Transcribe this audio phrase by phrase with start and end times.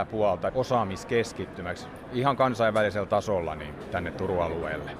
[0.00, 4.96] etäpuolta osaamiskeskittymäksi ihan kansainvälisellä tasolla niin tänne Turun alueelle.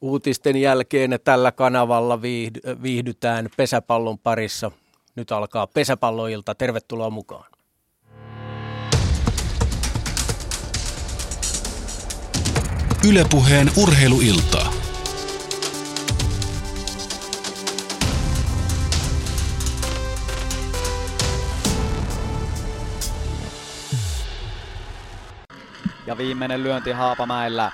[0.00, 2.22] Uutisten jälkeen tällä kanavalla
[2.82, 4.70] viihdytään pesäpallon parissa.
[5.16, 6.54] Nyt alkaa pesäpalloilta.
[6.54, 7.50] Tervetuloa mukaan.
[13.08, 14.73] Ylepuheen urheiluiltaa.
[26.06, 27.72] Ja viimeinen lyönti Haapamäellä.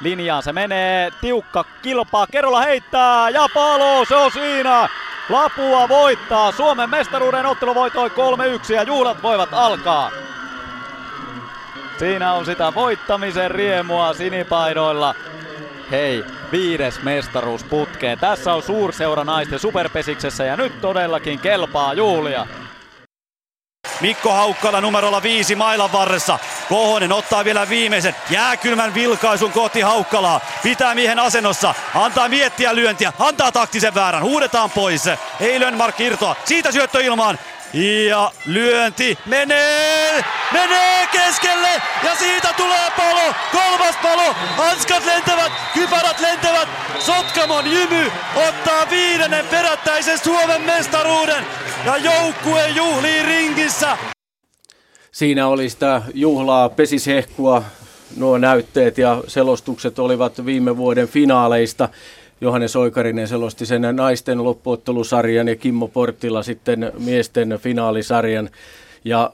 [0.00, 4.88] Linjaan se menee, tiukka kilpaa, Kerola heittää ja palo, se on siinä!
[5.28, 10.10] Lapua voittaa, Suomen mestaruuden ottelu voitoi 3-1 ja juhlat voivat alkaa.
[11.98, 15.14] Siinä on sitä voittamisen riemua sinipaidoilla.
[15.90, 18.18] Hei, viides mestaruus putkeen.
[18.18, 22.46] Tässä on suurseura naisten superpesiksessä ja nyt todellakin kelpaa juhlia.
[24.00, 26.38] Mikko Haukkala numerolla viisi mailan varressa.
[26.68, 30.40] Kohonen ottaa vielä viimeisen jääkylmän vilkaisun kohti Haukkalaa.
[30.62, 35.02] Pitää miehen asennossa, antaa miettiä lyöntiä, antaa taktisen väärän, huudetaan pois.
[35.40, 37.38] Ei Lönnmark irtoa, siitä syöttö ilmaan.
[37.72, 41.68] Ja lyönti menee, menee keskelle
[42.04, 48.12] ja siitä tulee palo, kolmas palo, hanskat lentävät, kypärät lentävät, Sotkamon jymy
[48.48, 51.44] ottaa viidennen perättäisen Suomen mestaruuden
[51.84, 53.98] ja joukkue juhlii ringissä.
[55.12, 57.62] Siinä oli sitä juhlaa, pesishehkua,
[58.16, 61.88] nuo näytteet ja selostukset olivat viime vuoden finaaleista.
[62.40, 68.50] Johannes Oikarinen selosti sen naisten loppuottelusarjan ja Kimmo Portila sitten miesten finaalisarjan.
[69.04, 69.32] Ja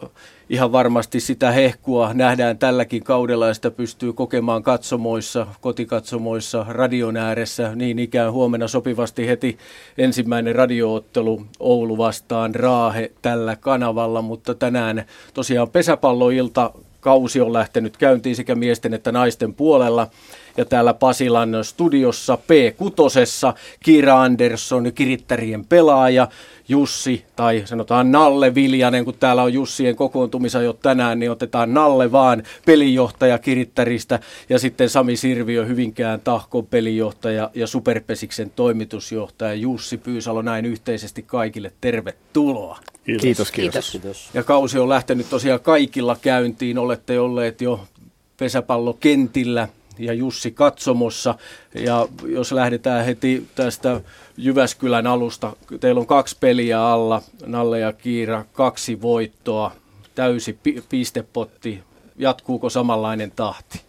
[0.51, 7.75] ihan varmasti sitä hehkua nähdään tälläkin kaudella ja sitä pystyy kokemaan katsomoissa, kotikatsomoissa, radion ääressä.
[7.75, 9.59] Niin ikään huomenna sopivasti heti
[9.99, 18.37] ensimmäinen radioottelu Oulu vastaan Raahe tällä kanavalla, mutta tänään tosiaan pesäpalloilta kausi on lähtenyt käyntiin
[18.37, 20.09] sekä miesten että naisten puolella.
[20.57, 26.29] Ja täällä Pasilan studiossa P6, Kiira Andersson, kirittärien pelaaja,
[26.69, 32.13] Jussi tai sanotaan Nalle Viljanen, kun täällä on Jussien kokoontumisa jo tänään, niin otetaan Nalle
[32.13, 40.43] vaan pelijohtaja Kirittäristä ja sitten Sami Sirviö Hyvinkään Tahkon pelijohtaja ja Superpesiksen toimitusjohtaja Jussi Pyysalo
[40.43, 42.79] näin yhteisesti kaikille tervetuloa.
[43.05, 43.23] Kiitos.
[43.23, 43.91] Kiitos, kiitos.
[43.91, 44.31] kiitos.
[44.35, 46.79] Ja kausi on lähtenyt tosiaan kaikilla käyntiin.
[46.79, 47.81] Olette olleet jo
[48.37, 49.69] pesäpallokentillä
[49.99, 51.35] ja Jussi katsomossa.
[51.75, 54.01] Ja jos lähdetään heti tästä
[54.37, 59.73] Jyväskylän alusta, teillä on kaksi peliä alla, Nalle ja Kiira, kaksi voittoa,
[60.15, 61.81] täysi pistepotti.
[62.17, 63.81] Jatkuuko samanlainen tahti?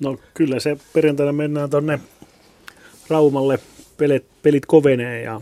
[0.00, 2.00] No kyllä se perjantaina mennään tuonne
[3.08, 3.58] Raumalle,
[3.96, 5.40] pelit, pelit kovenee, ja,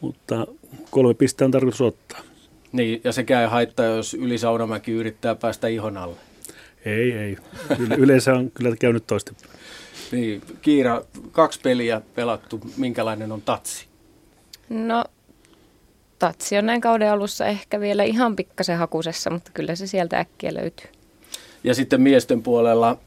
[0.00, 0.46] mutta
[0.90, 2.20] kolme pistettä on tarkoitus ottaa.
[2.72, 6.16] Niin, ja sekä ei haittaa, jos Yli Saunamäki yrittää päästä ihon alle.
[6.86, 7.36] Ei, ei.
[7.96, 9.32] Yleensä on kyllä käynyt toista.
[10.12, 11.02] Niin, Kiira,
[11.32, 12.60] kaksi peliä pelattu.
[12.76, 13.86] Minkälainen on tatsi?
[14.68, 15.04] No,
[16.18, 20.54] tatsi on näin kauden alussa ehkä vielä ihan pikkasen hakusessa, mutta kyllä se sieltä äkkiä
[20.54, 20.90] löytyy.
[21.64, 22.98] Ja sitten miesten puolella,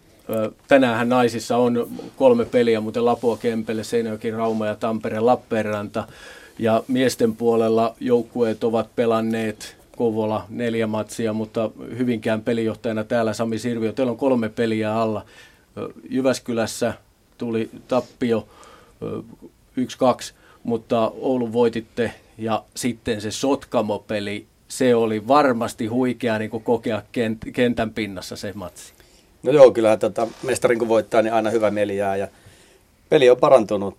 [0.68, 6.08] tänään naisissa on kolme peliä, muuten Lapua, Kempele, Seinäjoki, Rauma ja Tampere, Lappeenranta.
[6.60, 13.94] Ja miesten puolella joukkueet ovat pelanneet Kovola neljä matsia, mutta Hyvinkään pelijohtajana täällä Sami Sirviö.
[13.94, 15.26] Teillä on kolme peliä alla.
[16.10, 16.94] Jyväskylässä
[17.38, 18.48] tuli tappio
[19.78, 20.34] 1-2,
[20.64, 27.02] mutta Oulun voititte ja sitten se Sotkamo-peli, se oli varmasti huikea niin kuin kokea
[27.54, 28.94] kentän pinnassa se matsi.
[29.44, 32.28] No joo, kyllä tota, mestarin kun voittaa, niin aina hyvä mieli jää ja
[33.10, 33.98] peli on parantunut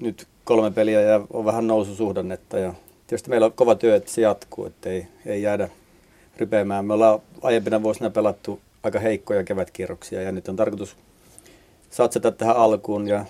[0.00, 2.74] nyt kolme peliä ja on vähän noususuhdannetta ja
[3.10, 5.68] tietysti meillä on kova työ, että se jatkuu, että ei, ei jäädä
[6.36, 6.84] rypeämään.
[6.84, 10.96] Me ollaan aiempina vuosina pelattu aika heikkoja kevätkierroksia ja nyt on tarkoitus
[11.90, 13.24] satsata tähän alkuun ja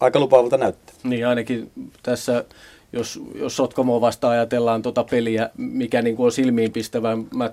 [0.00, 0.94] aika lupaavalta näyttää.
[1.04, 1.70] Niin ainakin
[2.02, 2.44] tässä,
[2.92, 7.50] jos, jos Sotkamoa vastaan ajatellaan tuota peliä, mikä niin kuin on silmiinpistävä, mä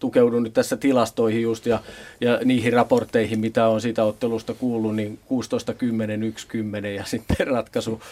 [0.00, 1.80] tukeudun nyt tässä tilastoihin just ja,
[2.20, 8.02] ja niihin raportteihin, mitä on siitä ottelusta kuullut, niin 16-10, 1-10 ja sitten ratkaisu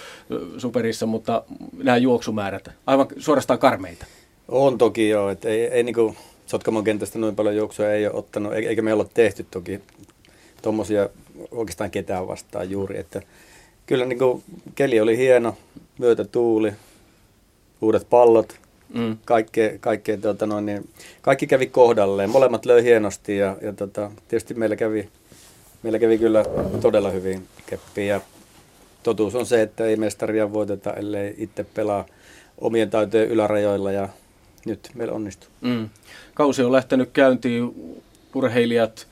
[0.59, 1.43] superissa, mutta
[1.83, 4.07] nämä juoksumäärät, aivan suorastaan karmeita.
[4.49, 8.53] On toki joo, että ei, ei niin Sotkamon kentästä noin paljon juoksua ei ole ottanut,
[8.55, 9.81] eikä me olla tehty toki
[10.63, 11.09] tuommoisia
[11.51, 13.23] oikeastaan ketään vastaan juuri, että
[13.87, 14.43] kyllä niin kuin,
[14.75, 15.57] keli oli hieno,
[16.33, 16.73] tuuli,
[17.81, 19.17] uudet pallot, mm.
[19.25, 20.89] kaikkea, kaikkea, tota noin, niin,
[21.23, 25.09] kaikki kävi kohdalleen, molemmat löi hienosti ja, ja tota, tietysti meillä kävi,
[25.83, 26.45] meillä kävi kyllä
[26.81, 28.21] todella hyvin keppi ja
[29.03, 32.05] totuus on se, että ei mestaria voiteta, ellei itse pelaa
[32.59, 34.09] omien taitojen ylärajoilla ja
[34.65, 35.49] nyt meillä onnistuu.
[35.61, 35.89] Mm.
[36.35, 37.75] Kausi on lähtenyt käyntiin,
[38.35, 39.07] urheilijat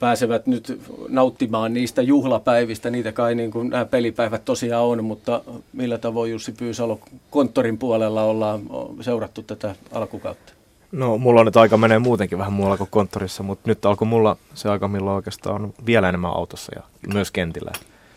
[0.00, 2.90] pääsevät nyt nauttimaan niistä juhlapäivistä.
[2.90, 5.42] Niitä kai niin kuin nämä pelipäivät tosiaan on, mutta
[5.72, 7.00] millä tavoin Jussi Pyysalo
[7.30, 8.62] konttorin puolella ollaan
[9.00, 10.52] seurattu tätä alkukautta?
[10.92, 14.36] No mulla on nyt aika menee muutenkin vähän muualla kuin konttorissa, mutta nyt alkoi mulla
[14.54, 16.82] se aika, milloin oikeastaan on vielä enemmän autossa ja
[17.14, 17.72] myös kentillä.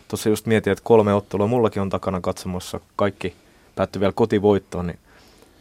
[0.08, 3.34] Tuossa just mietin, että kolme ottelua mullakin on takana katsomassa, kaikki
[3.74, 4.98] päättyi vielä kotivoittoon, niin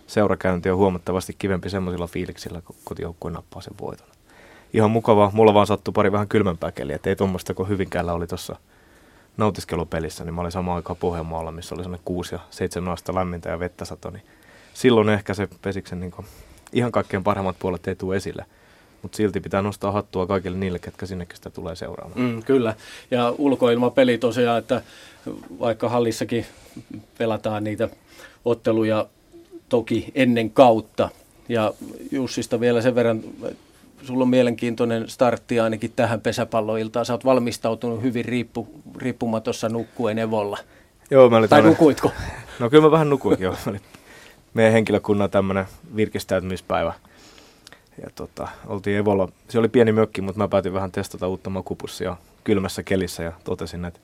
[0.07, 4.07] seurakäynti on huomattavasti kivempi semmoisilla fiiliksillä, kun kotijoukkue nappaa sen voiton.
[4.73, 8.27] Ihan mukava, mulla vaan sattui pari vähän kylmempää keliä, että ei tuommoista kuin Hyvinkäällä oli
[8.27, 8.55] tuossa
[9.37, 13.49] nautiskelupelissä, niin mä olin samaan aikaan Pohjanmaalla, missä oli sellainen 6 ja 7 astetta lämmintä
[13.49, 14.23] ja vettä sato, niin
[14.73, 16.25] silloin ehkä se pesiksen niin kuin,
[16.73, 18.45] ihan kaikkein parhaimmat puolet ei tule esille.
[19.01, 22.21] Mutta silti pitää nostaa hattua kaikille niille, ketkä sinnekin sitä tulee seuraamaan.
[22.21, 22.75] Mm, kyllä.
[23.11, 24.81] Ja ulkoilmapeli tosiaan, että
[25.59, 26.45] vaikka hallissakin
[27.17, 27.89] pelataan niitä
[28.45, 29.07] otteluja
[29.69, 31.09] toki ennen kautta.
[31.49, 31.73] Ja
[32.11, 33.23] Jussista vielä sen verran,
[34.03, 37.05] sulla on mielenkiintoinen startti ainakin tähän pesäpalloiltaan.
[37.05, 38.67] Sä oot valmistautunut hyvin riippu,
[38.97, 40.57] riippumatossa nukkuen Evolla.
[41.11, 41.73] Joo, mä olin tai tämmönen...
[41.73, 42.11] nukuitko?
[42.59, 43.55] No kyllä mä vähän nukuinkin jo.
[44.53, 45.65] meidän henkilökunnan tämmöinen
[45.95, 46.93] virkistäytymispäivä.
[48.01, 49.29] Ja tota, oltiin Evolla.
[49.49, 53.85] Se oli pieni mökki, mutta mä päätin vähän testata uutta makupussia kylmässä kelissä ja totesin,
[53.85, 53.99] että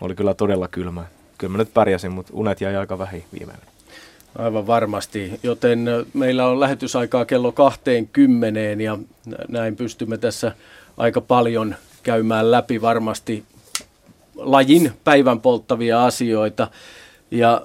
[0.00, 1.04] oli kyllä todella kylmä.
[1.38, 3.73] Kyllä mä nyt pärjäsin, mutta unet jäi aika vähin viimeinen.
[4.38, 8.98] Aivan varmasti, joten meillä on lähetysaikaa kello 20 ja
[9.48, 10.52] näin pystymme tässä
[10.96, 13.44] aika paljon käymään läpi varmasti
[14.36, 16.68] lajin päivän polttavia asioita.
[17.30, 17.62] Ja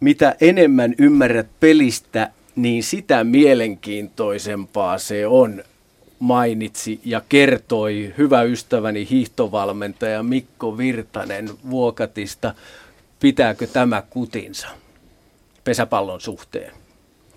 [0.00, 5.62] mitä enemmän ymmärrät pelistä, niin sitä mielenkiintoisempaa se on,
[6.18, 12.54] mainitsi ja kertoi hyvä ystäväni hiihtovalmentaja Mikko Virtanen Vuokatista.
[13.20, 14.79] Pitääkö tämä kutinsa
[15.64, 16.72] pesäpallon suhteen?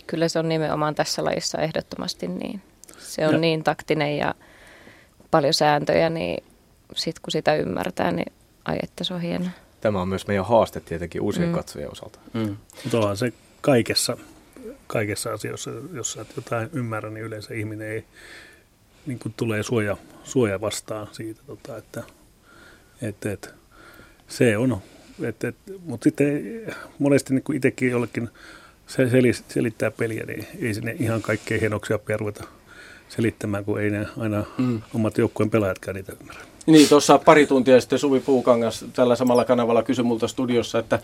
[0.07, 2.61] Kyllä se on nimenomaan tässä lajissa ehdottomasti niin.
[2.97, 3.39] Se on ja.
[3.39, 4.35] niin taktinen ja
[5.31, 6.43] paljon sääntöjä, niin
[6.95, 8.33] sitten kun sitä ymmärtää, niin
[8.65, 9.49] ai että se on hienoa
[9.83, 11.55] tämä on myös meidän haaste tietenkin uusien mm.
[11.55, 12.19] katsojien osalta.
[12.33, 12.57] Mm.
[12.83, 14.17] Mutta se kaikessa,
[14.87, 18.05] kaikessa asioissa, jos sä et jotain ymmärrä, niin yleensä ihminen ei
[19.05, 22.03] niin kuin tulee suoja, suoja vastaan siitä, tota, että,
[23.01, 23.49] että, että
[24.27, 24.81] se on.
[25.21, 26.61] Että, että, mutta sitten
[26.99, 28.29] monesti niin kuin itsekin jollekin
[28.87, 29.09] se
[29.47, 32.43] selittää peliä, niin ei sinne ihan kaikkein hienoksia ruveta
[33.09, 34.81] selittämään, kun ei ne aina mm.
[34.93, 36.41] omat joukkueen pelaajatkaan niitä ymmärrä.
[36.65, 40.99] Niin, tuossa pari tuntia sitten Suvi Puukangas tällä samalla kanavalla kysyi multa studiossa, että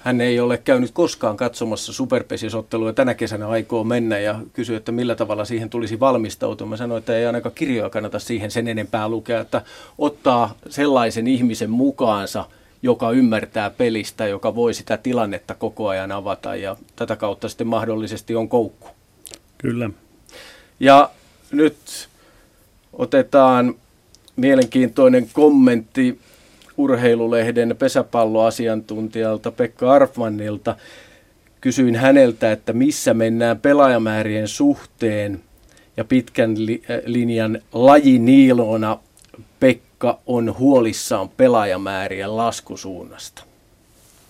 [0.00, 5.14] hän ei ole käynyt koskaan katsomassa superpesisottelua tänä kesänä aikoo mennä ja kysyi, että millä
[5.14, 6.66] tavalla siihen tulisi valmistautua.
[6.66, 9.62] Mä sanoin, että ei ainakaan kirjoja kannata siihen sen enempää lukea, että
[9.98, 12.44] ottaa sellaisen ihmisen mukaansa,
[12.82, 18.34] joka ymmärtää pelistä, joka voi sitä tilannetta koko ajan avata ja tätä kautta sitten mahdollisesti
[18.34, 18.88] on koukku.
[19.58, 19.90] Kyllä.
[20.80, 21.10] Ja
[21.52, 22.08] nyt
[22.92, 23.74] otetaan
[24.36, 26.18] mielenkiintoinen kommentti
[26.76, 30.76] urheilulehden pesäpalloasiantuntijalta Pekka Arfmannilta.
[31.60, 35.40] Kysyin häneltä, että missä mennään pelaajamäärien suhteen
[35.96, 38.98] ja pitkän li- linjan lajiniilona
[40.02, 43.44] Pekka on huolissaan pelaajamäärien laskusuunnasta.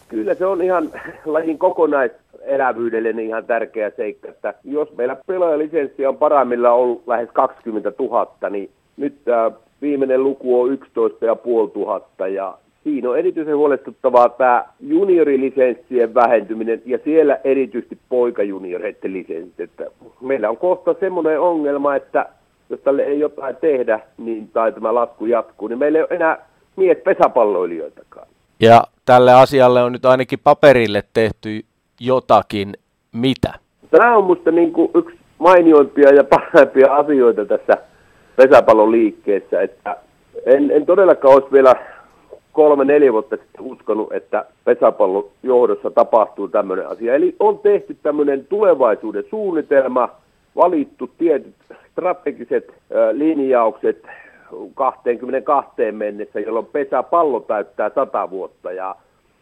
[0.08, 0.90] Kyllä se on ihan
[1.24, 7.92] lajin kokonaiselävyydelle niin ihan tärkeä seikka, että jos meillä pelaajalisenssi on parhaimmillaan ollut lähes 20
[7.98, 9.50] 000, niin nyt tämä
[9.82, 17.40] viimeinen luku on 11 500 ja siinä on erityisen huolestuttavaa tämä juniorilisenssien vähentyminen ja siellä
[17.44, 19.60] erityisesti poikajunioreiden lisenssit.
[19.60, 19.86] Että
[20.20, 22.26] meillä on kohta semmoinen ongelma, että
[22.70, 26.46] jos tälle ei jotain tehdä, niin tai tämä lasku jatkuu, niin meillä ei ole enää
[26.76, 28.26] mies pesäpalloilijoitakaan.
[28.60, 31.60] Ja tälle asialle on nyt ainakin paperille tehty
[32.00, 32.74] jotakin.
[33.12, 33.54] Mitä?
[33.90, 37.76] Tämä on minusta niin kuin yksi mainioimpia ja parhaimpia asioita tässä
[38.36, 39.96] pesäpallon liikkeessä, että
[40.46, 41.74] en, en todellakaan olisi vielä
[42.52, 47.14] kolme, neljä vuotta sitten uskonut, että pesäpallon johdossa tapahtuu tämmöinen asia.
[47.14, 50.08] Eli on tehty tämmöinen tulevaisuuden suunnitelma,
[50.56, 51.54] valittu tietyt
[51.92, 52.74] strategiset
[53.12, 54.06] linjaukset
[54.74, 58.72] 22 mennessä, jolloin pesäpallo täyttää 100 vuotta.
[58.72, 58.96] Ja,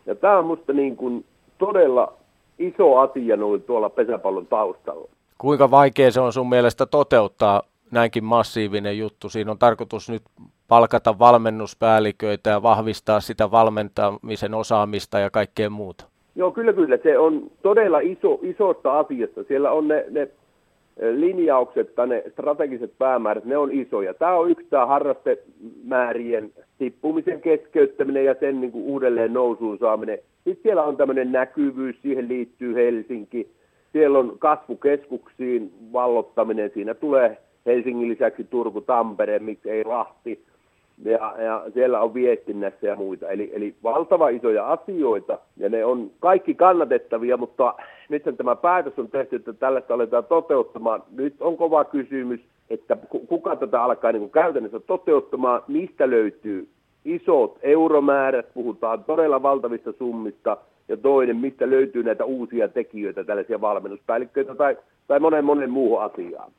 [0.07, 1.25] ja tämä on minusta niin kuin
[1.59, 2.13] todella
[2.59, 5.09] iso asia noin tuolla pesäpallon taustalla.
[5.39, 9.29] Kuinka vaikea se on sun mielestä toteuttaa näinkin massiivinen juttu.
[9.29, 10.23] Siinä on tarkoitus nyt
[10.69, 16.05] palkata valmennuspäälliköitä ja vahvistaa sitä valmentamisen osaamista ja kaikkea muuta.
[16.35, 16.99] Joo, kyllä, kyllä.
[17.03, 19.45] Se on todella iso, isosta asiasta.
[19.45, 20.29] Siellä on ne, ne
[21.13, 24.15] linjaukset tai ne strategiset päämäärät, ne on isoja.
[24.15, 30.19] Tämä on yksi tämä harrastemäärien tippumisen keskeyttäminen ja sen niin kuin uudelleen nousuun saaminen.
[30.45, 33.51] Sitten siellä on tämmöinen näkyvyys, siihen liittyy Helsinki.
[33.93, 40.45] Siellä on kasvukeskuksiin vallottaminen, siinä tulee Helsingin lisäksi Turku, Tampere, miksi ei Lahti
[41.05, 43.29] ja, ja siellä on viestinnässä ja muita.
[43.29, 47.75] Eli, eli valtava isoja asioita, ja ne on kaikki kannatettavia, mutta
[48.11, 51.03] nyt tämä päätös on tehty, että tällaista aletaan toteuttamaan.
[51.11, 52.41] Nyt on kova kysymys,
[52.71, 52.97] että
[53.29, 56.69] kuka tätä alkaa niin käytännössä toteuttamaan, mistä löytyy
[57.05, 60.57] isot euromäärät, puhutaan todella valtavista summista,
[60.89, 64.77] ja toinen, mistä löytyy näitä uusia tekijöitä, tällaisia valmennuspäällikköitä tai,
[65.07, 66.53] tai monen monen muuhun asiaan.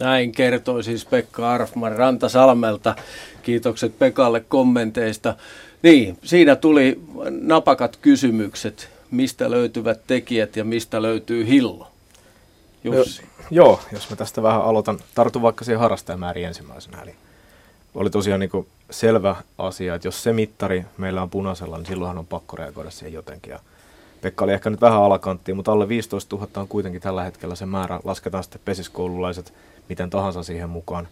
[0.00, 2.94] Näin kertoi siis Pekka Arfman Rantasalmelta.
[3.42, 5.34] Kiitokset Pekalle kommenteista.
[5.82, 7.00] Niin, siinä tuli
[7.40, 11.88] napakat kysymykset, mistä löytyvät tekijät ja mistä löytyy hillo.
[12.84, 13.22] Jussi.
[13.22, 17.02] Jo, joo, jos mä tästä vähän aloitan, tartun vaikka siihen harrastajamääriin ensimmäisenä.
[17.02, 17.14] Eli
[17.94, 22.26] oli tosiaan niin selvä asia, että jos se mittari meillä on punaisella, niin silloinhan on
[22.26, 23.50] pakko reagoida siihen jotenkin.
[23.50, 23.60] Ja
[24.20, 27.66] Pekka oli ehkä nyt vähän alakanttiin, mutta alle 15 000 on kuitenkin tällä hetkellä se
[27.66, 28.00] määrä.
[28.04, 29.52] Lasketaan sitten pesiskoululaiset,
[29.88, 31.08] miten tahansa siihen mukaan.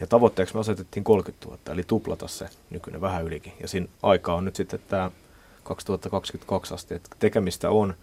[0.00, 3.52] Ja tavoitteeksi me asetettiin 30 000, eli tuplata se nykyinen vähän ylikin.
[3.60, 5.10] Ja siinä aika on nyt sitten tämä
[5.64, 7.94] 2022 asti, että tekemistä on.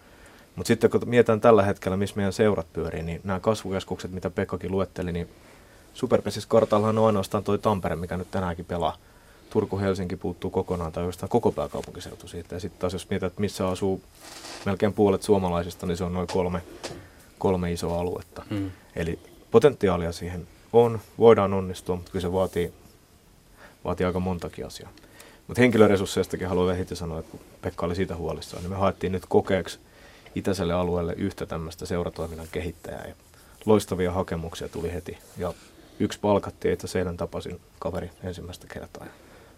[0.56, 4.72] Mutta sitten kun mietitään tällä hetkellä, missä meidän seurat pyörii, niin nämä kasvukeskukset, mitä Pekkakin
[4.72, 5.30] luetteli, niin
[5.94, 8.98] Superpesis kartallahan on ainoastaan toi Tampere, mikä nyt tänäänkin pelaa.
[9.50, 12.56] Turku-Helsinki puuttuu kokonaan tai jostain koko pääkaupunkiseutu siitä.
[12.56, 14.02] Ja sitten taas jos mietitään, että missä asuu
[14.66, 16.62] melkein puolet suomalaisista, niin se on noin kolme,
[17.40, 18.46] kolme isoa aluetta.
[18.50, 18.72] Mm.
[18.96, 19.20] Eli
[19.52, 22.74] potentiaalia siihen on, voidaan onnistua, mutta kyllä se vaatii,
[23.86, 24.90] vaatii aika montakin asiaa.
[25.50, 29.24] Mutta henkilöresursseistakin haluan heti sanoa, että kun Pekka oli siitä huolissaan, niin me haettiin nyt
[29.30, 29.80] kokeeksi
[30.36, 33.06] itäiselle alueelle yhtä tämmöistä seuratoiminnan kehittäjää.
[33.08, 33.14] Ja
[33.66, 35.18] loistavia hakemuksia tuli heti.
[35.38, 35.54] Ja
[36.00, 39.06] yksi palkattiin, että seidän tapasin kaveri ensimmäistä kertaa.
[39.06, 39.12] Ja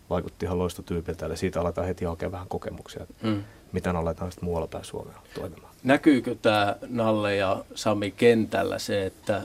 [0.09, 3.43] vaikutti ihan loistotyypiltä, eli siitä aletaan heti hakea vähän kokemuksia, mm.
[3.71, 5.73] miten aletaan sitten muualla päin Suomea toimimaan.
[5.83, 9.41] Näkyykö tämä Nalle ja Sami kentällä se, että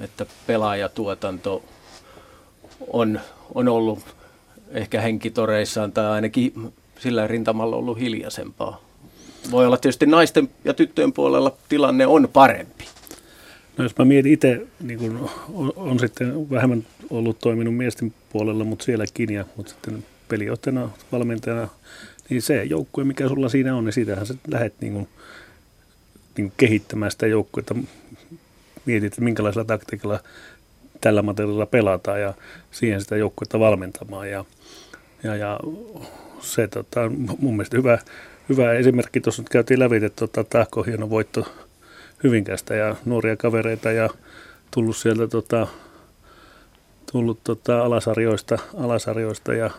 [0.00, 1.62] että pelaajatuotanto
[2.92, 3.20] on,
[3.54, 4.17] on ollut
[4.70, 8.80] ehkä henkitoreissaan tai ainakin sillä rintamalla ollut hiljaisempaa.
[9.50, 12.84] Voi olla tietysti naisten ja tyttöjen puolella tilanne on parempi.
[13.76, 18.64] No jos mä mietin itse, niin kun on, on sitten vähemmän ollut toiminut miesten puolella,
[18.64, 21.68] mutta sielläkin, ja, mutta sitten pelijohtajana, valmentajana,
[22.28, 25.08] niin se joukkue, mikä sulla siinä on, niin siitähän sä lähdet niin kun,
[26.36, 27.74] niin kun kehittämään sitä joukkuetta
[28.84, 30.20] mietit, että minkälaisella taktiikalla
[31.00, 32.34] tällä materiaalilla pelataan ja
[32.70, 34.30] siihen sitä joukkuetta valmentamaan.
[34.30, 34.44] Ja,
[35.22, 35.60] ja, ja
[36.40, 37.00] se tota,
[37.38, 37.98] mun mielestä hyvä,
[38.48, 41.46] hyvä esimerkki, tuossa nyt käytiin läpi, että tota, Tahko hieno voitto
[42.24, 44.10] Hyvinkästä ja nuoria kavereita ja
[44.70, 45.66] tullut sieltä tota,
[47.12, 49.70] tullut tota, alasarjoista, alasarjoista ja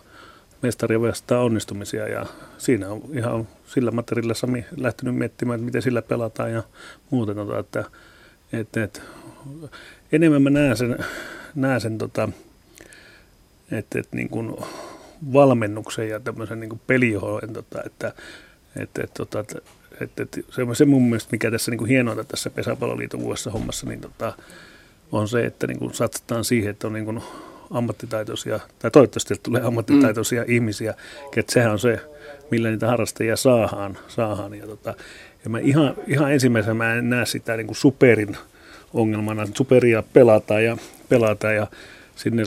[1.02, 2.26] vastaan onnistumisia ja
[2.58, 6.64] siinä on ihan sillä materiaalilla Sami lähtenyt miettimään, että miten sillä pelataan ja
[7.10, 7.84] muuten, tota, että
[8.54, 9.02] et, et,
[10.12, 10.98] enemmän mä näen sen,
[11.56, 12.30] näen sen tota,
[13.72, 14.56] että et, niin kuin
[15.34, 18.14] valmennuksen ja tämmöisen niin pelijohon, tota, että
[18.76, 19.64] et, et, tota, et,
[20.02, 24.02] et, et, se, se mun mielestä, mikä tässä niin hienointa tässä pesäpalloliiton uudessa hommassa, niin
[24.02, 24.34] tota,
[25.12, 27.22] on se, että niin kuin satsataan siihen, että on niin kuin
[27.72, 30.54] ammattitaitoisia, tai toivottavasti tulee ammattitaitoisia mm.
[30.54, 30.94] ihmisiä,
[31.38, 32.00] että sehän on se,
[32.52, 33.98] millä niitä harrastajia saadaan.
[34.08, 34.96] saadaan ja tota,
[35.44, 38.38] ja mä ihan, ihan ensimmäisenä mä en näe sitä niin kuin superin
[38.94, 39.48] ongelmana.
[39.58, 40.78] Superia pelataan ja
[41.10, 41.68] pelataan ja
[42.16, 42.44] sinne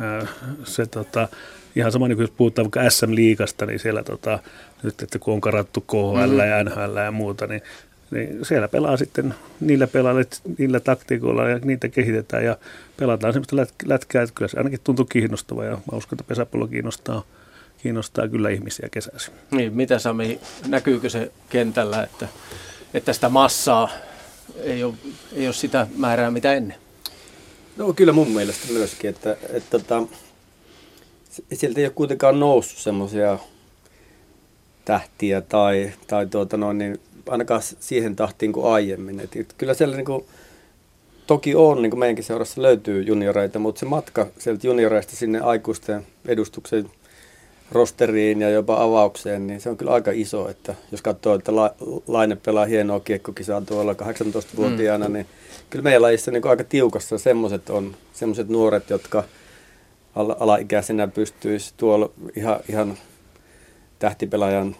[0.00, 0.26] ää,
[0.64, 1.28] se tota,
[1.76, 4.38] ihan sama niin kuin jos puhutaan vaikka SM-liigasta, niin siellä tota,
[4.82, 7.62] nyt, että kun on karattu KHL ja NHL ja muuta, niin,
[8.10, 10.20] niin siellä pelaa sitten niillä pelailla,
[10.58, 12.56] niillä taktiikoilla ja niitä kehitetään ja
[12.96, 17.24] pelataan sellaista lätkää, että kyllä se ainakin tuntuu kiinnostavaa ja mä uskon, että pesäpallo kiinnostaa
[17.82, 19.34] kiinnostaa kyllä ihmisiä kesäisin.
[19.50, 22.28] Niin, mitä Sami, näkyykö se kentällä, että,
[22.94, 23.88] että sitä massaa
[24.62, 24.94] ei ole,
[25.32, 26.76] ei ole sitä määrää mitä ennen?
[27.76, 30.02] No kyllä mun mielestä myöskin, että, että, että tota,
[31.52, 33.38] sieltä ei ole kuitenkaan noussut semmoisia
[34.84, 39.20] tähtiä tai, tai tuota noin, niin ainakaan siihen tahtiin kuin aiemmin.
[39.20, 40.24] Et, kyllä siellä niin kuin,
[41.26, 46.06] toki on, niin kuin meidänkin seurassa löytyy junioreita, mutta se matka sieltä junioreista sinne aikuisten
[46.26, 46.90] edustukseen
[47.72, 51.74] rosteriin ja jopa avaukseen, niin se on kyllä aika iso, että jos katsoo, että La-
[52.06, 55.12] Laine pelaa hienoa kiekkokisaa tuolla 18-vuotiaana, mm.
[55.12, 55.26] niin
[55.70, 59.24] kyllä meidän lajissa niin aika tiukassa semmoiset on, semmoiset nuoret, jotka
[60.14, 62.98] ala- alaikäisenä pystyisi tuolla ihan, ihan
[63.98, 64.76] tähtipelaajan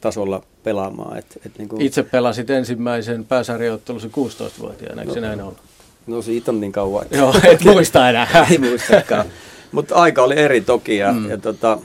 [0.00, 1.18] tasolla pelaamaan.
[1.18, 5.58] Et, et niin kuin, Itse pelasit ensimmäisen pääsarjaottelusi 16-vuotiaana, eikö no, se näin ollut?
[6.06, 7.06] No siitä on niin kauan.
[7.10, 8.46] Joo, et muista enää.
[8.50, 9.26] Ei muistakaan.
[9.72, 11.30] Mutta aika oli eri toki ja, mm.
[11.30, 11.78] ja tota,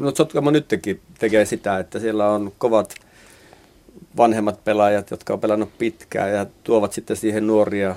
[0.00, 2.94] no Sotkamo nytkin tekee sitä, että siellä on kovat
[4.16, 7.96] vanhemmat pelaajat, jotka on pelannut pitkään ja tuovat sitten siihen nuoria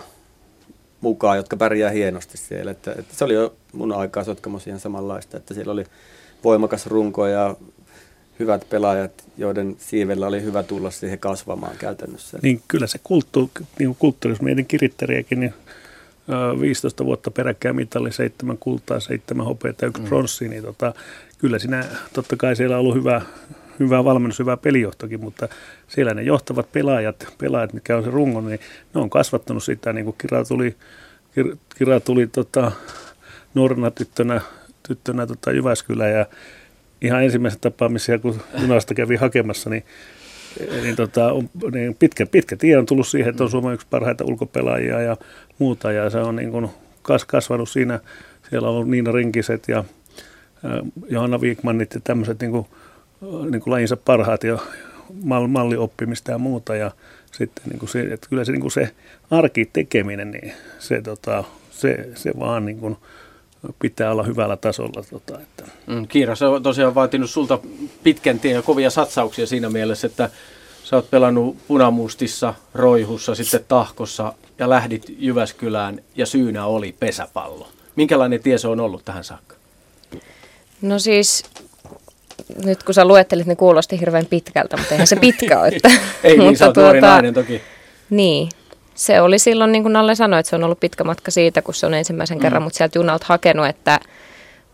[1.02, 2.72] mukaan, jotka pärjää hienosti siellä.
[2.72, 5.84] Että, että se oli jo mun aikaa Sotkamos ihan samanlaista, että siellä oli
[6.44, 7.56] voimakas runko ja
[8.40, 12.40] hyvät pelaajat, joiden siivellä oli hyvä tulla siihen kasvamaan käytännössä.
[12.42, 15.54] Niin kyllä se kulttuuri, niin kulttuuri jos mietin kirittäriäkin, niin
[16.60, 20.08] 15 vuotta peräkkäin mitalli, seitsemän kultaa, seitsemän hopeaa, yksi mm.
[20.08, 20.94] pronssi, niin tota,
[21.38, 23.22] kyllä siinä totta kai siellä on ollut hyvä,
[23.80, 25.48] hyvä valmennus, hyvä pelijohtokin, mutta
[25.88, 28.60] siellä ne johtavat pelaajat, pelaajat, mitkä on se rungo, niin
[28.94, 30.76] ne on kasvattanut sitä, niin kuin Kira tuli,
[31.78, 32.72] Kira tuli tota,
[33.54, 34.42] nuorena tyttönä,
[34.88, 36.26] tyttönä tota Jyväskylä ja
[37.02, 39.84] ihan ensimmäisen tapaamisia, kun junasta kävi hakemassa, niin
[40.84, 41.30] niin, tota,
[41.72, 45.18] niin pitkä, pitkä tie on tullut siihen, että on Suomen yksi parhaita ulkopelaajia ja
[45.62, 45.92] muuta.
[45.92, 46.70] Ja se on niin kuin
[47.02, 48.00] kas, kasvanut siinä.
[48.50, 49.84] Siellä on ollut Niina Rinkiset ja
[51.10, 52.66] Johanna Wigmanit ja tämmöiset niin kuin,
[53.22, 54.58] niin kuin lajinsa parhaat ja
[55.24, 56.76] mal, mallioppimista ja muuta.
[56.76, 56.92] Ja
[57.32, 58.92] sitten niin kuin se, että kyllä se, niin kuin se
[59.32, 62.98] arki tekeminen, niin se, tota, se, se vaan niin kuin,
[63.80, 65.04] pitää olla hyvällä tasolla.
[65.10, 65.64] Tota, että.
[65.88, 67.60] Mm, Kiira, se on tosiaan vaatinut sulta
[68.04, 70.30] pitkän tien ja kovia satsauksia siinä mielessä, että
[70.84, 77.68] sä oot pelannut punamustissa, roihussa, sitten tahkossa ja lähdit Jyväskylään ja syynä oli pesäpallo.
[77.96, 79.56] Minkälainen tie se on ollut tähän saakka?
[80.82, 81.44] No siis,
[82.66, 85.68] nyt kun sä luettelit, niin kuulosti hirveän pitkältä, mutta eihän se pitkä ole.
[85.68, 85.92] Että,
[86.24, 87.62] Ei niin, sä oot tuota, nuori nainen toki.
[88.10, 88.50] Niin,
[88.96, 91.74] se oli silloin, niin kuin Nalle sanoi, että se on ollut pitkä matka siitä, kun
[91.74, 92.42] se on ensimmäisen mm.
[92.42, 94.00] kerran, mutta sieltä junalta hakenut, että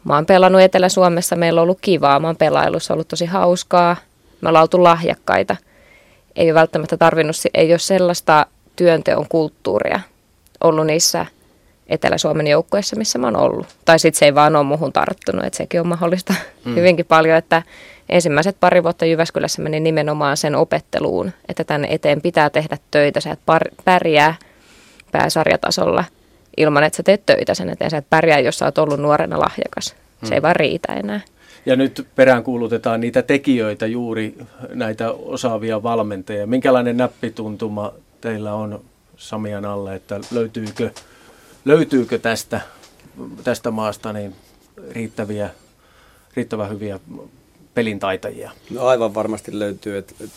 [0.03, 3.25] mä oon pelannut Etelä-Suomessa, meillä on ollut kivaa, mä oon pelailu, se on ollut tosi
[3.25, 3.95] hauskaa,
[4.41, 5.55] me ollaan oltu lahjakkaita.
[6.35, 8.45] Ei ole välttämättä tarvinnut, ei ole sellaista
[8.77, 9.99] työnteon kulttuuria
[10.63, 11.25] ollut niissä
[11.89, 13.67] Etelä-Suomen joukkueissa, missä mä oon ollut.
[13.85, 16.33] Tai sitten se ei vaan ole muuhun tarttunut, että sekin on mahdollista
[16.65, 16.75] mm.
[16.77, 17.63] hyvinkin paljon, että
[18.09, 23.31] ensimmäiset pari vuotta Jyväskylässä meni nimenomaan sen opetteluun, että tänne eteen pitää tehdä töitä, sä
[23.31, 24.35] et par- pärjää
[25.11, 26.03] pääsarjatasolla
[26.57, 29.39] ilman, että sä teet töitä sen eteen, sä et pärjää, jos sä oot ollut nuorena
[29.39, 29.95] lahjakas.
[30.23, 31.21] Se ei vaan riitä enää.
[31.65, 34.37] Ja nyt peräänkuulutetaan niitä tekijöitä juuri,
[34.73, 36.47] näitä osaavia valmentajia.
[36.47, 38.81] Minkälainen näppituntuma teillä on
[39.17, 40.91] Samian alle, että löytyykö,
[41.65, 42.61] löytyykö tästä,
[43.43, 44.35] tästä maasta niin
[44.91, 45.49] riittäviä,
[46.35, 46.99] riittävän hyviä
[47.73, 48.51] pelintaitajia?
[48.69, 49.97] No aivan varmasti löytyy.
[49.97, 50.29] Et, et,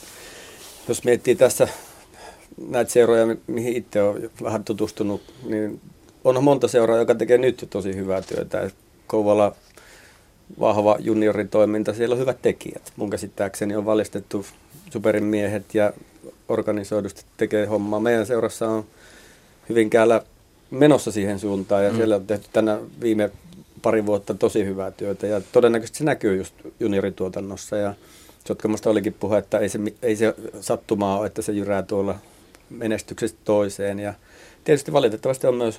[0.88, 1.68] jos miettii tässä
[2.68, 5.80] näitä seuroja, mihin itse olen vähän tutustunut, niin
[6.24, 8.70] on monta seuraa, joka tekee nyt tosi hyvää työtä.
[9.06, 9.56] Kouvola
[10.60, 12.92] vahva junioritoiminta, siellä on hyvät tekijät.
[12.96, 14.46] Mun käsittääkseni on valistettu
[14.90, 15.92] superin miehet ja
[16.50, 18.00] organisoidusti tekee hommaa.
[18.00, 18.84] Meidän seurassa on
[19.68, 20.22] Hyvinkäällä
[20.70, 21.96] menossa siihen suuntaan ja mm.
[21.96, 23.30] siellä on tehty tänä viime
[23.82, 27.94] pari vuotta tosi hyvää työtä ja todennäköisesti se näkyy just juniorituotannossa ja
[28.46, 32.18] Sotkamosta olikin puhe, että ei se, ei se sattumaa ole, että se jyrää tuolla
[32.70, 34.14] menestyksestä toiseen ja
[34.64, 35.78] tietysti valitettavasti on myös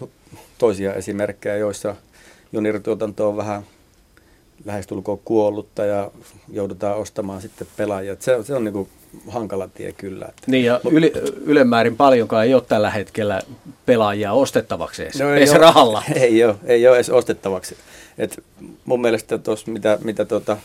[0.58, 1.96] toisia esimerkkejä, joissa
[2.52, 3.64] juniorituotanto on vähän
[4.66, 6.12] lähestulkoon kuollutta ja
[6.52, 8.16] joudutaan ostamaan sitten pelaajia.
[8.20, 8.90] Se, se on niin kuin
[9.28, 10.26] hankala tie kyllä.
[10.30, 10.42] Että.
[10.48, 11.14] Niin ja yli,
[11.46, 13.42] ylemmäärin paljonkaan ei ole tällä hetkellä
[13.86, 16.04] pelaajia ostettavaksi edes, no, ei edes ole, rahalla.
[16.16, 17.78] Ei ole, ei ole edes ostettavaksi.
[18.18, 18.44] Et
[18.86, 20.58] mun mielestä tuossa, mitä, mitä tuota,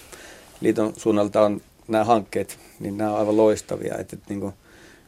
[0.61, 3.95] liiton suunnalta on nämä hankkeet, niin nämä on aivan loistavia.
[3.99, 4.55] Et, et, niin kuin,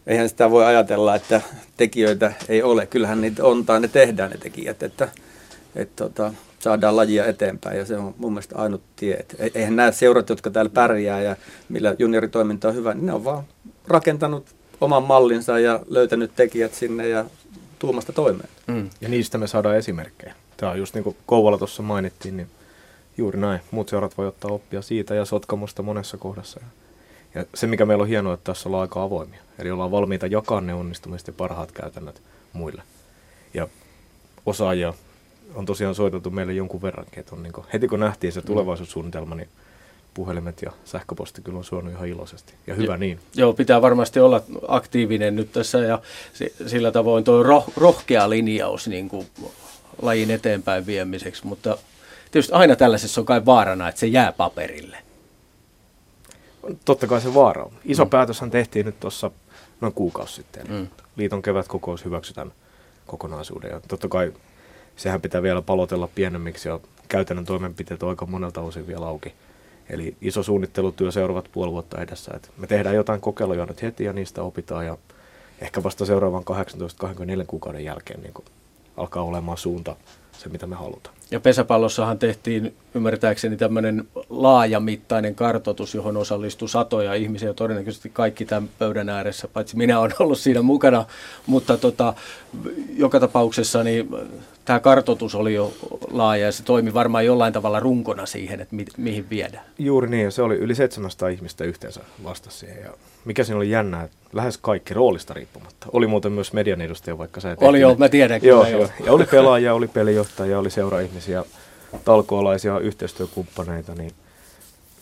[0.07, 1.40] eihän sitä voi ajatella, että
[1.77, 2.87] tekijöitä ei ole.
[2.87, 5.09] Kyllähän niitä on tai ne tehdään ne tekijät, että
[5.79, 9.14] et, tota, saadaan lajia eteenpäin ja se on mun mielestä ainut tie.
[9.14, 11.37] Et, eihän nämä seurat, jotka täällä pärjää ja
[11.69, 13.45] millä junioritoiminta on hyvä, niin ne on vaan
[13.88, 14.47] rakentanut
[14.81, 17.25] oman mallinsa ja löytänyt tekijät sinne ja
[17.79, 18.49] tuomasta toimeen.
[18.67, 18.91] Mm.
[19.01, 20.35] Ja niistä me saadaan esimerkkejä.
[20.57, 22.49] Tämä on just niin kuin Kouvola tuossa mainittiin, niin
[23.19, 23.61] juuri näin.
[23.71, 26.61] Muut seurat voi ottaa oppia siitä ja sotkamusta monessa kohdassa.
[27.35, 29.41] Ja se, mikä meillä on hienoa, että tässä ollaan aika avoimia.
[29.59, 32.83] Eli ollaan valmiita jakaa ne onnistumiset ja parhaat käytännöt muille.
[33.55, 33.69] Ja
[34.47, 34.95] osaajia
[35.55, 37.21] on tosiaan soiteltu meille jonkun verrankin.
[37.21, 38.47] Että on niin kuin, heti kun nähtiin se mm.
[38.47, 39.49] tulevaisuussuunnitelma, niin
[40.15, 42.55] puhelimet ja sähköposti kyllä on suonut ihan iloisesti.
[42.67, 43.21] Ja hyvä ja, niin.
[43.35, 46.03] Joo, pitää varmasti olla aktiivinen nyt tässä ja
[46.67, 49.27] sillä tavoin tuo roh, rohkea linjaus niin kuin
[50.03, 51.79] lajin eteenpäin viemiseksi, mutta
[52.31, 54.97] tietysti aina tällaisessa on kai vaarana, että se jää paperille.
[56.85, 57.73] Totta kai se vaara on.
[57.85, 58.11] Iso mm.
[58.11, 59.31] päätöshän tehtiin nyt tuossa
[59.81, 60.67] noin kuukausi sitten.
[60.69, 60.89] Mm.
[61.17, 62.53] Liiton kevätkokous hyväksytään
[63.07, 63.71] kokonaisuuden.
[63.71, 64.33] Ja totta kai
[64.99, 69.33] sehän pitää vielä palotella pienemmiksi ja käytännön toimenpiteet on aika monelta osin vielä auki.
[69.91, 72.33] Eli iso suunnittelutyö seuraavat puoli vuotta edessä.
[72.37, 74.99] Et me tehdään jotain kokeiluja nyt heti ja niistä opitaan ja
[75.61, 76.43] ehkä vasta seuraavan
[77.43, 78.35] 18-24 kuukauden jälkeen niin
[78.97, 79.97] alkaa olemaan suunta
[80.39, 81.15] se, mitä me halutaan.
[81.31, 89.09] Ja pesäpallossahan tehtiin ymmärtääkseni tämmöinen laajamittainen kartoitus, johon osallistui satoja ihmisiä, todennäköisesti kaikki tämän pöydän
[89.09, 91.05] ääressä, paitsi minä olen ollut siinä mukana,
[91.47, 92.15] mutta tota,
[92.97, 94.09] joka tapauksessa niin
[94.69, 95.73] tämä kartoitus oli jo
[96.11, 99.65] laaja ja se toimi varmaan jollain tavalla runkona siihen, että mi- mihin viedään.
[99.79, 102.83] Juuri niin, ja se oli yli 700 ihmistä yhteensä vastasi siihen.
[102.83, 102.91] Ja
[103.25, 105.87] mikä siinä oli jännää, että lähes kaikki roolista riippumatta.
[105.93, 108.69] Oli muuten myös median edustaja, vaikka sä et Oli joo, mä tiedän kyllä.
[108.69, 108.89] Joo, joo.
[109.05, 111.45] Ja oli pelaajia, oli pelijohtajia, oli seuraihmisiä,
[112.05, 113.95] talkoolaisia, yhteistyökumppaneita.
[113.95, 114.13] Niin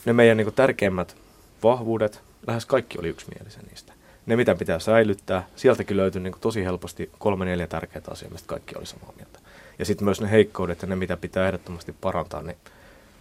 [0.05, 1.17] ne meidän niin kuin, tärkeimmät
[1.63, 3.93] vahvuudet, lähes kaikki oli yksimielisiä niistä.
[4.27, 8.75] Ne, mitä pitää säilyttää, sieltäkin löytyi niin tosi helposti kolme neljä tärkeää asiaa, mistä kaikki
[8.79, 9.46] oli samaa mieltä.
[9.79, 12.57] Ja sitten myös ne heikkoudet ja ne, mitä pitää ehdottomasti parantaa, niin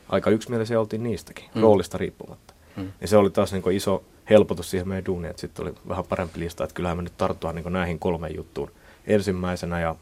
[0.10, 1.62] aika yksimielisiä oltiin niistäkin, mm.
[1.62, 2.54] roolista riippumatta.
[2.76, 2.92] Mm.
[3.02, 6.06] Ja se oli taas niin kuin, iso helpotus siihen meidän duuniin, että sitten oli vähän
[6.10, 8.72] parempi lista, että kyllähän me nyt tarttua niin näihin kolmeen juttuun
[9.08, 9.96] ensimmäisenä ja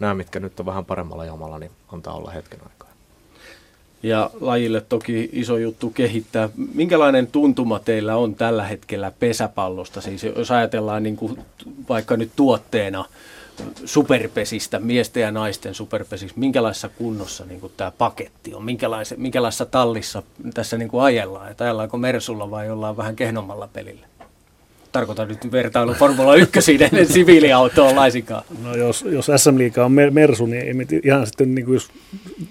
[0.00, 2.88] nämä, mitkä nyt on vähän paremmalla jamalla, niin antaa olla hetken aikaa.
[4.02, 6.48] Ja lajille toki iso juttu kehittää.
[6.74, 10.00] Minkälainen tuntuma teillä on tällä hetkellä pesäpallosta?
[10.00, 11.38] Siis jos ajatellaan niin kuin
[11.88, 13.04] vaikka nyt tuotteena
[13.84, 18.64] superpesistä, miesten ja naisten superpesistä, minkälaisessa kunnossa niin kuin tämä paketti on?
[19.16, 20.22] Minkälaisessa tallissa
[20.54, 21.50] tässä niin kuin ajellaan?
[21.50, 24.06] Että ajellaanko Mersulla vai ollaan vähän kehnommalla pelillä?
[24.92, 28.44] Tarkoitan nyt vertailu Formula 1 ennen siviiliautoon laisinkaan.
[28.62, 31.90] No jos, jos SM Liiga on Mersu, niin ei ihan sitten niin kuin jos,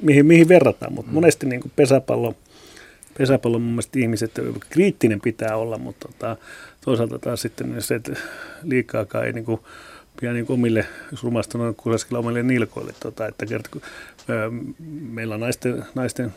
[0.02, 1.16] mihin, mihin verrataan, mutta mm.
[1.16, 2.36] monesti niin kuin pesäpallo,
[3.18, 4.32] pesäpallo mun mielestä ihmiset,
[4.70, 6.38] kriittinen pitää olla, mutta tota,
[6.86, 8.12] toisaalta taas sitten se, että
[8.64, 9.62] liikaakaan ei niin kuin,
[10.22, 12.94] pian niin omille, jos rumasta noin kuleskella omille nilkoille.
[13.00, 13.70] Tota, että kert,
[15.10, 16.34] meillä on naisten, naisten,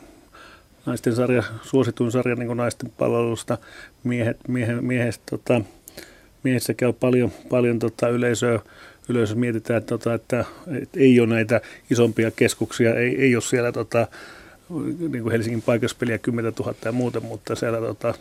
[0.86, 3.58] naisten sarja, suosituin sarja niin naisten palvelusta.
[4.04, 5.60] Miehet, miehe, miehet, tota,
[6.42, 8.60] miehessä käy paljon, paljon tota, yleisöä,
[9.08, 10.44] yleisö mietitään, että, tota, että,
[10.80, 14.06] että, ei ole näitä isompia keskuksia, ei, ei ole siellä tota,
[14.98, 18.14] niin kuin Helsingin paikallispeliä 10 000 ja muuta, mutta siellä tota,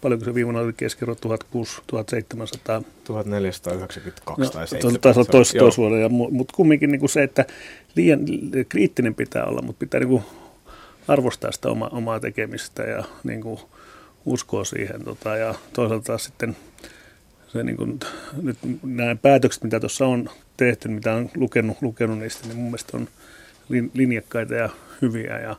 [0.00, 2.84] paljonko se viimeinen oli keskiarvo 1600-1700?
[3.04, 5.00] 1492 no, tai 700.
[5.00, 7.44] Taisi olla tois, toisvuoden, mutta kumminkin niin kuin se, että
[7.94, 8.20] liian
[8.68, 10.22] kriittinen pitää olla, mutta pitää niin kuin
[11.08, 13.60] arvostaa sitä oma, omaa tekemistä ja niin kuin
[14.24, 15.04] uskoa siihen.
[15.04, 16.56] Tota, ja toisaalta sitten
[17.48, 18.00] se niin kuin,
[18.42, 22.96] nyt nämä päätökset, mitä tuossa on tehty, mitä on lukenut, lukenut niistä, niin mun mielestä
[22.96, 23.08] on
[23.94, 24.68] linjakkaita ja
[25.02, 25.56] hyviä ja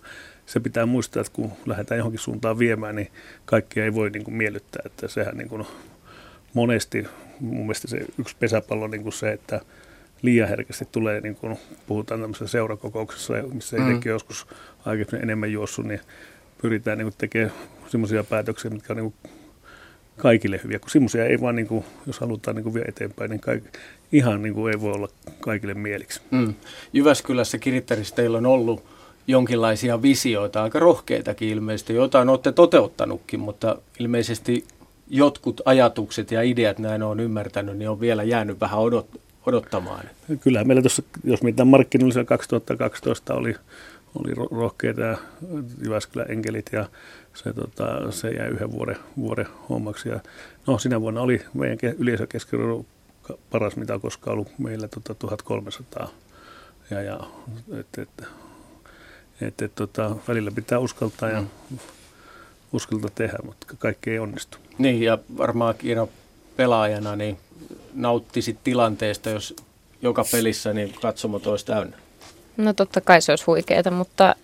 [0.50, 3.12] se pitää muistaa, että kun lähdetään johonkin suuntaan viemään, niin
[3.46, 4.82] kaikkia ei voi niin kuin miellyttää.
[4.86, 5.66] Että sehän niin kuin
[6.54, 7.08] monesti,
[7.40, 9.62] mun mielestä se yksi pesäpallo on niin kuin se, että
[10.22, 11.58] liian herkästi tulee, niin kuin
[11.88, 13.88] puhutaan tämmöisessä seurakokouksessa, missä mm.
[13.88, 14.48] itsekin joskus
[14.86, 16.02] aikaisemmin enemmän juossut, niin
[16.62, 17.54] pyritään niin kuin tekemään
[17.88, 19.34] sellaisia päätöksiä, mitkä on niin kuin
[20.18, 23.42] kaikille hyviä, kun semmoisia ei vaan, niin kuin, jos halutaan niin kuin vie eteenpäin, niin
[23.42, 23.64] kaik,
[24.12, 25.10] ihan niin kuin ei voi olla
[25.42, 26.22] kaikille mieliksi.
[26.32, 26.54] Mm.
[26.94, 28.99] Jyväskylässä Kirittärissä teillä on ollut
[29.30, 31.94] jonkinlaisia visioita, aika rohkeitakin ilmeisesti.
[31.94, 34.66] Jotain olette toteuttanutkin, mutta ilmeisesti
[35.08, 39.08] jotkut ajatukset ja ideat, näin on ymmärtänyt, niin on vielä jäänyt vähän odot,
[39.46, 40.06] odottamaan.
[40.42, 43.56] Kyllä meillä tuossa, jos mitään markkinoilla 2012 oli,
[44.16, 45.18] oli rohkeita ja
[45.84, 46.86] Jyväskylän enkelit ja
[47.34, 50.10] se, tota, se jäi yhden vuoden, vuoden hommaksi.
[50.10, 50.20] Ja,
[50.68, 52.86] no sinä vuonna oli meidän yleisökeskiarvo
[53.50, 56.10] paras, mitä on koskaan ollut meillä tota, 1300.
[56.92, 57.20] Ja, ja
[57.80, 58.28] et, et,
[59.42, 61.80] että et, tota, välillä pitää uskaltaa ja mm.
[62.74, 64.58] uskaltaa tehdä, mutta kaikki ei onnistu.
[64.78, 66.08] Niin, ja varmaan Kiina
[66.58, 67.38] pelaajana niin
[67.94, 69.56] nauttisit tilanteesta, jos
[70.02, 71.98] joka pelissä niin katsomot olisi täynnä.
[72.58, 74.36] No totta kai se olisi huikeeta, mutta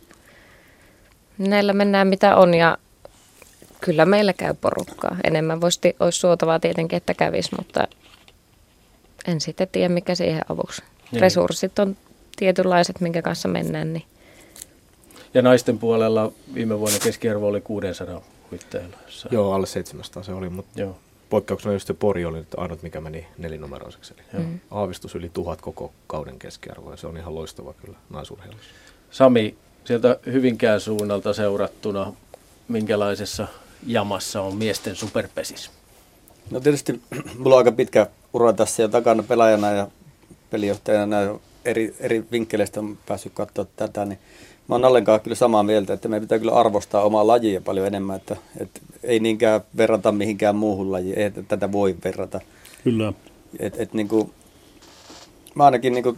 [1.37, 2.77] näillä mennään mitä on ja
[3.81, 5.17] kyllä meillä käy porukkaa.
[5.23, 7.87] Enemmän voisi, olisi suotavaa tietenkin, että kävisi, mutta
[9.27, 10.81] en sitten tiedä mikä siihen avuksi.
[11.11, 11.21] Niin.
[11.21, 11.97] Resurssit on
[12.35, 14.03] tietynlaiset, minkä kanssa mennään, niin
[15.35, 18.21] ja naisten puolella viime vuonna keskiarvo oli 600
[18.51, 18.97] huitteilla.
[19.31, 20.97] Joo, alle 700 se oli, mutta Joo.
[21.29, 24.13] poikkeuksena just se Pori oli nyt ainut, mikä meni nelinumeroiseksi.
[24.17, 24.59] Eli mm.
[24.71, 28.69] aavistus yli tuhat koko kauden keskiarvo ja se on ihan loistava kyllä naisurheilussa.
[29.11, 32.13] Sami, sieltä Hyvinkään suunnalta seurattuna,
[32.67, 33.47] minkälaisessa
[33.87, 35.71] jamassa on miesten superpesis?
[36.51, 37.01] No tietysti
[37.37, 39.87] mulla on aika pitkä ura tässä jo takana pelaajana ja
[40.49, 41.17] pelijohtajana
[41.65, 44.19] eri, eri vinkkeleistä on päässyt katsoa tätä, niin
[44.67, 48.15] Mä oon Allenkaan kyllä samaa mieltä, että meidän pitää kyllä arvostaa omaa lajia paljon enemmän,
[48.15, 52.41] että, että ei niinkään verrata mihinkään muuhun lajiin, ei tätä voi verrata.
[52.83, 53.13] Kyllä.
[53.59, 54.31] Et, et niin kuin,
[55.55, 56.17] mä ainakin niin kuin,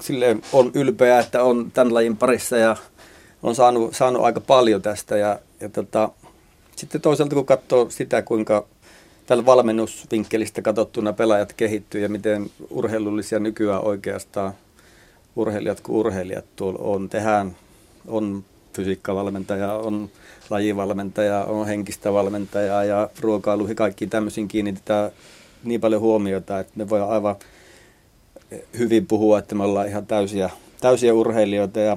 [0.00, 2.76] silleen on ylpeä, että on tämän lajin parissa ja
[3.42, 6.08] on saanut, saanut aika paljon tästä ja, ja tota,
[6.76, 8.66] sitten toisaalta kun katsoo sitä, kuinka
[9.26, 14.54] tällä valmennusvinkkelistä katsottuna pelaajat kehittyy ja miten urheilullisia nykyään oikeastaan
[15.36, 17.08] urheilijat kuin urheilijat tuolla on.
[17.08, 17.56] Tehdään,
[18.06, 20.10] on fysiikkavalmentaja, on
[20.50, 25.10] lajivalmentaja, on henkistä valmentajaa ja ruokailuihin kaikkiin tämmöisiin kiinnitetään
[25.64, 27.36] niin paljon huomiota, että me voidaan aivan
[28.78, 31.96] hyvin puhua, että me ollaan ihan täysiä, täysiä urheilijoita ja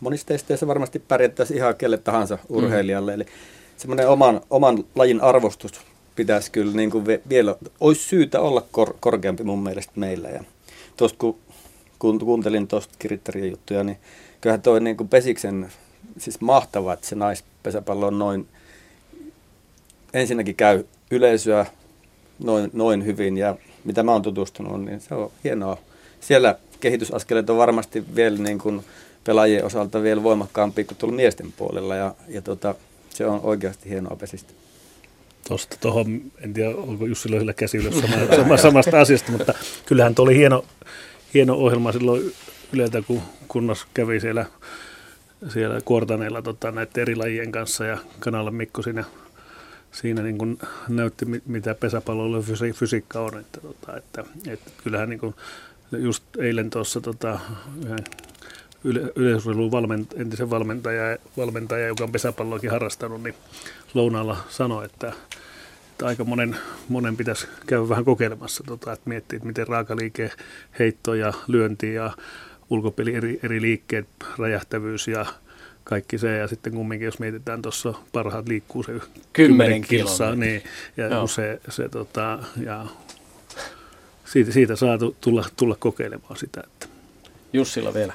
[0.00, 2.56] monissa testeissä varmasti pärjättäisiin ihan kelle tahansa mm.
[2.56, 3.10] urheilijalle.
[3.10, 3.14] Mm.
[3.14, 3.26] Eli
[3.76, 5.72] semmoinen oman, oman lajin arvostus
[6.16, 10.28] pitäisi kyllä niin kuin vielä, olisi syytä olla kor, korkeampi mun mielestä meillä.
[10.28, 10.44] Ja
[10.96, 11.36] tuosta kun,
[12.02, 13.96] kun kuuntelin tuosta kirittarien juttuja, niin
[14.40, 15.72] kyllähän toi niin kuin Pesiksen,
[16.18, 18.48] siis mahtavaa, että se naispesäpallo on noin,
[20.14, 21.66] ensinnäkin käy yleisöä
[22.44, 25.76] noin, noin hyvin ja mitä mä oon tutustunut, niin se on hienoa.
[26.20, 28.84] Siellä kehitysaskeleet on varmasti vielä niin kuin
[29.24, 32.74] pelaajien osalta vielä voimakkaampi kuin tuolla miesten puolella ja, ja tota,
[33.10, 34.52] se on oikeasti hienoa pesistä.
[35.48, 39.54] Tuosta tuohon, en tiedä onko Jussi Löysillä käsi ylös sama, sama, samasta asiasta, mutta
[39.86, 40.64] kyllähän tuo oli hieno,
[41.34, 42.32] hieno ohjelma silloin
[42.72, 44.46] Yleltä, kun kunnos kävi siellä,
[45.48, 49.04] siellä kuortaneilla tota, näiden eri lajien kanssa ja kanalla Mikko siinä,
[49.92, 53.38] siinä niin kuin näytti, mitä pesäpalloilla fysi, fysiikka on.
[53.38, 55.34] Että, tota, että, että kyllähän niin kuin
[55.92, 57.40] just eilen tuossa tota,
[58.84, 59.00] yle,
[59.70, 63.34] valment, entisen valmentaja, valmentaja, joka on pesäpalloakin harrastanut, niin
[63.94, 65.12] lounaalla sanoi, että,
[66.02, 66.56] että aika monen,
[66.88, 70.30] monen pitäisi käydä vähän kokeilemassa, tota, että miettiä, että miten raakaliike,
[70.78, 72.12] heitto ja lyönti ja
[72.70, 74.06] ulkopeli eri, eri liikkeet,
[74.38, 75.26] räjähtävyys ja
[75.84, 76.36] kaikki se.
[76.36, 78.92] Ja sitten kumminkin, jos mietitään tuossa parhaat liikkuu se
[79.32, 80.62] kymmenen kilsaa, niin,
[80.96, 81.26] ja no.
[81.26, 82.86] se, se tota, ja
[84.24, 86.62] siitä, siitä saa tulla, tulla kokeilemaan sitä.
[86.66, 86.86] Että.
[87.52, 88.12] Jussilla vielä.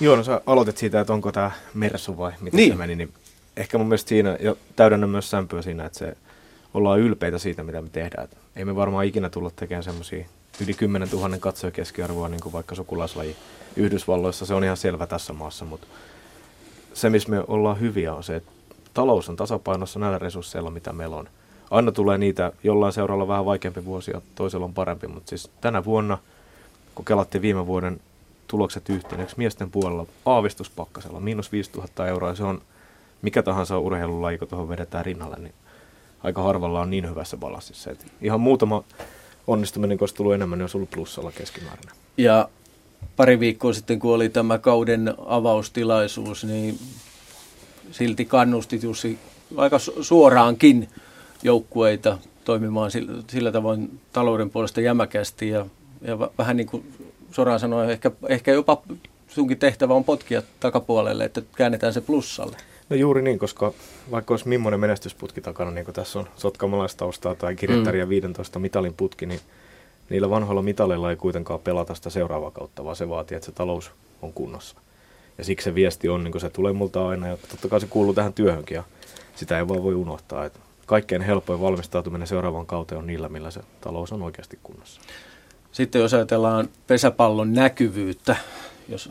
[0.00, 2.72] Joo, no sä aloitit siitä, että onko tämä Mersu vai miten niin.
[2.72, 3.12] se meni, niin
[3.56, 6.16] ehkä mun mielestä siinä, ja täydennä myös sämpyä siinä, että se
[6.74, 8.24] ollaan ylpeitä siitä, mitä me tehdään.
[8.24, 10.26] Et ei me varmaan ikinä tulla tekemään semmoisia
[10.60, 13.36] yli 10 000 katsoja keskiarvoa, niin kuin vaikka sukulaislaji
[13.76, 15.86] Yhdysvalloissa, se on ihan selvä tässä maassa, mutta
[16.94, 18.50] se, missä me ollaan hyviä, on se, että
[18.94, 21.28] talous on tasapainossa näillä resursseilla, mitä meillä on.
[21.70, 25.84] Aina tulee niitä, jollain seuralla vähän vaikeampi vuosi ja toisella on parempi, mutta siis tänä
[25.84, 26.18] vuonna,
[26.94, 28.00] kun kelattiin viime vuoden
[28.46, 29.28] tulokset yhteen.
[29.36, 32.62] miesten puolella aavistuspakkasella miinus 5000 euroa, se on
[33.22, 35.54] mikä tahansa urheilulaji, kun tuohon vedetään rinnalle, niin
[36.24, 37.90] aika harvalla on niin hyvässä balanssissa.
[37.90, 38.84] Et ihan muutama
[39.46, 41.90] onnistuminen, kun olisi tullut enemmän, niin olisi ollut plussalla keskimäärin.
[42.16, 42.48] Ja
[43.16, 46.78] pari viikkoa sitten, kun oli tämä kauden avaustilaisuus, niin
[47.90, 49.18] silti kannustit Jussi
[49.56, 50.88] aika suoraankin
[51.42, 52.90] joukkueita toimimaan
[53.30, 55.66] sillä, tavoin talouden puolesta jämäkästi ja,
[56.02, 56.92] ja vähän niin kuin
[57.30, 58.82] suoraan sanoen ehkä, ehkä jopa
[59.28, 62.56] sunkin tehtävä on potkia takapuolelle, että käännetään se plussalle.
[62.90, 63.72] No juuri niin, koska
[64.10, 68.08] vaikka olisi millainen menestysputki takana, niin kuin tässä on sotkamalaistaustaa tai kirjattaria mm.
[68.08, 69.40] 15 mitalin putki, niin
[70.10, 73.90] niillä vanhoilla mitaleilla ei kuitenkaan pelata sitä seuraavaa kautta, vaan se vaatii, että se talous
[74.22, 74.76] on kunnossa.
[75.38, 77.86] Ja siksi se viesti on, niin kuin se tulee multa aina, ja totta kai se
[77.86, 78.82] kuuluu tähän työhönkin, ja
[79.34, 80.44] sitä ei vaan voi unohtaa.
[80.44, 85.00] Että kaikkein helpoin valmistautuminen seuraavaan kauteen on niillä, millä se talous on oikeasti kunnossa.
[85.72, 88.36] Sitten jos ajatellaan pesäpallon näkyvyyttä,
[88.88, 89.10] jos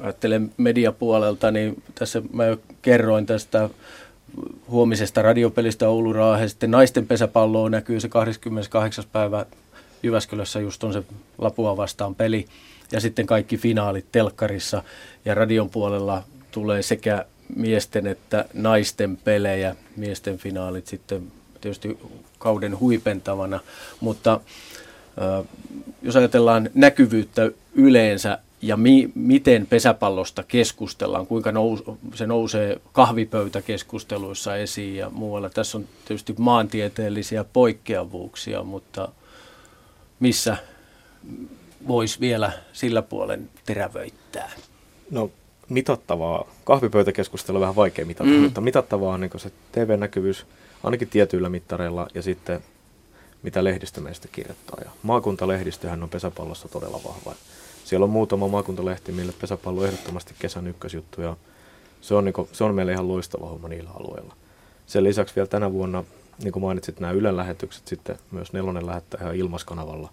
[0.00, 3.70] ajattelen mediapuolelta, niin tässä mä jo kerroin tästä
[4.68, 6.48] huomisesta radiopelistä Oulu Raahe.
[6.48, 9.04] Sitten naisten pesäpalloa näkyy se 28.
[9.12, 9.46] päivä
[10.02, 11.02] Jyväskylässä just on se
[11.38, 12.46] Lapua vastaan peli.
[12.92, 14.82] Ja sitten kaikki finaalit telkkarissa
[15.24, 17.24] ja radion puolella tulee sekä
[17.56, 19.76] miesten että naisten pelejä.
[19.96, 21.98] Miesten finaalit sitten tietysti
[22.38, 23.60] kauden huipentavana,
[24.00, 24.40] mutta
[26.02, 34.96] jos ajatellaan näkyvyyttä yleensä ja mi, miten pesäpallosta keskustellaan, kuinka nous, se nousee kahvipöytäkeskusteluissa esiin
[34.96, 35.50] ja muualla.
[35.50, 39.08] Tässä on tietysti maantieteellisiä poikkeavuuksia, mutta
[40.20, 40.56] missä
[41.88, 44.52] voisi vielä sillä puolen terävöittää?
[45.10, 45.30] No
[45.68, 48.36] mitattavaa, kahvipöytäkeskustelu on vähän vaikea mitata, mm.
[48.36, 50.46] mutta mitattavaa on niin se TV-näkyvyys
[50.84, 52.60] ainakin tietyillä mittareilla ja sitten
[53.42, 54.78] mitä lehdistö meistä kirjoittaa.
[54.84, 57.34] Ja maakuntalehdistöhän on pesäpallossa todella vahva.
[57.86, 61.36] Siellä on muutama maakuntalehti, mille pesäpallo on ehdottomasti kesän ykkösjuttu ja
[62.00, 64.36] se on, niin kuin, se on meille ihan loistava homma niillä alueilla.
[64.86, 66.04] Sen lisäksi vielä tänä vuonna,
[66.42, 70.12] niin kuin mainitsit, nämä Ylen lähetykset sitten myös Nelonen lähettää ihan ilmaskanavalla.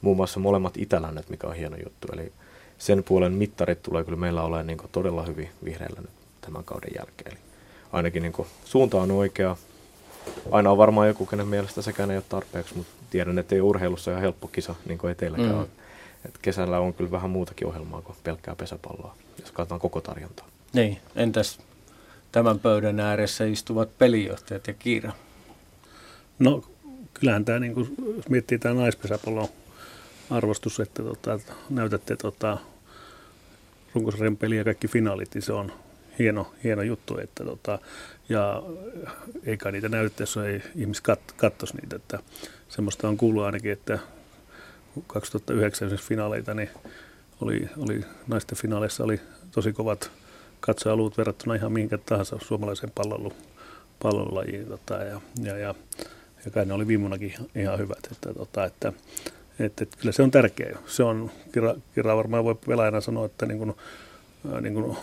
[0.00, 2.08] Muun muassa molemmat Itälännet, mikä on hieno juttu.
[2.12, 2.32] Eli
[2.78, 7.32] sen puolen mittarit tulee kyllä meillä olemaan niin todella hyvin vihreällä nyt tämän kauden jälkeen.
[7.32, 7.38] Eli
[7.92, 9.56] ainakin niin suunta on oikea,
[10.50, 14.10] aina on varmaan joku, kenen mielestä sekään ei ole tarpeeksi, mutta tiedän, että ei urheilussa
[14.10, 15.66] ihan helppo kisa, niin kuin ei teilläkään mm.
[16.24, 20.48] Et kesällä on kyllä vähän muutakin ohjelmaa kuin pelkkää pesäpalloa, jos katsotaan koko tarjontaa.
[20.72, 21.58] Niin, entäs
[22.32, 25.12] tämän pöydän ääressä istuvat pelijohtajat ja Kiira?
[26.38, 26.64] No
[27.14, 29.48] kyllähän tämä, niin kuin, jos miettii tämä naispesäpallon
[30.30, 32.58] arvostus, että tota, näytätte tota,
[33.94, 35.72] runkosarjan peliä ja kaikki finaalit, niin se on
[36.18, 37.18] hieno, hieno juttu.
[37.18, 37.78] Että, tota,
[38.28, 38.62] ja
[39.46, 41.96] eikä niitä näytä, jos ei ihmiset kat, kattoisi niitä.
[41.96, 42.18] Että
[42.68, 43.98] semmoista on kuullut ainakin, että
[45.06, 46.70] 2009 finaaleita, niin
[47.40, 50.10] oli, oli, naisten finaaleissa oli tosi kovat
[50.60, 53.32] katsojaluut verrattuna ihan mihinkä tahansa suomalaisen pallon,
[54.02, 54.66] pallonlajiin.
[54.66, 55.74] Tota, ja, ja, ja,
[56.44, 58.08] ja kai ne oli viimunakin ihan hyvät.
[58.12, 58.92] Että, tota, että,
[59.58, 60.78] että, että kyllä se on tärkeä.
[60.86, 63.74] Se on, Kira, Kira varmaan voi pelaajana sanoa, että niin kuin,
[64.60, 64.96] niin kuin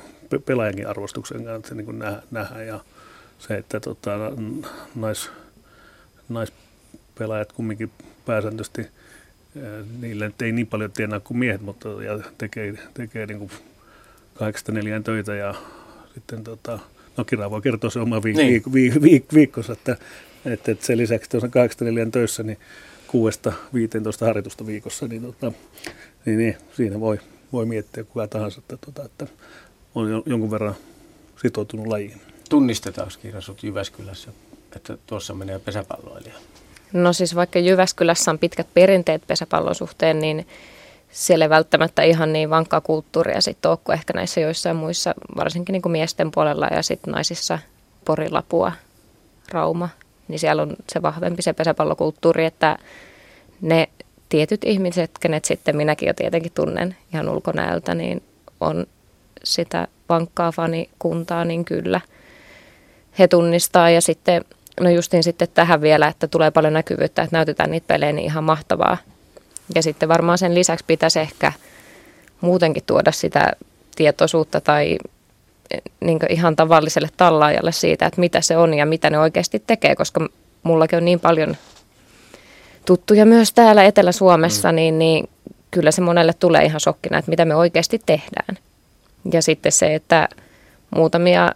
[0.46, 2.00] pelaajankin arvostuksen kanssa niin kuin
[2.32, 2.80] nähdä, ja
[3.40, 4.12] se, että tota,
[4.96, 5.30] nais,
[6.30, 7.92] naispelaajat kumminkin
[8.26, 8.88] pääsääntöisesti
[10.00, 13.52] niille ei niin paljon tienaa kuin miehet, mutta ja tekee, tekee niin kuin
[14.34, 15.56] kahdeksasta neljään töitä ja
[16.14, 16.80] sitten tota,
[17.18, 18.64] no Kira voi kertoa se oma viik- niin.
[18.64, 19.98] viik- viik- viikkonsa, että,
[20.46, 22.58] että, että sen lisäksi tuossa kahdeksasta neljään töissä, niin
[23.08, 25.52] kuudesta 15 harjoitusta viikossa, niin, tota,
[26.26, 27.20] niin, niin siinä voi,
[27.54, 29.28] voi miettiä kuka tahansa, että, tota, että
[29.96, 30.76] on jonkun verran
[31.42, 32.22] sitoutunut lajiin.
[32.50, 34.32] Tunnistetaanko Kiira sut Jyväskylässä,
[34.76, 36.34] että tuossa menee pesäpalloilija?
[36.96, 40.48] No siis vaikka Jyväskylässä on pitkät perinteet pesäpallon suhteen, niin
[41.12, 45.74] siellä ei välttämättä ihan niin vankkaa kulttuuria sitten ole kuin ehkä näissä joissain muissa, varsinkin
[45.74, 47.60] niin kuin miesten puolella ja sitten naisissa
[48.06, 48.72] Porilapua,
[49.52, 49.90] Rauma,
[50.28, 52.78] niin siellä on se vahvempi se pesäpallokulttuuri, että
[53.62, 53.90] ne
[54.30, 58.24] tietyt ihmiset, kenet sitten minäkin jo tietenkin tunnen ihan ulkonäöltä, niin
[58.60, 58.86] on
[59.44, 62.02] sitä vankkaa fanikuntaa, niin kyllä
[63.20, 63.90] he tunnistaa.
[63.90, 64.46] Ja sitten,
[64.82, 68.44] no justiin sitten tähän vielä, että tulee paljon näkyvyyttä, että näytetään niitä pelejä, niin ihan
[68.44, 68.98] mahtavaa.
[69.76, 71.52] Ja sitten varmaan sen lisäksi pitäisi ehkä
[72.42, 73.52] muutenkin tuoda sitä
[73.96, 74.98] tietoisuutta tai
[76.00, 80.30] niin ihan tavalliselle tallaajalle siitä, että mitä se on ja mitä ne oikeasti tekee, koska
[80.64, 81.58] mullakin on niin paljon
[82.86, 84.76] tuttuja myös täällä Etelä-Suomessa, mm.
[84.76, 85.30] niin, niin
[85.72, 88.58] kyllä se monelle tulee ihan shokkina, että mitä me oikeasti tehdään.
[89.32, 90.30] Ja sitten se, että
[90.96, 91.52] muutamia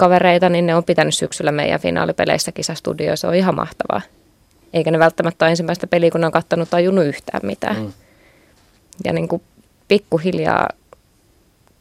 [0.00, 4.00] kavereita, niin ne on pitänyt syksyllä meidän finaalipeleissä kisastudioissa, on ihan mahtavaa.
[4.72, 7.76] Eikä ne välttämättä ole ensimmäistä peliä, kun ne on kattanut tajunnut yhtään mitään.
[7.76, 7.92] Mm.
[9.04, 9.42] Ja niin kuin
[9.88, 10.68] pikkuhiljaa,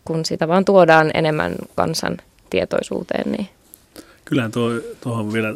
[0.05, 2.17] kun sitä vaan tuodaan enemmän kansan
[2.49, 3.49] tietoisuuteen, niin...
[4.25, 5.49] Kyllähän tuo, tuohon vielä,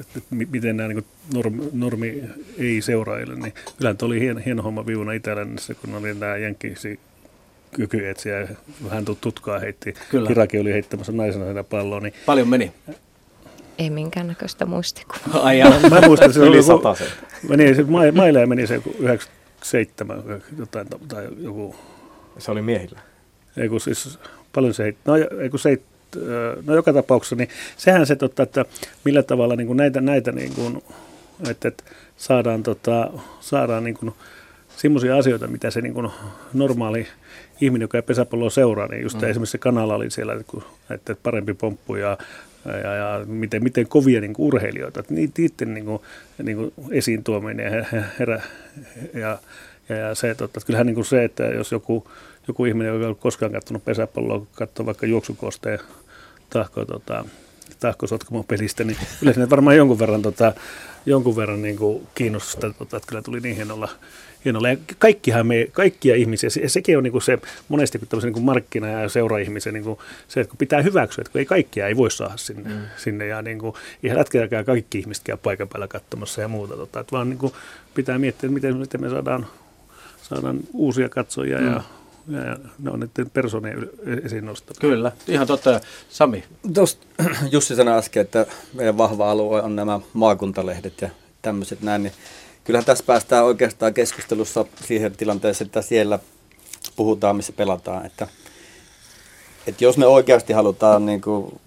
[0.00, 2.24] että miten nämä niin normi, normi
[2.58, 7.00] ei seuraajille, niin kyllähän tuo oli hieno, hieno homma viivuna Itä-Lännissä, kun oli nämä jenkkisi
[7.74, 8.48] kykyetsiä,
[8.84, 9.94] vähän tutkaa heitti.
[10.10, 10.28] Kyllä.
[10.28, 12.00] Kiraki oli heittämässä naisena sitä palloa.
[12.00, 12.14] Niin...
[12.26, 12.72] Paljon meni?
[13.78, 15.42] Ei minkäännäköistä muistikuvaa.
[15.46, 16.82] Ai Mä muistan, se oli joku,
[17.48, 17.82] meni, se
[18.12, 20.24] Maile meni se 97
[20.58, 21.76] jotain, tai joku.
[22.38, 23.00] Se oli miehillä?
[23.56, 24.18] Ei kun siis
[24.52, 25.02] paljon se heitti.
[25.04, 25.78] No, ei kun se
[26.66, 28.64] no joka tapauksessa, niin sehän se, totta, että
[29.04, 30.82] millä tavalla niin kuin näitä, näitä niin kuin,
[31.50, 31.84] että, että
[32.16, 33.10] saadaan, tota,
[33.40, 34.12] saadaan niin kuin,
[34.76, 36.10] semmoisia asioita, mitä se niin kuin
[36.52, 37.06] normaali
[37.60, 39.28] ihminen, joka ei pesäpalloa seuraa, niin just mm.
[39.28, 40.36] esimerkiksi se kanala oli siellä,
[40.90, 42.18] että parempi pomppu ja,
[42.64, 46.02] ja, ja miten, miten kovia niin kuin urheilijoita, että niiden niin kuin,
[46.42, 47.84] niin kuin esiin tuominen ja,
[48.18, 48.42] herä,
[49.14, 49.38] ja,
[49.88, 52.10] ja, ja se, että, että kyllähän niin kuin se, että jos joku,
[52.48, 55.78] joku ihminen, joka ei ole koskaan katsonut pesäpalloa, katsoo vaikka juoksukosteen
[56.50, 57.24] tahko, tota,
[57.80, 58.06] tahko
[58.48, 60.52] pelistä, niin kyllä sinne varmaan jonkun verran, tota,
[61.06, 63.88] jonkun verran niin kuin kiinnostusta, tota, että kyllä tuli niin hienolla,
[64.44, 64.68] hienolla.
[64.68, 68.44] Ja kaikkihan me, kaikkia ihmisiä, se, sekin on niin kuin se monesti kun tämmöisen niin
[68.44, 69.98] markkina- ja seura-ihmisen niin kuin
[70.28, 72.80] se, että kun pitää hyväksyä, että kun ei kaikkia ei voi saada sinne, mm.
[72.96, 77.00] sinne ja niin kuin, ihan hetkelläkään kaikki ihmiset käy paikan päällä katsomassa ja muuta, tota,
[77.00, 77.52] että vaan niin kuin
[77.94, 79.46] pitää miettiä, että miten, miten me saadaan,
[80.22, 81.66] saadaan uusia katsojia mm.
[81.66, 81.82] ja
[82.26, 83.90] ne on niiden persoonien
[84.24, 84.80] esiin nostamia.
[84.80, 85.80] Kyllä, ihan totta.
[86.10, 86.44] Sami?
[86.74, 87.06] Tuosta
[87.52, 91.10] Jussi sanoi äsken, että meidän vahva alue on nämä maakuntalehdet ja
[91.42, 92.12] tämmöiset näin, niin
[92.64, 96.18] kyllähän tässä päästään oikeastaan keskustelussa siihen tilanteeseen, että siellä
[96.96, 98.06] puhutaan, missä pelataan.
[98.06, 98.28] Että,
[99.66, 101.60] että jos me oikeasti halutaan niin kuin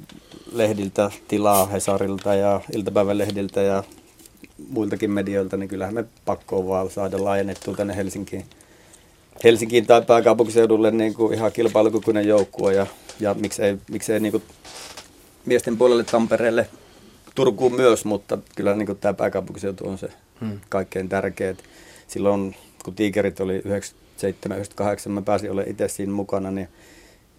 [0.52, 3.84] lehdiltä tilaa Hesarilta ja iltapäivän lehdiltä ja
[4.70, 8.46] muiltakin medioilta, niin kyllähän me pakko vaan saada laajennettua tänne Helsinkiin
[9.44, 12.88] Helsinkiin tai pääkaupunkiseudulle niin kuin ihan kilpailukykyinen joukkue ja,
[13.20, 14.44] ja miksei, miksei niin kuin
[15.46, 16.68] miesten puolelle Tampereelle,
[17.36, 20.10] Turkuun myös, mutta kyllä niin kuin tämä pääkaupunkiseutu on se
[20.40, 20.60] hmm.
[20.70, 21.56] kaikkein tärkeä.
[22.08, 23.62] Silloin kun Tiikerit oli
[25.06, 26.68] 97-98, mä pääsin olemaan itse siinä mukana, niin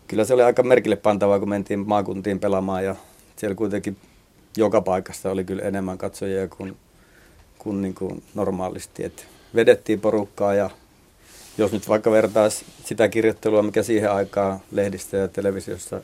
[0.08, 2.96] kyllä se oli aika merkille pantavaa, kun mentiin maakuntiin pelaamaan ja
[3.36, 3.96] siellä kuitenkin
[4.56, 6.76] joka paikassa oli kyllä enemmän katsojia kuin,
[7.58, 9.04] kuin, niin kuin normaalisti.
[9.04, 10.70] Et vedettiin porukkaa ja
[11.58, 16.00] jos nyt vaikka vertaisi sitä kirjoittelua, mikä siihen aikaan lehdissä ja televisiossa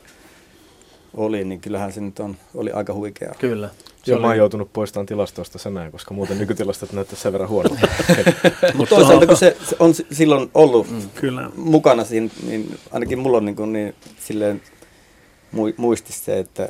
[1.13, 3.33] oli, niin kyllähän se nyt on, oli aika huikea.
[3.39, 3.69] Kyllä.
[4.03, 4.21] Se Joo, oli...
[4.21, 7.87] mä oon joutunut poistamaan tilastoista sen näin, koska muuten nykytilastot näyttää sen verran huonolta.
[8.73, 11.01] Mutta toisaalta kun se, se on silloin ollut mm.
[11.15, 11.49] Kyllä.
[11.55, 14.61] mukana siinä, niin ainakin mulla on niin, kuin niin silleen
[15.77, 16.69] muistissa se, että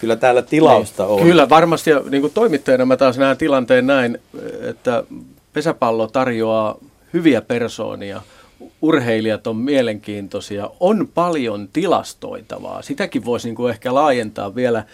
[0.00, 1.22] kyllä täällä tilausta on.
[1.22, 1.90] Kyllä, varmasti.
[1.90, 4.18] Ja niin kuin toimittajana mä taas näen tilanteen näin,
[4.60, 5.04] että
[5.52, 6.78] pesäpallo tarjoaa
[7.14, 8.22] hyviä persoonia,
[8.82, 12.82] urheilijat on mielenkiintoisia, on paljon tilastoitavaa.
[12.82, 14.84] Sitäkin voisi niin kuin ehkä laajentaa vielä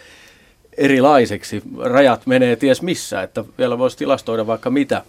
[0.76, 1.62] erilaiseksi.
[1.78, 5.02] Rajat menee ties missä, että vielä voisi tilastoida vaikka mitä.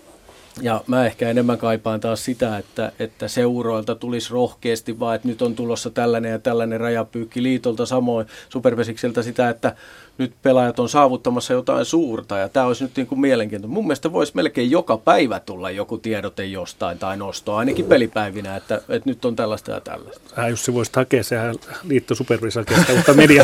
[0.61, 5.41] Ja mä ehkä enemmän kaipaan taas sitä, että, että seuroilta tulisi rohkeasti, vaan että nyt
[5.41, 9.75] on tulossa tällainen ja tällainen rajapyykki liitolta samoin supervesikseltä sitä, että
[10.17, 13.73] nyt pelaajat on saavuttamassa jotain suurta ja tämä olisi nyt niin kuin mielenkiintoista.
[13.73, 18.75] Mun mielestä voisi melkein joka päivä tulla joku tiedote jostain tai nostoa, ainakin pelipäivinä, että,
[18.75, 20.41] että nyt on tällaista ja tällaista.
[20.41, 23.43] Äh, Jussi voisi hakea, sehän liitto supervisakeesta, mutta media,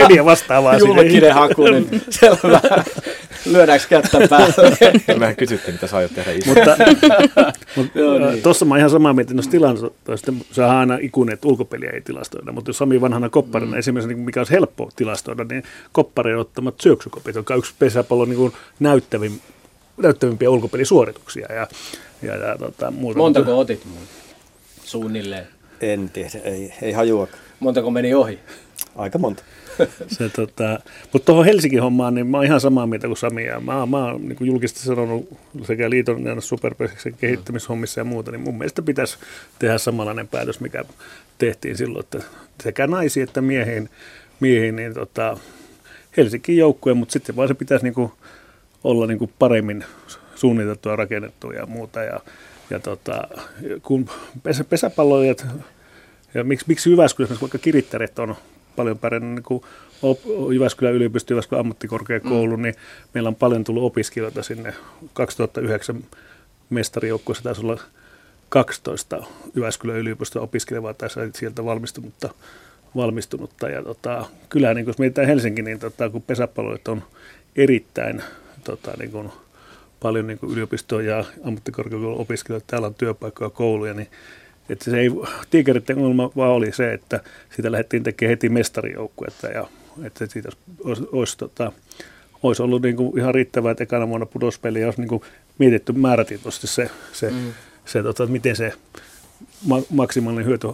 [0.00, 0.76] media vastaavaa.
[0.76, 2.60] Julkinen haku, niin selvä.
[3.46, 5.18] Lyödäänkö kättä päälle?
[5.18, 6.48] Mehän kysyttiin, mitä sä aiot tehdä itse.
[6.48, 6.76] mutta
[7.76, 7.98] mutta
[8.30, 8.42] niin.
[8.42, 10.32] tuossa mä ihan samaa mieltä noista tilastoista.
[10.52, 13.78] Se on aina ikuinen, että ulkopeliä ei tilastoida, mutta jos Sami vanhana kopparina mm.
[13.78, 15.62] esimerkiksi, niin mikä olisi helppo tilastoida, niin
[16.06, 19.40] kopparien ottamat syöksykopit, joka on yksi pesäpallon niin näyttävin,
[19.96, 21.52] näyttävimpiä ulkopelisuorituksia.
[21.52, 21.68] Ja,
[22.22, 23.18] ja, ja, tota, muuta.
[23.18, 23.86] Montako otit
[24.84, 25.46] suunnilleen?
[25.80, 27.28] En tiedä, ei, ei hajua.
[27.60, 28.38] Montako meni ohi?
[28.96, 29.42] Aika monta.
[30.18, 30.80] Se, tota,
[31.12, 33.44] mutta tuohon Helsingin hommaan, niin mä oon ihan samaa mieltä kuin Sami.
[33.44, 35.28] Ja mä, mä oon niin kuin julkisesti sanonut
[35.64, 39.16] sekä liiton superpesiksen kehittämishommissa ja muuta, niin mun mielestä pitäisi
[39.58, 40.84] tehdä samanlainen päätös, mikä
[41.38, 42.22] tehtiin silloin, että
[42.62, 43.90] sekä naisiin että miehiin,
[44.40, 45.38] miehiin niin tota,
[46.16, 48.12] Helsingin joukkue, mutta sitten vaan se pitäisi niin kuin
[48.84, 49.84] olla niin kuin paremmin
[50.34, 52.02] suunniteltua ja rakennettua ja muuta.
[52.02, 52.20] Ja,
[52.70, 53.28] ja tota,
[53.82, 54.08] kun
[54.42, 55.46] pesä, pesäpalloilijat,
[56.34, 58.34] ja miksi, miksi Jyväskylässä vaikka kirittäret on
[58.76, 59.62] paljon pärjännyt niin kuin
[60.54, 62.62] Jyväskylän yliopisto, Jyväskylän ammattikorkeakoulu, mm.
[62.62, 62.74] niin
[63.14, 64.74] meillä on paljon tullut opiskelijoita sinne.
[65.12, 66.04] 2009
[66.70, 67.80] mestarijoukkueessa taisi olla
[68.48, 69.22] 12
[69.54, 72.34] Jyväskylän yliopiston opiskelevaa tai sieltä valmistunutta.
[72.96, 73.68] Valmistunutta.
[73.68, 77.02] Ja tota, kyllähän niin jos mietitään Helsinki, niin tota, kun pesäpalloilijat on
[77.56, 78.22] erittäin
[78.64, 79.30] tota, niin kuin,
[80.00, 84.08] paljon niin yliopistoa ja ammattikorkeakoulun opiskelijoita, täällä on työpaikkoja, kouluja, niin
[84.68, 85.10] että se ei,
[85.50, 87.20] tiikereiden ongelma vaan oli se, että
[87.54, 89.66] siitä lähdettiin tekemään heti mestarijoukkuetta ja
[90.02, 90.48] että siitä
[90.84, 91.72] olisi, olisi, tota,
[92.42, 95.22] olisi ollut niin kuin ihan riittävää, että ekana vuonna pudospeli olisi niin kuin
[95.58, 97.52] mietitty määrätietoisesti se, se, mm.
[97.84, 98.72] se tota, miten se
[99.66, 100.68] ma- maksimaalinen hyöty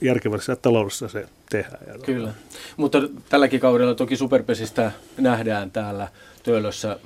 [0.00, 1.86] järkevässä taloudessa se tehdään.
[1.86, 2.34] Ja Kyllä,
[2.76, 2.98] mutta
[3.28, 6.08] tälläkin kaudella toki superpesistä nähdään täällä
[6.42, 6.98] Töölössä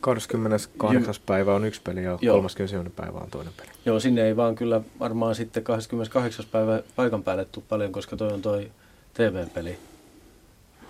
[0.00, 1.14] 28.
[1.26, 2.36] päivä on yksi peli ja Joo.
[2.36, 3.02] 30.
[3.02, 3.68] päivä on toinen peli.
[3.86, 6.46] Joo, sinne ei vaan kyllä varmaan sitten 28.
[6.52, 8.70] päivä paikan päälle tule paljon, koska toi on toi
[9.14, 9.78] TV-peli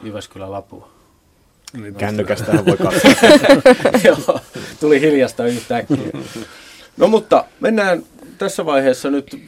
[0.03, 0.89] Jyväskylä Lapua.
[1.73, 3.11] Niin Kännykästähän voi katsoa.
[4.05, 4.41] Joo,
[4.81, 6.11] tuli hiljasta yhtäkkiä.
[6.97, 8.03] No mutta mennään
[8.39, 9.43] tässä vaiheessa nyt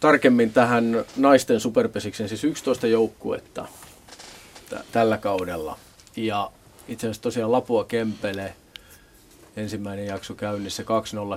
[0.00, 3.68] tarkemmin tähän naisten superpesiksen, siis 11 joukkuetta
[4.70, 5.78] t- tällä kaudella.
[6.16, 6.50] Ja
[6.88, 8.52] itse asiassa tosiaan Lapua Kempele–
[9.56, 10.86] ensimmäinen jakso käynnissä 2-0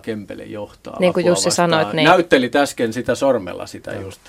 [0.01, 0.97] Kempele johtaa.
[0.99, 1.93] Niin kuin Jussi sanoit.
[1.93, 2.05] Niin...
[2.05, 4.01] Näytteli äsken sitä sormella sitä ja.
[4.01, 4.21] just.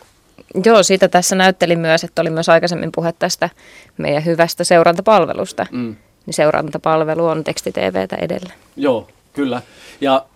[0.65, 3.51] Joo, siitä tässä näytteli myös, että oli myös aikaisemmin puhe tästä
[3.99, 5.67] meidän hyvästä seurantapalvelusta.
[5.71, 5.97] Mm.
[6.27, 7.81] Niin seurantapalvelu on tekstitvtä
[8.21, 8.53] edellä.
[8.77, 9.63] Joo, kyllä.
[10.01, 10.27] Ja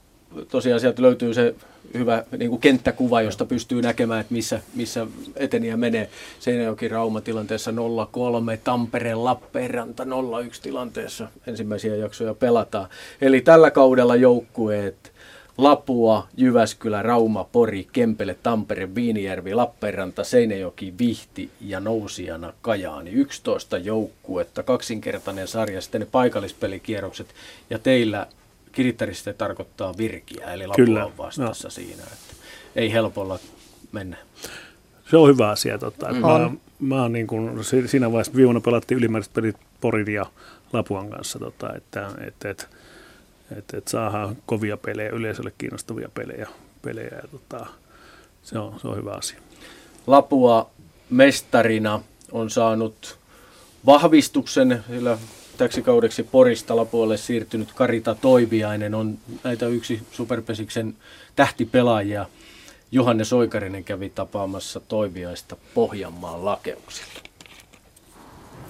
[0.48, 1.54] tosiaan sieltä löytyy se
[1.94, 5.06] hyvä niin kuin kenttäkuva, josta pystyy näkemään, että missä, missä
[5.36, 6.10] eteniä menee.
[6.40, 7.74] Seinäjoki Rauma tilanteessa 0-3,
[8.64, 10.06] Tampere Lappeenranta 0-1
[10.62, 12.88] tilanteessa ensimmäisiä jaksoja pelataan.
[13.20, 15.14] Eli tällä kaudella joukkueet
[15.58, 23.10] Lapua, Jyväskylä, Rauma, Pori, Kempele, Tampere, Viinijärvi, Lappeenranta, Seinäjoki, Vihti ja nousijana Kajaani.
[23.10, 27.26] 11 joukkuetta, kaksinkertainen sarja, sitten ne paikallispelikierrokset
[27.70, 28.26] ja teillä
[28.74, 31.04] Kirittärissä tarkoittaa virkiä, eli Lapua Kyllä.
[31.04, 31.70] on vastassa no.
[31.70, 32.02] siinä.
[32.02, 32.34] Että
[32.76, 33.38] ei helpolla
[33.92, 34.16] mennä.
[35.10, 35.78] Se on hyvä asia.
[35.78, 36.12] Tota.
[36.12, 36.18] Mm.
[36.18, 36.50] Mä,
[36.80, 40.26] mä oon niin kuin, siinä vaiheessa viime pelattiin ylimääräiset pelit Porin ja
[40.72, 42.66] Lapuan kanssa, tota, että, että, että,
[43.58, 46.48] että, että saadaan kovia pelejä, yleisölle kiinnostavia pelejä.
[46.82, 47.66] pelejä ja, tota,
[48.42, 49.38] se, on, se on hyvä asia.
[50.06, 50.70] Lapua
[51.10, 52.00] mestarina
[52.32, 53.18] on saanut
[53.86, 55.18] vahvistuksen, sillä
[55.58, 60.94] täksi kaudeksi Porista Lapuolle siirtynyt Karita Toiviainen on näitä yksi Superpesiksen
[61.36, 62.26] tähtipelaajia.
[62.92, 67.20] Johannes Oikarinen kävi tapaamassa Toiviaista Pohjanmaan lakeuksilla.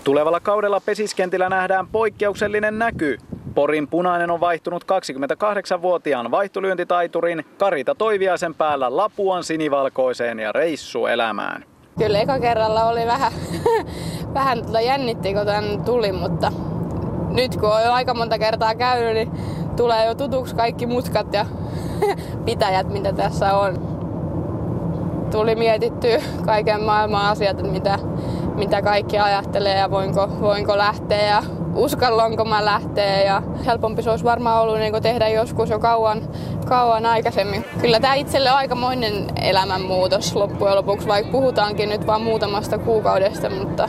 [0.04, 3.18] Tulevalla kaudella pesiskentillä nähdään poikkeuksellinen näky.
[3.54, 11.73] Porin punainen on vaihtunut 28-vuotiaan vaihtolyöntitaiturin Karita Toiviaisen päällä Lapuan sinivalkoiseen ja reissuelämään.
[11.98, 13.32] Kyllä eka kerralla oli vähän,
[14.34, 16.52] vähän tota jännitti, kun tänne tuli, mutta
[17.30, 19.30] nyt kun on jo aika monta kertaa käynyt, niin
[19.76, 21.46] tulee jo tutuksi kaikki mutkat ja
[22.46, 23.94] pitäjät, mitä tässä on.
[25.30, 27.98] Tuli mietittyä kaiken maailman asiat, mitä,
[28.54, 31.42] mitä kaikki ajattelee ja voinko, voinko lähteä ja
[31.74, 33.22] uskallanko mä lähteä.
[33.22, 36.22] Ja helpompi se olisi varmaan ollut niin tehdä joskus jo kauan,
[36.66, 37.64] kauan aikaisemmin.
[37.80, 43.88] Kyllä tämä itselle aikamoinen elämänmuutos loppujen lopuksi, vaikka puhutaankin nyt vain muutamasta kuukaudesta, mutta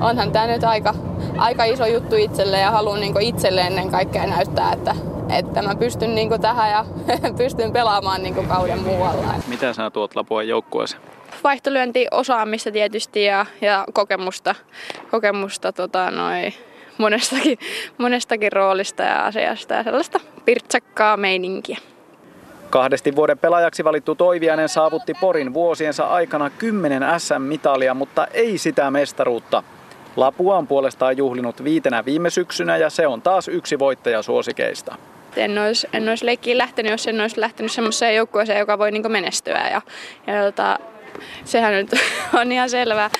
[0.00, 0.94] onhan tämä nyt aika,
[1.36, 4.96] aika iso juttu itselle ja haluan niin itselle ennen kaikkea näyttää, että,
[5.28, 6.84] että mä pystyn niin tähän ja
[7.38, 9.34] pystyn pelaamaan niin kauden muualla.
[9.48, 11.13] Mitä sä tuot Lapuan joukkueeseen?
[11.44, 14.54] Vaihtolyyntiosaamista tietysti ja, ja kokemusta,
[15.10, 16.52] kokemusta tota, noi,
[16.98, 17.58] monestakin,
[17.98, 21.78] monestakin roolista ja asiasta ja sellaista pirtsakkaa meininkiä.
[22.70, 29.62] Kahdesti vuoden pelaajaksi valittu Toiviainen saavutti Porin vuosiensa aikana 10 SM-mitalia, mutta ei sitä mestaruutta.
[30.16, 34.96] Lapua on puolestaan juhlinut viitenä viime syksynä ja se on taas yksi voittaja suosikeista.
[35.36, 39.12] En olisi, en olisi leikkiin lähtenyt, jos en olisi lähtenyt semmoiseen joukkueeseen, joka voi niin
[39.12, 39.68] menestyä.
[39.70, 39.82] Ja,
[40.26, 40.78] ja jota,
[41.44, 41.90] sehän nyt
[42.40, 43.10] on ihan selvä,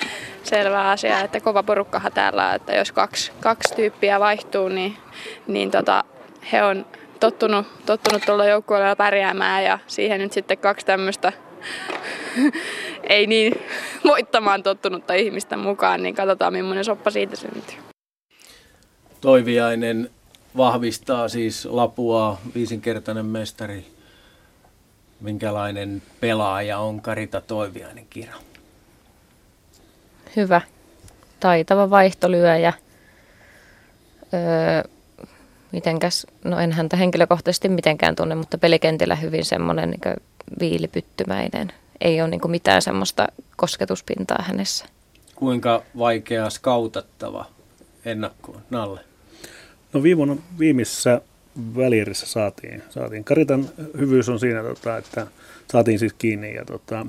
[0.43, 4.97] selvä asia, että kova porukkahan täällä että jos kaksi, kaksi tyyppiä vaihtuu, niin,
[5.47, 6.03] niin tota,
[6.51, 6.85] he on
[7.19, 11.33] tottunut, tottunut tuolla joukkueella pärjäämään ja siihen nyt sitten kaksi tämmöistä
[13.09, 13.53] ei niin
[14.03, 17.77] voittamaan tottunutta ihmistä mukaan, niin katsotaan millainen soppa siitä syntyy.
[19.21, 20.09] Toiviainen
[20.57, 23.94] vahvistaa siis Lapua, viisinkertainen mestari.
[25.21, 28.33] Minkälainen pelaaja on Karita Toiviainen Kira?
[30.35, 30.61] Hyvä.
[31.39, 32.73] Taitava vaihtolyöjä.
[34.33, 34.91] Öö,
[35.71, 40.15] mitenkäs, no en häntä henkilökohtaisesti mitenkään tunne, mutta pelikentillä hyvin semmoinen niin
[40.59, 41.73] viilipyttymäinen.
[42.01, 44.85] Ei ole niin mitään semmoista kosketuspintaa hänessä.
[45.35, 47.45] Kuinka vaikea skautattava
[48.05, 48.99] ennakkoon, Nalle?
[49.93, 51.21] No viime viimeisessä
[51.75, 53.23] välierissä saatiin, saatiin.
[53.23, 55.27] Karitan hyvyys on siinä, tota, että
[55.71, 57.05] saatiin siis kiinni ja tota,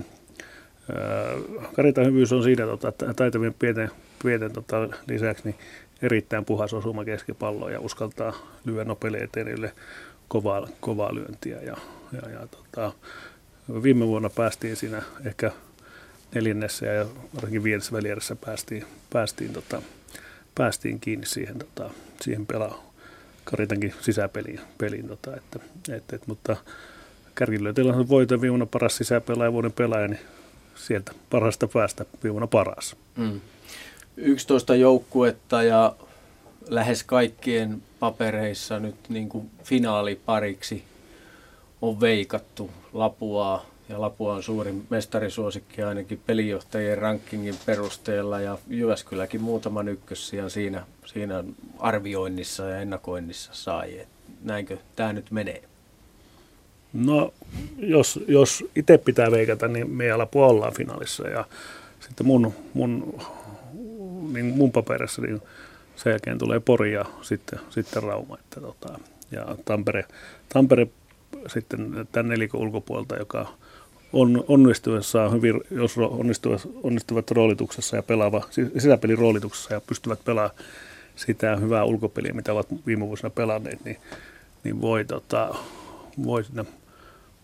[1.76, 3.90] Karitan hyvyys on siinä, tota, että taitavien pienten,
[4.24, 5.56] pienten tota, lisäksi niin
[6.02, 8.32] erittäin puhas osuma keskipalloa ja uskaltaa
[8.64, 9.70] lyödä nopeille eteen
[10.28, 11.56] kovaa, kovaa lyöntiä.
[11.56, 11.76] Ja,
[12.12, 12.92] ja, ja tota,
[13.82, 15.52] viime vuonna päästiin siinä ehkä
[16.34, 19.82] neljännessä ja varsinkin viidessä välierissä päästiin, päästiin, tota,
[20.54, 21.90] päästiin kiinni siihen, tota,
[22.20, 22.85] siihen pelaa
[23.50, 24.60] Karitankin sisäpeliin.
[24.78, 26.56] Peliin, tota, että, et, et, mutta
[27.34, 30.20] kärkilöitillä on voiton viime paras sisäpelaaja vuoden pelaaja, niin
[30.74, 32.96] sieltä parhaasta päästä viime paras.
[33.16, 33.40] Mm.
[34.16, 35.96] 11 joukkuetta ja
[36.68, 40.84] lähes kaikkien papereissa nyt niin kuin finaalipariksi
[41.82, 49.88] on veikattu Lapua ja Lapua on suurin mestarisuosikki ainakin pelijohtajien rankingin perusteella ja Jyväskyläkin muutaman
[49.88, 51.44] ykkössiä siinä, siinä
[51.78, 54.06] arvioinnissa ja ennakoinnissa sai.
[54.42, 55.62] näinkö tämä nyt menee?
[56.92, 57.34] No,
[57.78, 61.44] jos, jos itse pitää veikata, niin me Lapua ollaan finaalissa ja
[62.00, 63.20] sitten mun, mun,
[64.32, 65.42] niin mun paperissa niin
[65.96, 68.38] sen jälkeen tulee Pori ja sitten, sitten Rauma.
[68.38, 68.98] Että tota,
[69.30, 70.04] ja Tampere,
[70.48, 70.86] Tampere
[71.46, 73.48] sitten tämän nelikon ulkopuolelta, joka
[74.12, 78.42] on onnistuessaan hyvin, jos onnistuvat, onnistuvat roolituksessa ja pelaava,
[78.78, 80.56] sisäpelin roolituksessa ja pystyvät pelaamaan
[81.16, 83.96] sitä hyvää ulkopeliä, mitä ovat viime vuosina pelanneet, niin,
[84.64, 85.54] niin voi, tota,
[86.24, 86.64] voi siinä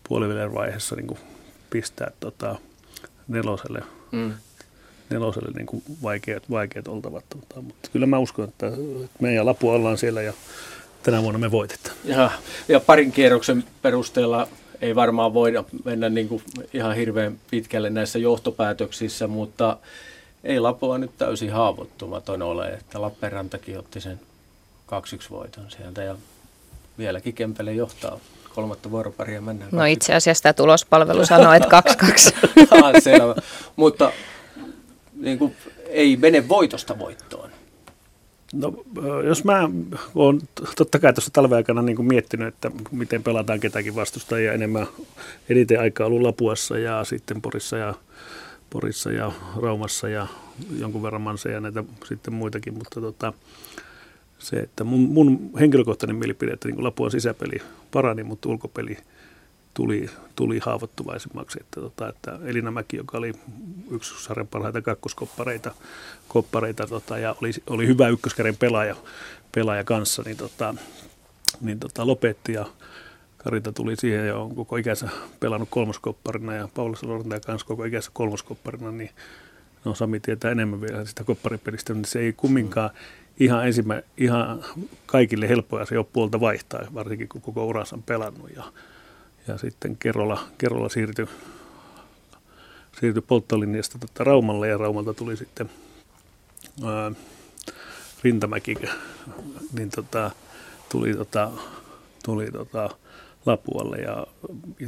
[0.09, 1.17] puolivälin vaiheessa niin
[1.69, 2.55] pistää tota,
[3.27, 4.33] neloselle, mm.
[5.09, 7.25] neloselle niin kuin vaikeat, vaikeat oltavat.
[7.29, 10.33] Tota, mutta kyllä mä uskon, että, että me ja Lapu ollaan siellä ja
[11.03, 11.95] tänä vuonna me voitetaan.
[12.03, 12.31] Ja,
[12.67, 14.47] ja parin kierroksen perusteella
[14.83, 19.77] ei varmaan voida mennä niin kuin ihan hirveän pitkälle näissä johtopäätöksissä, mutta
[20.43, 24.19] ei Lapua nyt täysin haavoittumaton ole, että Lappeenrantakin otti sen
[24.91, 26.15] 2-1 voiton sieltä ja
[26.97, 28.19] vieläkin Kempele johtaa
[28.55, 29.69] kolmatta vuoroparia mennään.
[29.73, 31.83] No itse asiassa tämä tulospalvelu sanoo, että
[32.93, 33.01] 2-2.
[33.03, 33.35] Selvä.
[33.75, 34.11] Mutta
[35.13, 35.55] niin kuin,
[35.87, 37.49] ei mene voitosta voittoon.
[38.53, 38.83] No,
[39.27, 39.69] jos mä
[40.15, 40.41] oon
[40.77, 44.87] totta kai tuossa talven aikana niin kuin miettinyt, että miten pelataan ketäkin vastustajia enemmän,
[45.49, 47.93] eniten aikaa ollut Lapuassa ja sitten Porissa ja,
[48.69, 49.31] Porissa ja
[49.61, 50.27] Raumassa ja
[50.79, 53.33] jonkun verran Mansa ja näitä sitten muitakin, mutta tota,
[54.39, 57.57] se, että mun, mun henkilökohtainen mielipide, että niin Lapuan sisäpeli
[57.91, 58.97] parani, mutta ulkopeli
[59.73, 61.59] tuli, tuli haavoittuvaisemmaksi.
[61.61, 63.33] Että, tota, että Elina Mäki, joka oli
[63.91, 65.71] yksi sarjan parhaita kakkoskoppareita
[66.27, 68.95] koppareita, tota, ja oli, oli hyvä ykköskärjen pelaaja,
[69.55, 70.75] pelaaja kanssa, niin, tota,
[71.61, 72.65] niin tota, lopetti ja
[73.37, 75.09] Karita tuli siihen ja on koko ikänsä
[75.39, 79.09] pelannut kolmoskopparina ja Paulus Lorentaja kanssa koko ikänsä kolmoskopparina, niin
[79.85, 82.89] no Sami tietää enemmän vielä sitä kopparipelistä, niin se ei kumminkaan
[83.39, 84.63] ihan, ensimmä, ihan
[85.05, 88.49] kaikille helppoja se ole puolta vaihtaa, varsinkin kun koko uransa on pelannut.
[88.55, 88.63] Ja,
[89.47, 91.27] ja sitten Kerola, Kerola siirtyi,
[92.99, 95.69] siirtyi polttolinjasta tota Raumalle ja Raumalta tuli sitten
[96.85, 97.11] ää,
[98.23, 98.75] Rintamäki,
[99.73, 100.31] niin tota,
[100.89, 101.51] tuli, tota,
[102.25, 102.89] tuli tota,
[103.45, 104.27] Lapualle ja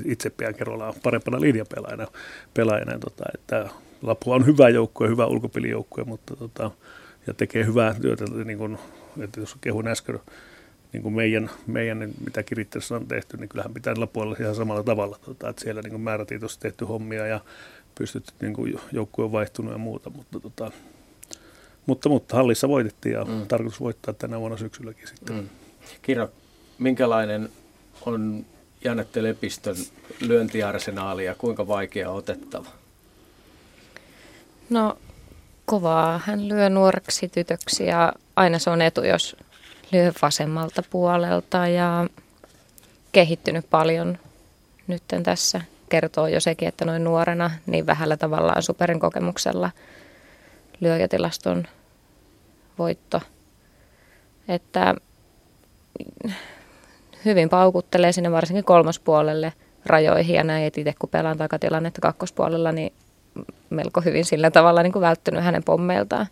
[0.05, 2.07] itse pian Kerola on parempana linjapelaajana.
[2.53, 3.69] Pelaajana, tota, että
[4.01, 6.71] Lapua on hyvä joukkue, hyvä ulkopelijoukkue, mutta tota,
[7.27, 8.77] ja tekee hyvää työtä, niin kuin,
[9.19, 10.19] että jos kehun äsken
[10.95, 14.83] niin kuin meidän, meidän, niin mitä Kirittäessä on tehty, niin kyllähän pitää Lapualla ihan samalla
[14.83, 17.39] tavalla, tota, että siellä niin määrätietoisesti tehty hommia ja
[17.95, 20.71] pystytty, niin kuin joukkue on vaihtunut ja muuta, mutta tota,
[21.85, 23.47] mutta, mutta hallissa voitettiin ja mm.
[23.47, 25.35] tarkoitus voittaa tänä vuonna syksylläkin sitten.
[25.35, 25.49] Mm.
[26.01, 26.27] Kira,
[26.79, 27.49] minkälainen
[28.05, 28.45] on
[28.83, 29.75] Janette Lepistön
[30.19, 32.69] lyöntiarsenaali ja kuinka vaikea otettava?
[34.69, 34.97] No
[35.65, 39.35] kovaa hän lyö nuoreksi tytöksi ja aina se on etu, jos
[39.91, 42.07] lyö vasemmalta puolelta ja
[43.11, 44.17] kehittynyt paljon
[44.88, 45.61] nytten tässä.
[45.89, 49.71] Kertoo jo sekin, että noin nuorena niin vähällä tavallaan superin kokemuksella
[50.79, 51.67] lyöjätilaston
[52.77, 53.21] voitto.
[54.47, 54.95] Että
[57.25, 59.53] hyvin paukuttelee sinne varsinkin kolmospuolelle
[59.86, 62.93] rajoihin ja näin, että itse kun pelaan takatilannetta kakkospuolella, niin
[63.69, 66.27] melko hyvin sillä tavalla niin kuin välttynyt hänen pommeiltaan.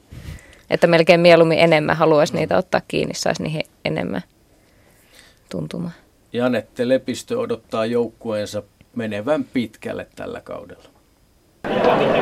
[0.73, 4.21] Että melkein mieluummin enemmän haluaisi niitä ottaa kiinni, saisi niihin enemmän
[5.51, 5.93] tuntumaan.
[6.33, 8.63] Janette Lepistö odottaa joukkueensa
[8.95, 10.83] menevän pitkälle tällä kaudella.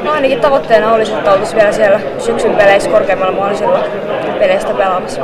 [0.03, 3.83] No ainakin tavoitteena olisi, että oltaisiin vielä siellä syksyn peleissä korkeammalla mahdollisilla
[4.39, 5.21] peleistä pelaamassa.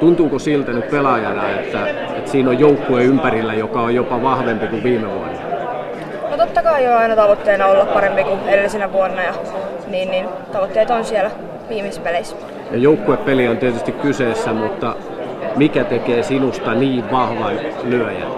[0.00, 4.82] Tuntuuko siltä nyt pelaajana, että, että siinä on joukkue ympärillä, joka on jopa vahvempi kuin
[4.82, 5.40] viime vuonna?
[6.30, 9.34] No totta kai on aina tavoitteena olla parempi kuin edellisenä vuonna ja
[9.86, 11.30] niin, niin tavoitteet on siellä
[11.70, 12.36] viimeisissä peleissä.
[12.70, 14.94] Ja joukkuepeli on tietysti kyseessä, mutta
[15.56, 18.28] mikä tekee sinusta niin vahvan lyöjän?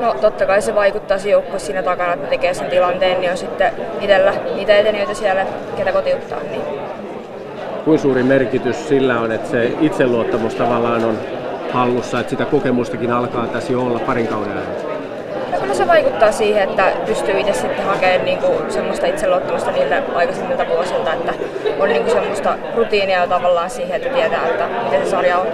[0.00, 3.36] No totta kai se vaikuttaa se joukkue siinä takana, että tekee sen tilanteen, niin on
[3.36, 5.46] sitten itsellä niitä etenijöitä siellä,
[5.76, 6.38] ketä kotiuttaa.
[6.50, 6.62] Niin.
[7.84, 11.18] Kuinka suuri merkitys sillä on, että se itseluottamus tavallaan on
[11.72, 14.85] hallussa, että sitä kokemustakin alkaa tässä jo olla parin kauden ajan?
[15.66, 20.68] Kyllä se vaikuttaa siihen, että pystyy itse sitten hakemaan niin kuin semmoista itseluottamusta niiltä aikaisemmilta
[20.68, 21.34] vuosilta, että
[21.78, 25.46] on niin kuin semmoista rutiinia tavallaan siihen, että tietää, että miten se sarja on.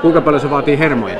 [0.00, 1.14] Kuinka paljon se vaatii hermoja?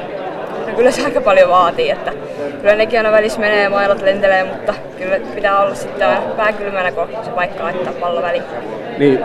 [0.67, 2.13] No kyllä se aika paljon vaatii, että
[2.61, 6.93] kyllä nekin aina välissä menee ja mailot lentelee, mutta kyllä pitää olla sitten pää kylmänä,
[6.93, 8.45] kun se paikka laittaa pallo väliin.
[8.99, 9.21] Niin,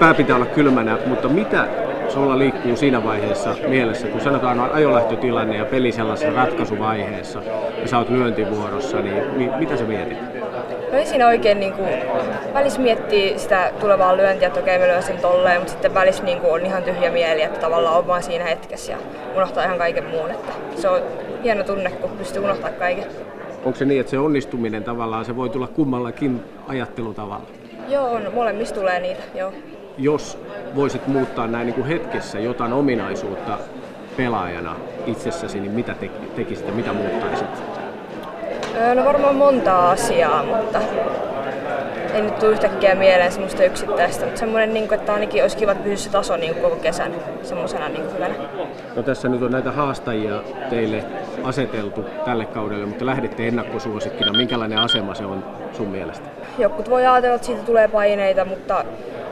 [0.00, 1.64] pää pitää olla kylmänä, mutta mitä
[2.08, 7.42] sulla liikkuu siinä vaiheessa mielessä, kun sanotaan on ajolähtötilanne ja peli sellaisessa ratkaisuvaiheessa
[7.82, 10.18] ja sä oot lyöntivuorossa, niin mi- mitä sä mietit?
[10.92, 11.88] No ei siinä oikein niin kuin,
[12.54, 16.40] välissä miettii sitä tulevaa lyöntiä, että okei mä lyön sen tolleen, mutta sitten välissä niin
[16.40, 18.98] kuin, on ihan tyhjä mieli, että tavallaan on vaan siinä hetkessä ja
[19.36, 20.30] unohtaa ihan kaiken muun.
[20.30, 21.00] Että se on
[21.42, 23.04] hieno tunne, kun pystyy unohtamaan kaiken.
[23.64, 27.46] Onko se niin, että se onnistuminen tavallaan se voi tulla kummallakin ajattelutavalla?
[27.88, 29.52] Joo, on, molemmista tulee niitä, joo.
[29.98, 30.38] Jos
[30.74, 33.58] voisit muuttaa näin niin kuin hetkessä jotain ominaisuutta
[34.16, 34.76] pelaajana
[35.06, 37.46] itsessäsi, niin mitä te- tekisit ja mitä muuttaisit?
[38.76, 40.80] Öö, no varmaan monta asiaa, mutta
[42.14, 45.72] ei nyt tule yhtäkkiä mieleen semmoista yksittäistä, mutta semmoinen, niin kuin, että ainakin olisi kiva,
[45.72, 48.34] että pysyisi se taso niin koko kesän semmoisena niin hyvänä.
[48.96, 51.04] No tässä nyt on näitä haastajia teille
[51.44, 54.32] aseteltu tälle kaudelle, mutta lähdette ennakkosuosikkina.
[54.32, 56.28] Minkälainen asema se on sun mielestä?
[56.58, 58.84] Jotkut voi ajatella, että siitä tulee paineita, mutta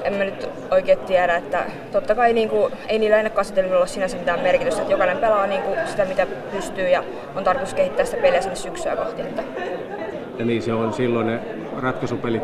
[0.04, 4.16] en mä nyt oikein tiedä, että totta kai niin kuin, ei niillä ennakkoasetelmilla ole sinänsä
[4.16, 8.22] mitään merkitystä, että jokainen pelaa niin kuin sitä mitä pystyy ja on tarkoitus kehittää sitä
[8.22, 9.22] peliä sinne syksyä kohti.
[9.22, 9.42] Että
[10.38, 11.40] Ja niin se on silloin ne
[11.80, 12.42] ratkaisupelit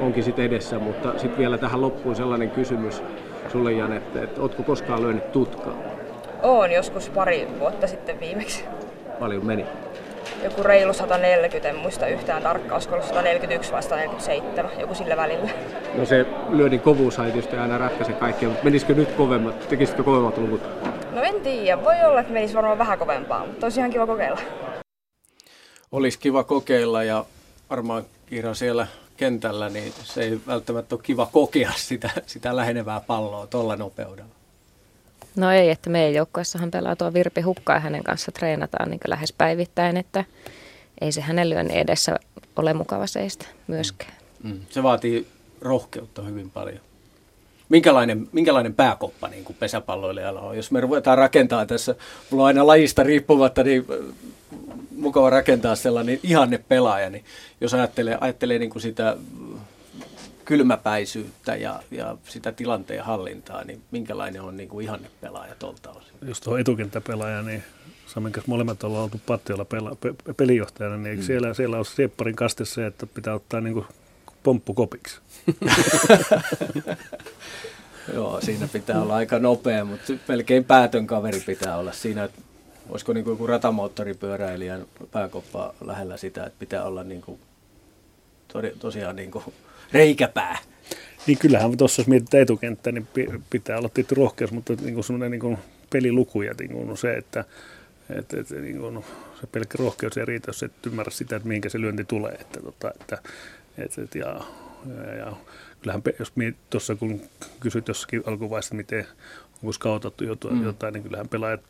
[0.00, 3.02] onkin sitten edessä, mutta sitten vielä tähän loppuun sellainen kysymys
[3.52, 5.74] sulle Jan, että, että ootko koskaan lyönyt tutkaa?
[6.42, 8.64] Oon joskus pari vuotta sitten viimeksi.
[9.18, 9.66] Paljon meni.
[10.44, 15.50] Joku reilu 140, en muista yhtään tarkkaan, olisiko ollut 141 vai 147, joku sillä välillä.
[15.94, 20.38] No se lyönnin kovuus ei tietysti aina ratkaise kaikkea, mutta menisikö nyt kovemmat, tekisitkö kovemmat
[20.38, 20.62] luvut?
[21.12, 24.40] No en tiedä, voi olla, että menisi varmaan vähän kovempaa, mutta olisi ihan kiva kokeilla.
[25.92, 27.24] Olisi kiva kokeilla ja
[27.70, 33.46] varmaan Kiira siellä kentällä, niin se ei välttämättä ole kiva kokea sitä, sitä lähenevää palloa
[33.46, 34.37] tuolla nopeudella.
[35.38, 39.32] No ei, että meidän joukkueessahan pelaa tuo Virpi Hukka ja hänen kanssa treenataan niin lähes
[39.32, 40.24] päivittäin, että
[41.00, 42.18] ei se hänen lyönnin edessä
[42.56, 44.12] ole mukava seistä myöskään.
[44.42, 44.60] Mm.
[44.70, 45.26] Se vaatii
[45.60, 46.80] rohkeutta hyvin paljon.
[47.68, 50.56] minkälainen, minkälainen pääkoppa niin kuin pesäpalloilijalla on.
[50.56, 51.94] Jos me ruvetaan rakentaa tässä,
[52.30, 53.86] mulla on aina lajista riippumatta, niin
[54.96, 57.24] mukava rakentaa sellainen ihanne pelaaja, niin
[57.60, 59.16] jos ajattelee, ajattelee niin kuin sitä
[60.48, 66.12] kylmäpäisyyttä ja, ja sitä tilanteen hallintaa, niin minkälainen on niin kuin ihanne pelaaja tuolta osin?
[66.22, 67.62] Jos tuo etukenttäpelaaja, niin
[68.06, 71.26] Samin kanssa molemmat ollaan oltu Pattiolla pela, pe, pelijohtajana, niin eikö mm.
[71.26, 73.86] siellä, siellä on Siepparin kaste se, että pitää ottaa niin kuin
[74.42, 75.20] pomppu kopiksi?
[78.14, 82.42] Joo, siinä pitää olla aika nopea, mutta melkein päätön kaveri pitää olla siinä, että
[82.88, 87.40] olisiko niin kuin joku ratamoottoripyöräilijän pääkoppa lähellä sitä, että pitää olla niin kuin,
[88.78, 89.44] tosiaan niin kuin
[89.92, 90.58] reikäpää.
[91.26, 93.08] Niin kyllähän tuossa, jos mietitään etukenttää, niin
[93.50, 95.58] pitää olla tietty rohkeus, mutta niin kuin semmoinen niin kuin
[95.90, 97.44] peliluku ja niin kuin se, että
[98.10, 99.04] et, et, niin kuin,
[99.40, 102.32] se pelkkä rohkeus ei riitä, jos et ymmärrä sitä, että mihinkä se lyönti tulee.
[102.32, 103.18] Että, tota, että,
[103.78, 104.40] et, et, ja,
[104.96, 105.36] ja, ja,
[105.80, 106.32] kyllähän jos
[106.70, 107.20] tuossa kun
[107.60, 109.06] kysyt jossakin alkuvaiheessa, miten
[109.62, 110.64] onko skautattu jotain, mm.
[110.64, 111.60] jotain, niin kyllähän pelaajat,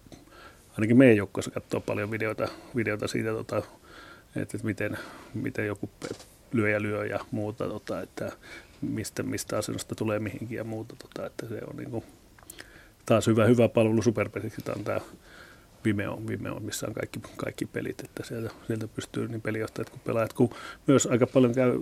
[0.73, 3.71] ainakin meidän joukkueessa katsoo paljon videoita, videoita siitä, tota, että,
[4.41, 4.99] että miten,
[5.35, 5.91] miten joku
[6.53, 8.33] lyö ja lyö ja muuta, tota, että
[8.81, 10.97] mistä, mistä asennosta tulee mihinkin ja muuta.
[10.97, 12.05] Tota, että se on niin kuin,
[13.07, 14.01] taas hyvä, hyvä palvelu
[14.77, 15.01] on tämä
[15.85, 20.33] Vimeo, Vimeo, missä on kaikki, kaikki pelit, että sieltä, sieltä pystyy niin pelijohtajat kuin pelaajat,
[20.33, 20.51] kun
[20.87, 21.81] myös aika paljon käy,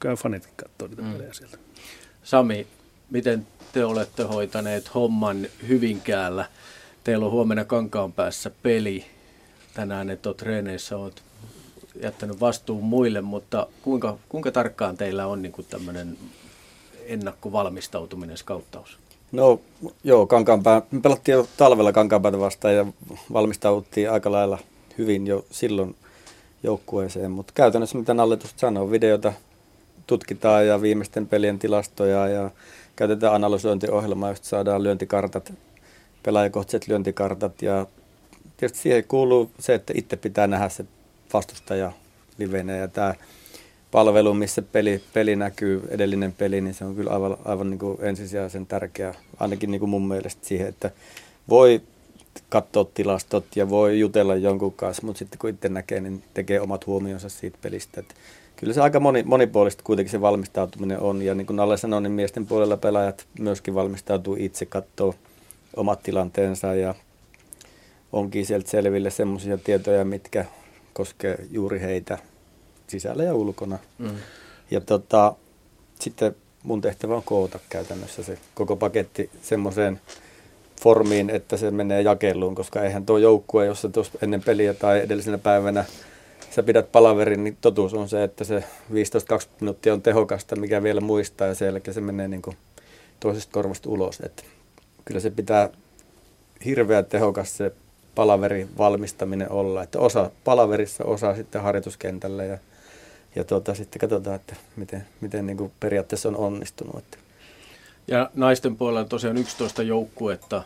[0.00, 1.12] käy fanit katsoa niitä mm.
[1.12, 1.58] pelejä sieltä.
[2.22, 2.66] Sami,
[3.10, 6.44] miten te olette hoitaneet homman Hyvinkäällä?
[7.04, 9.04] Teillä on huomenna kankaan päässä peli.
[9.74, 11.22] Tänään et ole treeneissä, olet
[12.02, 16.18] jättänyt vastuun muille, mutta kuinka, kuinka tarkkaan teillä on niin tämmöinen
[17.06, 18.98] ennakkovalmistautuminen, skauttaus?
[19.32, 19.60] No
[20.04, 20.82] joo, kankaanpää.
[20.90, 22.86] Me pelattiin jo talvella kankaanpäätä vastaan ja
[23.32, 24.58] valmistauduttiin aika lailla
[24.98, 25.96] hyvin jo silloin
[26.62, 29.32] joukkueeseen, mutta käytännössä mitä Nalle sanoo, videota
[30.06, 32.50] tutkitaan ja viimeisten pelien tilastoja ja
[32.96, 35.52] käytetään analysointiohjelmaa, josta saadaan lyöntikartat,
[36.22, 37.86] pelaajakohtaiset lyöntikartat ja
[38.56, 40.84] tietysti siihen kuuluu se, että itse pitää nähdä se
[41.32, 41.92] vastustaja
[42.38, 43.14] livenä ja tämä
[43.90, 47.98] palvelu, missä peli, peli näkyy, edellinen peli, niin se on kyllä aivan, aivan niin kuin
[48.00, 50.90] ensisijaisen tärkeä, ainakin niin kuin mun mielestä siihen, että
[51.48, 51.82] voi
[52.48, 56.86] katsoa tilastot ja voi jutella jonkun kanssa, mutta sitten kun itse näkee, niin tekee omat
[56.86, 58.00] huomionsa siitä pelistä.
[58.00, 58.14] Että
[58.56, 62.12] kyllä se aika moni, monipuolista kuitenkin se valmistautuminen on, ja niin kuin Nalle sanoi, niin
[62.12, 65.14] miesten puolella pelaajat myöskin valmistautuu itse, katsoo
[65.76, 66.94] omat tilanteensa ja
[68.12, 70.44] onkin sieltä selville semmoisia tietoja, mitkä
[70.92, 72.18] koskee juuri heitä
[72.86, 73.78] sisällä ja ulkona.
[73.98, 74.16] Mm.
[74.70, 75.34] Ja tota,
[76.00, 80.00] sitten mun tehtävä on koota käytännössä se koko paketti semmoiseen
[80.82, 83.88] formiin, että se menee jakeluun, koska eihän tuo joukkue, jos sä
[84.22, 85.84] ennen peliä tai edellisenä päivänä
[86.54, 88.94] sä pidät palaverin, niin totuus on se, että se 15-20
[89.60, 92.56] minuuttia on tehokasta, mikä vielä muistaa ja sen jälkeen se menee niin kuin
[93.20, 94.20] toisesta korvasta ulos.
[94.20, 94.42] Että
[95.04, 95.68] kyllä se pitää
[96.64, 97.72] hirveän tehokas se
[98.14, 102.58] palaverin valmistaminen olla, että osa palaverissa, osa sitten harjoituskentällä ja
[103.36, 107.04] ja tuota, sitten katsotaan, että miten, miten niin kuin periaatteessa on onnistunut.
[108.08, 110.62] Ja naisten puolella on tosiaan 11 joukkuetta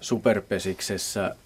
[0.00, 1.36] superpesiksessä.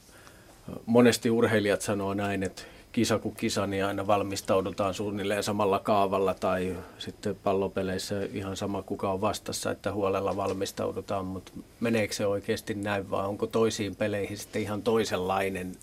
[0.86, 2.62] Monesti urheilijat sanoo näin, että
[2.96, 9.12] kisa kuin kisa, niin aina valmistaudutaan suunnilleen samalla kaavalla tai sitten pallopeleissä ihan sama kuka
[9.12, 14.62] on vastassa, että huolella valmistaudutaan, mutta meneekö se oikeasti näin vai onko toisiin peleihin sitten
[14.62, 15.76] ihan toisenlainen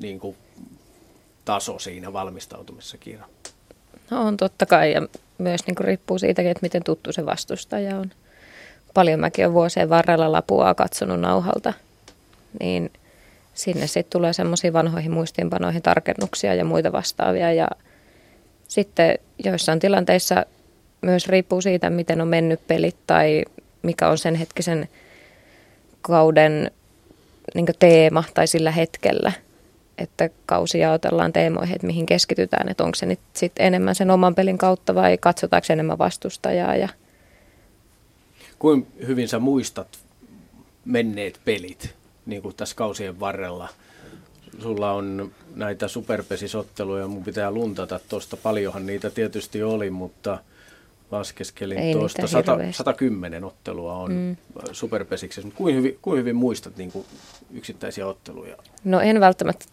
[0.00, 0.36] niin kuin,
[1.44, 3.26] taso siinä valmistautumisessa Kiira?
[4.10, 5.08] No on totta kai ja
[5.38, 8.10] myös niin kuin riippuu siitäkin, että miten tuttu se vastustaja on.
[8.94, 11.72] Paljon mäkin olen vuosien varrella Lapua katsonut nauhalta,
[12.60, 12.90] niin
[13.58, 17.52] sinne sitten tulee semmoisiin vanhoihin muistiinpanoihin tarkennuksia ja muita vastaavia.
[17.52, 17.68] Ja
[18.68, 20.46] sitten joissain tilanteissa
[21.00, 23.44] myös riippuu siitä, miten on mennyt pelit tai
[23.82, 24.88] mikä on sen hetkisen
[26.02, 26.70] kauden
[27.54, 29.32] niin teema tai sillä hetkellä–
[29.98, 34.34] että kausi jaotellaan teemoihin, että mihin keskitytään, että onko se nyt sit enemmän sen oman
[34.34, 36.76] pelin kautta vai katsotaanko enemmän vastustajaa.
[36.76, 36.88] Ja...
[38.58, 39.98] Kuin hyvin sä muistat
[40.84, 41.94] menneet pelit
[42.28, 43.68] niin kuin tässä kausien varrella?
[44.62, 48.36] Sulla on näitä superpesisotteluja, mun pitää luntata tuosta.
[48.36, 50.38] Paljonhan niitä tietysti oli, mutta
[51.10, 54.36] laskeskelin tuosta 100, 110 ottelua on mm.
[54.72, 55.50] superpesiksessä.
[55.54, 57.06] Kuin hyvin, kuin hyvin muistat niin kuin
[57.50, 58.56] yksittäisiä otteluja?
[58.84, 59.64] No en välttämättä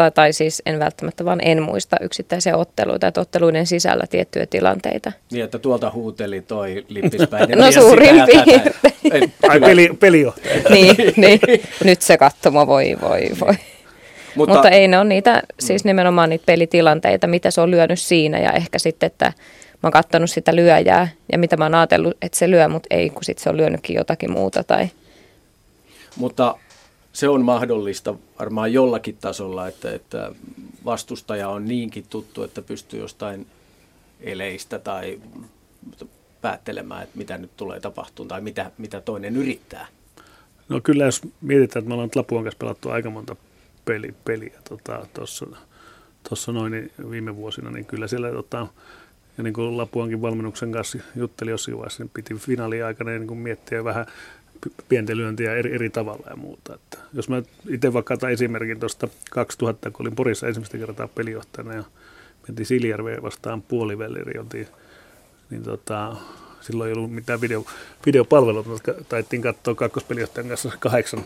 [0.00, 5.12] tai, tai siis en välttämättä, vaan en muista yksittäisiä otteluita, että otteluiden sisällä tiettyjä tilanteita.
[5.30, 7.58] Niin, että tuolta huuteli toi lippispäinen.
[7.58, 9.34] no suurin piirtein.
[9.48, 10.54] Ai peli, pelijohtaja.
[10.74, 11.40] niin, niin,
[11.84, 13.54] nyt se katsomo, voi, voi, voi.
[14.34, 18.38] Mutta, Mutta ei ne ole niitä, siis nimenomaan niitä pelitilanteita, mitä se on lyönyt siinä
[18.38, 19.26] ja ehkä sitten, että
[19.72, 23.10] mä oon katsonut sitä lyöjää ja mitä mä oon ajatellut, että se lyö, mutta ei,
[23.10, 24.88] kun sit se on lyönytkin jotakin muuta tai
[26.16, 26.54] Mutta
[27.12, 30.32] se on mahdollista varmaan jollakin tasolla, että, että
[30.84, 33.46] vastustaja on niinkin tuttu, että pystyy jostain
[34.20, 35.20] eleistä tai
[36.40, 39.86] päättelemään, että mitä nyt tulee tapahtumaan tai mitä, mitä toinen yrittää.
[40.68, 43.36] No kyllä jos mietitään, että me ollaan Lapuan kanssa pelattu aika monta
[43.84, 44.58] peli, peliä
[45.16, 45.58] tuossa tota,
[46.28, 48.66] tossa noin niin viime vuosina, niin kyllä siellä tota,
[49.38, 53.38] ja niin kuin Lapuankin valmennuksen kanssa jutteli jossain vaiheessa, niin piti finaalin aikana niin kuin
[53.38, 54.06] miettiä vähän
[54.88, 56.74] pienten lyöntiä eri, eri tavalla ja muuta.
[56.74, 61.74] Että jos mä itse vaikka otan esimerkin tuosta 2000, kun olin Porissa ensimmäistä kertaa pelijohtajana
[61.74, 61.84] ja
[62.48, 64.68] mentiin Siljärveen vastaan puolivälleri, oltiin,
[65.50, 66.16] niin tota,
[66.60, 67.64] silloin ei ollut mitään video,
[68.06, 71.24] videopalvelua, mutta taittiin katsoa kakkospelijohtajan kanssa kahdeksan,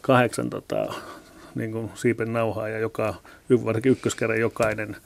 [0.00, 0.94] kahdeksan tota,
[1.54, 3.14] niin kuin siipen nauhaa ja joka,
[3.64, 4.96] varsinkin ykköskerran jokainen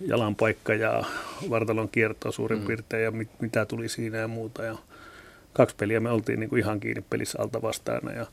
[0.00, 1.04] jalanpaikka ja
[1.50, 2.66] vartalon kierto suurin mm.
[2.66, 4.64] piirtein ja mit, mitä tuli siinä ja muuta.
[4.64, 4.76] Ja
[5.52, 8.26] kaksi peliä me oltiin niin kuin ihan kiinni pelissä alta vastaan ja,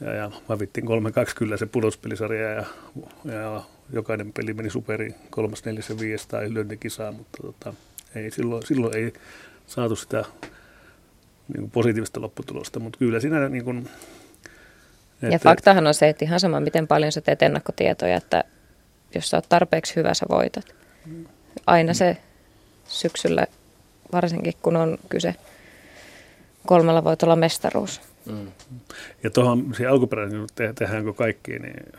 [0.00, 0.88] ja, ja hävittiin 3-2
[1.36, 2.64] kyllä se pudospelisarja ja,
[3.24, 7.74] ja jokainen peli meni superi kolmas, neljäs ja viides tai lyöntikisaa, mutta tota,
[8.14, 9.12] ei, silloin, silloin ei
[9.66, 10.24] saatu sitä
[11.48, 13.88] niin kuin positiivista lopputulosta, mutta kyllä siinä niin kuin,
[15.22, 18.44] ja faktahan on se, että ihan sama miten paljon sä teet ennakkotietoja, että
[19.14, 20.64] jos sä oot tarpeeksi hyvä, sä voitat.
[21.66, 22.16] Aina se
[22.88, 23.46] syksyllä,
[24.12, 25.34] varsinkin kun on kyse
[26.66, 28.00] kolmella voitolla mestaruus.
[28.26, 28.46] Mm.
[29.22, 31.92] Ja tuohon siihen alkuperäisen, te, tehdäänkö kaikki, niin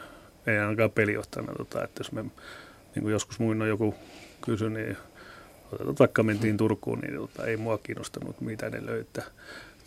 [0.47, 3.95] ei ainakaan pelijohtajana, tota, että jos me niin kuin joskus muin joku
[4.41, 4.97] kysy, niin
[5.99, 9.23] vaikka mentiin Turkuun, niin tota, ei mua kiinnostanut, mitä ne löytää.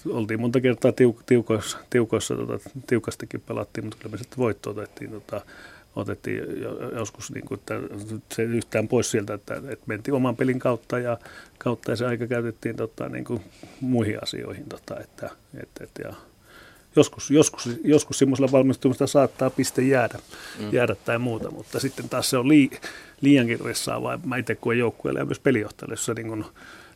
[0.08, 5.10] Oltiin monta kertaa tiuk- tiukoissa, tiukoissa tota, tiukastikin pelattiin, mutta kyllä me sitten voitto otettiin,
[5.10, 5.40] tota,
[5.98, 6.42] otettiin
[6.94, 7.74] joskus, niin kuin, että
[8.34, 11.18] se yhtään pois sieltä, että, että mentiin oman pelin kautta ja,
[11.58, 13.40] kautta ja se aika käytettiin tota, niin kuin
[13.80, 14.64] muihin asioihin.
[14.68, 15.30] Tota, että,
[15.62, 16.14] että, että, ja
[16.96, 20.18] joskus, joskus, joskus semmoisella valmistumista saattaa piste jäädä,
[20.58, 20.72] mm.
[20.72, 22.70] jäädä tai muuta, mutta sitten taas se on lii,
[23.20, 24.20] liiankin ressaavaa.
[24.24, 26.44] Mä itse kuin joukkueelle ja myös pelijohtajalle, jos sä niin kun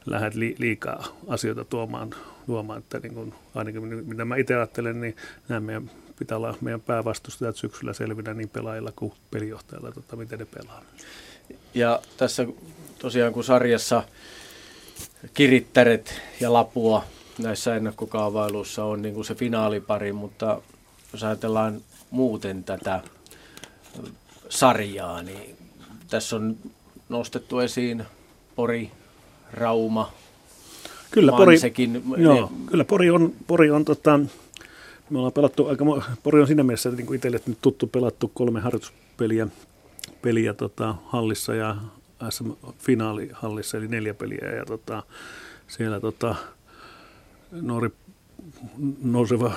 [0.06, 2.14] lähdet li, liikaa asioita tuomaan,
[2.46, 5.16] tuomaan että niin kun, ainakin mitä mä itse ajattelen, niin
[5.48, 5.90] nämä meidän
[6.24, 10.82] pitää olla meidän päävastustajat syksyllä selvinä niin pelaajilla kuin pelijohtajilla, tota, miten ne pelaa.
[11.74, 12.46] Ja tässä
[12.98, 14.02] tosiaan kun sarjassa
[15.34, 17.04] kirittäret ja Lapua
[17.38, 20.62] näissä ennakkokaavailuissa on niin kuin se finaalipari, mutta
[21.12, 23.00] jos ajatellaan muuten tätä
[24.48, 25.56] sarjaa, niin
[26.10, 26.56] tässä on
[27.08, 28.04] nostettu esiin
[28.54, 28.90] Pori,
[29.52, 30.12] Rauma,
[31.10, 31.56] Kyllä Pori,
[32.16, 34.20] joo, kyllä Pori on, Pori on tota,
[35.10, 35.84] me ollaan pelattu aika,
[36.22, 39.48] Pori on siinä mielessä niin kuin itselle nyt tuttu pelattu kolme harjoituspeliä
[40.22, 41.76] peliä, tota, hallissa ja
[42.30, 44.50] SM-finaalihallissa, eli neljä peliä.
[44.56, 45.02] Ja tota,
[45.66, 46.34] siellä tota,
[47.52, 47.90] nuori
[49.02, 49.52] nouseva,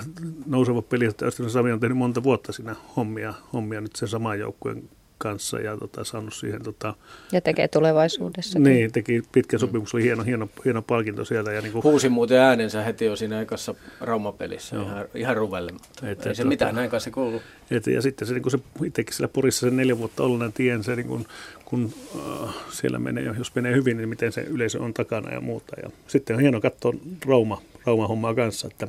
[0.45, 4.89] nouseva peli, että Sami on tehnyt monta vuotta siinä hommia, hommia nyt sen saman joukkueen
[5.17, 6.63] kanssa ja tota, saanut siihen...
[6.63, 6.93] Tota,
[7.31, 8.59] ja tekee tulevaisuudessa.
[8.59, 11.51] Niin, teki pitkä sopimus, oli hieno, hieno, hieno palkinto sieltä.
[11.51, 15.89] Ja niin kuin, Huusi muuten äänensä heti jo siinä ekassa Rauma-pelissä, ihan, ihan ruvelle, mutta
[16.01, 17.41] et, ei et, se tota, mitään, näin se kuuluu.
[17.71, 20.53] Et, ja sitten se, niin kuin se itsekin siellä Porissa sen neljä vuotta ollut, niin
[20.53, 21.27] tien se, niin kuin,
[21.65, 25.75] kun äh, siellä menee, jos menee hyvin, niin miten se yleisö on takana ja muuta.
[25.83, 26.93] Ja sitten on hieno katsoa
[27.25, 28.87] Rauma, Rauma-hommaa kanssa, että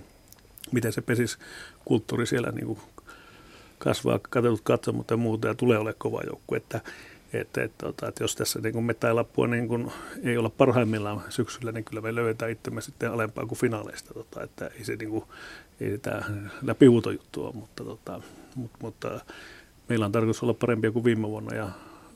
[0.73, 1.39] miten se pesis
[1.85, 2.79] kulttuuri siellä niin kuin
[3.87, 6.55] kasvaa katsellut katsomut ja muuta ja tulee olemaan kova joukku.
[6.55, 6.81] Että,
[7.33, 11.73] että, että, että, että jos tässä niin me lappua niin kun ei olla parhaimmillaan syksyllä,
[11.73, 14.15] niin kyllä me löydetään itsemme sitten alempaa kuin finaaleista.
[14.15, 15.25] Tota, että ei se niin kuin,
[15.81, 16.23] ei sitä
[17.37, 18.21] ole, mutta, tota,
[18.55, 19.21] mutta, mutta
[19.89, 21.69] meillä on tarkoitus olla parempia kuin viime vuonna ja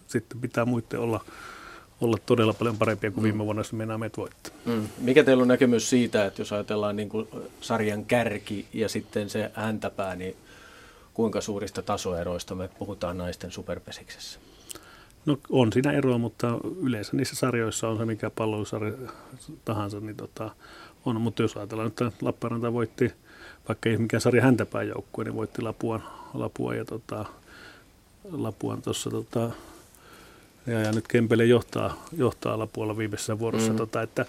[0.07, 1.25] sitten pitää muiden olla,
[2.01, 3.25] olla todella paljon parempia kuin mm.
[3.25, 4.53] viime vuonna, jos mennään meitä voittaa.
[4.65, 4.89] Mm.
[4.99, 7.29] Mikä teillä on näkemys siitä, että jos ajatellaan niin kuin
[7.61, 10.37] sarjan kärki ja sitten se häntäpää, niin
[11.21, 14.39] kuinka suurista tasoeroista me puhutaan naisten superpesiksessä?
[15.27, 18.93] No on siinä eroa, mutta yleensä niissä sarjoissa on se mikä pallolusarja
[19.65, 20.51] tahansa, niin tota,
[21.05, 21.21] on.
[21.21, 23.13] Mutta jos ajatellaan, että Lappeenranta voitti,
[23.69, 26.03] vaikka ei mikään sarja häntäpään joukkue, niin voitti Lapuan,
[26.35, 27.25] Lapua ja tota,
[28.33, 29.51] Lapuan tuossa tota,
[30.67, 33.77] ja, ja, nyt Kempele johtaa, johtaa Lapualla viimeisessä vuorossa, mm.
[33.77, 34.27] tota, että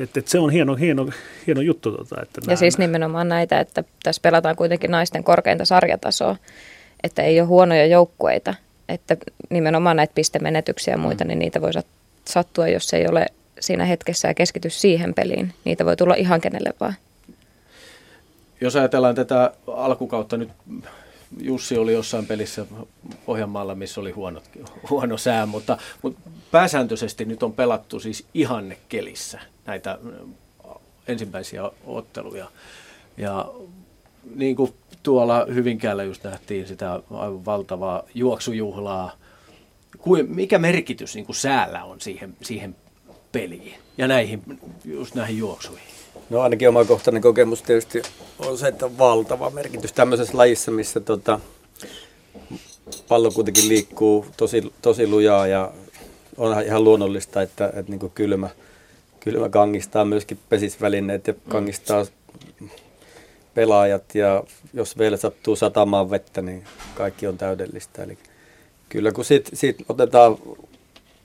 [0.00, 1.08] että, että se on hieno, hieno,
[1.46, 1.92] hieno juttu.
[1.92, 6.36] Tota, että ja siis nimenomaan näitä, että tässä pelataan kuitenkin naisten korkeinta sarjatasoa,
[7.02, 8.54] että ei ole huonoja joukkueita,
[8.88, 9.16] että
[9.50, 11.28] nimenomaan näitä pistemenetyksiä ja muita, mm.
[11.28, 11.70] niin niitä voi
[12.24, 13.26] sattua, jos ei ole
[13.60, 15.52] siinä hetkessä ja keskity siihen peliin.
[15.64, 16.94] Niitä voi tulla ihan kenelle vaan.
[18.60, 20.48] Jos ajatellaan tätä alkukautta nyt,
[21.40, 22.66] Jussi oli jossain pelissä
[23.26, 24.42] Pohjanmaalla, missä oli huono,
[24.90, 29.98] huono sää, mutta, mutta pääsääntöisesti nyt on pelattu siis ihannekelissä näitä
[31.08, 32.50] ensimmäisiä otteluja.
[33.16, 33.52] Ja
[34.34, 39.12] niin kuin tuolla Hyvinkäällä just nähtiin sitä aivan valtavaa juoksujuhlaa.
[40.28, 42.76] Mikä merkitys niin kuin säällä on siihen, siihen
[43.32, 44.42] peliin ja näihin,
[44.84, 45.93] just näihin juoksuihin?
[46.30, 48.02] No ainakin omakohtainen kokemus tietysti
[48.38, 51.40] on se, että on valtava merkitys tämmöisessä lajissa, missä tota,
[53.08, 55.72] pallo kuitenkin liikkuu tosi, tosi lujaa ja
[56.36, 58.48] on ihan luonnollista, että, että niin kylmä,
[59.20, 61.38] kylmä kangistaa myöskin pesisvälineet ja mm.
[61.48, 62.06] kangistaa
[63.54, 64.44] pelaajat ja
[64.74, 66.64] jos vielä sattuu satamaan vettä, niin
[66.94, 68.02] kaikki on täydellistä.
[68.02, 68.18] Eli
[68.88, 70.38] kyllä kun siitä, siitä otetaan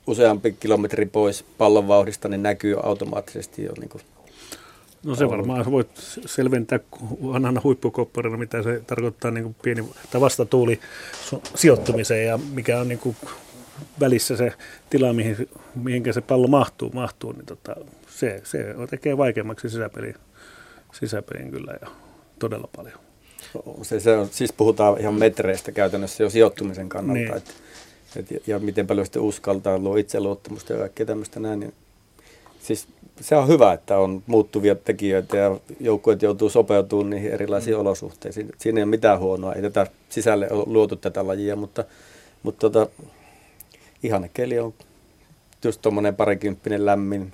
[0.07, 3.89] useampi kilometri pois pallon vauhdista, niin näkyy automaattisesti jo niin
[5.03, 5.89] No se varmaan voit
[6.25, 6.79] selventää
[7.23, 10.79] vanhana huippukopparina, mitä se tarkoittaa niin kuin pieni tai vastatuuli
[11.55, 13.15] sijoittumiseen ja mikä on niin kuin
[13.99, 14.53] välissä se
[14.89, 17.75] tila, mihin, mihinkä se pallo mahtuu, mahtuu niin tota,
[18.07, 20.15] se, se tekee vaikeammaksi sisäpeliin,
[20.91, 21.87] sisäpeliin kyllä ja
[22.39, 22.99] todella paljon.
[23.81, 27.37] Se, se on, siis puhutaan ihan metreistä käytännössä jo sijoittumisen kannalta, niin.
[27.37, 27.55] et,
[28.15, 31.59] et, ja miten paljon sitten uskaltaa luo itseluottamusta ja kaikkea tämmöistä näin.
[31.59, 31.73] Niin,
[32.61, 32.87] siis
[33.21, 37.81] se on hyvä, että on muuttuvia tekijöitä ja joukkueet joutuu sopeutumaan niihin erilaisiin mm.
[37.81, 38.49] olosuhteisiin.
[38.57, 41.83] Siinä ei ole mitään huonoa, ei tätä sisälle ole luotu tätä lajia, mutta,
[42.43, 42.91] mutta tota,
[44.03, 44.73] ihanne keli on
[45.63, 47.33] just tuommoinen parikymppinen lämmin.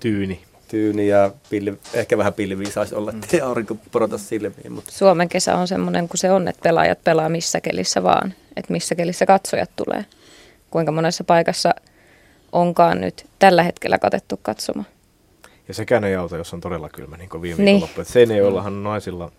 [0.00, 0.40] Tyyni.
[0.68, 4.72] Tyyni ja pilvi, ehkä vähän pilviä saisi olla, ettei aurinko porota silmiin.
[4.72, 4.92] Mutta.
[4.92, 8.34] Suomen kesä on semmoinen kuin se on, että pelaajat pelaa missä kelissä vaan.
[8.56, 10.04] Että missä kelissä katsojat tulee.
[10.70, 11.74] Kuinka monessa paikassa
[12.52, 14.86] onkaan nyt tällä hetkellä katettu katsomaan.
[15.70, 17.66] Ja sekään ei auta, jos on todella kylmä, niin kuin viime niin.
[17.66, 18.04] viikonloppu.
[18.04, 19.32] Seinäjoellahan naisilla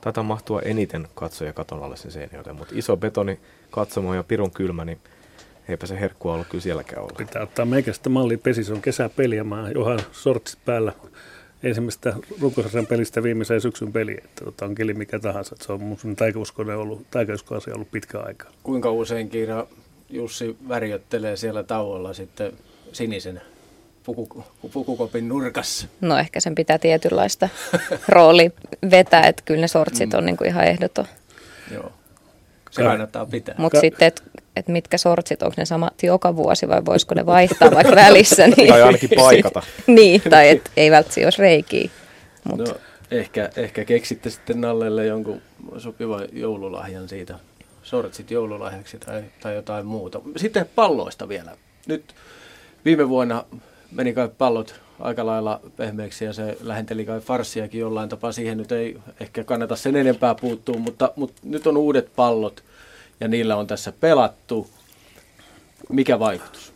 [0.00, 4.84] taitaa mahtua eniten katsoja katon alle sen Seinäjoelle, mutta iso betoni katsomo ja pirun kylmä,
[4.84, 4.98] niin
[5.68, 7.14] eipä se herkkua ollut kyllä sielläkään olla.
[7.18, 10.92] Pitää ottaa meikästä malli pesi, se on kesäpeli ja mä johan sortsit päällä
[11.62, 15.54] ensimmäistä runkosarjan pelistä viimeiseen syksyn peliin, että tota, on keli mikä tahansa.
[15.54, 18.50] Että se on mun taikauskoinen ollut, taikauskoasia ollut pitkä aikaa.
[18.62, 19.66] Kuinka usein Kiira
[20.10, 22.52] Jussi värjöttelee siellä tauolla sitten
[22.92, 23.40] sinisen
[24.14, 25.86] puku, pukukopin nurkassa?
[26.00, 27.48] No ehkä sen pitää tietynlaista
[28.08, 28.52] rooli
[28.90, 30.26] vetää, että kyllä ne sortsit on mm.
[30.26, 31.06] niin kuin ihan ehdoton.
[31.74, 31.92] Joo,
[32.70, 33.54] se kannattaa pitää.
[33.58, 34.22] Mutta sitten, että
[34.56, 38.48] et mitkä sortsit, onko ne samat joka vuosi vai voisiko ne vaihtaa vaikka välissä?
[38.48, 39.62] Niin, tai ainakin paikata.
[39.86, 41.90] niin, tai et, ei välttämättä jos reikii.
[42.44, 42.58] Mut.
[42.58, 42.74] No,
[43.10, 45.42] ehkä, ehkä keksitte sitten Nallelle jonkun
[45.78, 47.38] sopivan joululahjan siitä,
[47.82, 50.20] sortsit joululahjaksi tai, tai jotain muuta.
[50.36, 51.56] Sitten palloista vielä.
[51.86, 52.14] Nyt
[52.84, 53.44] viime vuonna
[53.92, 58.32] meni kai pallot aika lailla pehmeäksi ja se lähenteli kai farssiakin jollain tapaa.
[58.32, 62.62] Siihen nyt ei ehkä kannata sen enempää puuttua, mutta, mutta nyt on uudet pallot
[63.20, 64.68] ja niillä on tässä pelattu.
[65.88, 66.72] Mikä vaikutus?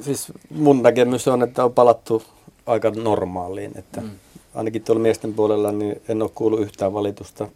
[0.00, 2.22] Siis mun näkemys on, että on palattu
[2.66, 3.78] aika normaaliin.
[3.78, 4.10] Että mm.
[4.54, 7.48] Ainakin tuolla miesten puolella niin en ole kuullut yhtään valitusta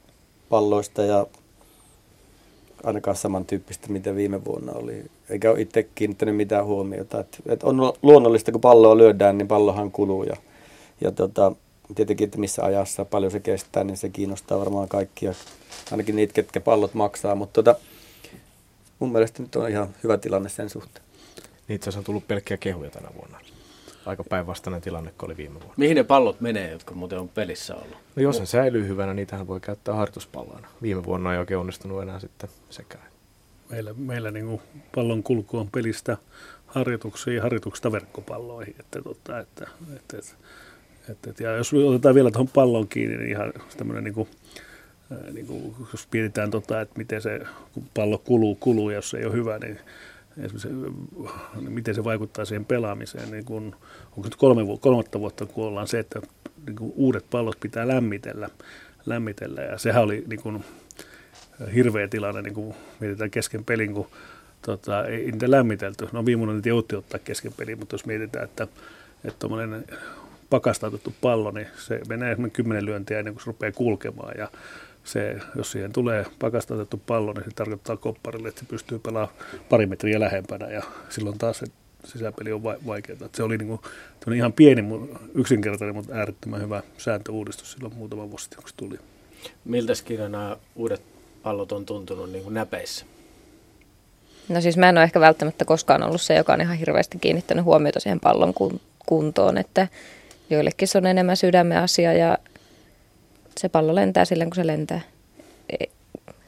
[0.48, 1.26] palloista ja
[2.84, 5.04] ainakaan samantyyppistä, mitä viime vuonna oli.
[5.28, 7.20] Eikä ole itse kiinnittänyt mitään huomiota.
[7.20, 10.24] Et, et on luonnollista, kun palloa lyödään, niin pallohan kuluu.
[10.24, 10.36] Ja,
[11.00, 11.52] ja tota,
[11.94, 15.32] tietenkin, että missä ajassa paljon se kestää, niin se kiinnostaa varmaan kaikkia.
[15.90, 17.34] Ainakin niitä, ketkä pallot maksaa.
[17.34, 17.80] Mutta tota,
[18.98, 21.04] mun mielestä nyt on ihan hyvä tilanne sen suhteen.
[21.68, 23.38] Niin itse asiassa on tullut pelkkiä kehuja tänä vuonna
[24.06, 25.74] aika päinvastainen tilanne kuin oli viime vuonna.
[25.76, 27.96] Mihin ne pallot menee, jotka muuten on pelissä ollut?
[28.16, 30.68] No jos ne säilyy hyvänä, niitähän voi käyttää harjoituspalloina.
[30.82, 33.04] Viime vuonna ei oikein onnistunut enää sitten sekään.
[33.70, 34.60] Meillä, meillä niin kuin
[34.94, 36.16] pallon kulku on pelistä
[36.66, 38.74] harjoituksiin ja harjoituksista verkkopalloihin.
[38.80, 40.34] Että, tota, että, että, että,
[41.08, 44.28] että, että, ja jos otetaan vielä tuohon pallon kiinni, niin ihan tämmöinen niin kuin,
[45.32, 47.40] niin kuin, jos mietitään, tota, että miten se
[47.72, 49.78] kun pallo kuluu, kuluu ja jos se ei ole hyvä, niin
[51.68, 53.30] miten se vaikuttaa siihen pelaamiseen.
[53.30, 53.76] Niin kun,
[54.06, 56.20] onko nyt kolme, kolmatta vuotta, kun ollaan se, että
[56.66, 58.48] niin kun uudet pallot pitää lämmitellä,
[59.06, 60.64] lämmitellä ja sehän oli niin kun,
[61.74, 64.06] hirveä tilanne, niin kun mietitään kesken pelin, kun
[64.62, 66.08] tota, ei niitä lämmitelty.
[66.12, 68.66] No viimeinen niitä joutti ottaa kesken pelin, mutta jos mietitään, että
[69.24, 69.84] että tuommoinen
[70.50, 74.34] pakastautettu pallo, niin se menee esimerkiksi kymmenen lyöntiä ennen kuin se rupeaa kulkemaan.
[74.38, 74.48] Ja
[75.04, 79.36] se, jos siihen tulee pakastautettu pallo, niin se tarkoittaa kopparille, että se pystyy pelaamaan
[79.68, 81.66] pari metriä lähempänä ja silloin taas se
[82.04, 83.18] sisäpeli on vaikeaa.
[83.34, 84.84] Se oli niin kuin, ihan pieni,
[85.34, 88.98] yksinkertainen, mutta äärettömän hyvä sääntöuudistus silloin muutama vuosi sitten, kun se tuli.
[89.64, 89.92] Miltä
[90.28, 91.02] nämä uudet
[91.42, 93.04] pallot on tuntunut niin kuin näpeissä?
[94.48, 97.64] No siis mä en ole ehkä välttämättä koskaan ollut se, joka on ihan hirveästi kiinnittänyt
[97.64, 98.54] huomiota siihen pallon
[99.06, 99.88] kuntoon, että
[100.50, 102.38] joillekin se on enemmän sydämen asia ja
[103.60, 105.00] se pallo lentää silloin, kun se lentää.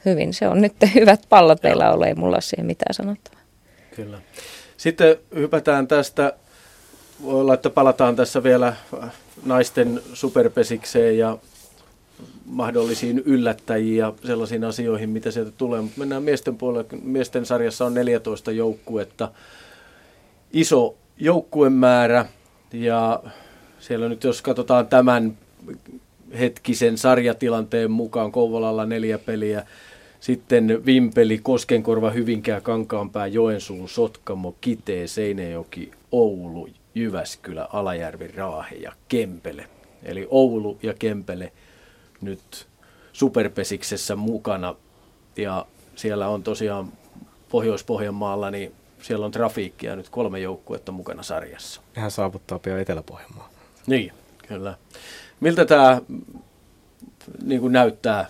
[0.05, 3.41] Hyvin se on nyt hyvät pallot meillä ollut, ei mulla ole siihen mitään sanottavaa.
[3.97, 4.21] Kyllä.
[4.77, 6.33] Sitten hypätään tästä,
[7.23, 8.77] voi olla, että palataan tässä vielä
[9.45, 11.39] naisten superpesikseen ja
[12.45, 15.81] mahdollisiin yllättäjiin ja sellaisiin asioihin, mitä sieltä tulee.
[15.81, 16.89] Mutta mennään miesten puolelle.
[17.03, 19.29] Miesten sarjassa on 14 joukkuetta.
[20.53, 22.27] Iso joukkuemäärä
[22.73, 23.23] ja
[23.81, 25.39] siellä nyt jos katsotaan tämän
[26.39, 29.66] hetkisen sarjatilanteen mukaan Kouvolalla neljä peliä,
[30.20, 39.66] sitten Vimpeli, Koskenkorva, Hyvinkää, Kankaanpää, Joensuu, Sotkamo, Kitee, Seinäjoki, Oulu, Jyväskylä, Alajärvi, Raahe ja Kempele.
[40.03, 41.53] Eli Oulu ja Kempele
[42.20, 42.66] nyt
[43.12, 44.74] superpesiksessä mukana.
[45.37, 45.66] Ja
[45.97, 46.93] siellä on tosiaan
[47.49, 48.72] Pohjois-Pohjanmaalla, niin
[49.03, 51.80] siellä on trafiikkia nyt kolme joukkuetta mukana sarjassa.
[51.95, 53.51] Hän saavuttaa pian Etelä-Pohjanmaa.
[53.87, 54.12] Niin,
[54.49, 54.74] kyllä.
[55.43, 56.01] Miltä tämä
[57.45, 58.26] niin kuin näyttää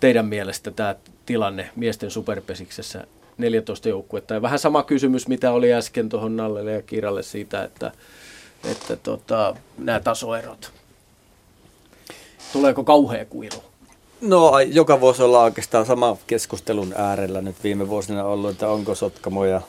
[0.00, 0.94] teidän mielestä tämä
[1.26, 3.06] tilanne miesten superpesiksessä
[3.38, 4.34] 14 joukkuetta?
[4.34, 7.92] Ja vähän sama kysymys, mitä oli äsken tuohon Nallelle ja Kiralle siitä, että,
[8.64, 10.72] että tota, nämä tasoerot.
[12.52, 13.62] Tuleeko kauhea kuilu?
[14.20, 19.44] No joka vuosi ollaan oikeastaan sama keskustelun äärellä nyt viime vuosina ollut, että onko Sotkamo
[19.44, 19.60] ja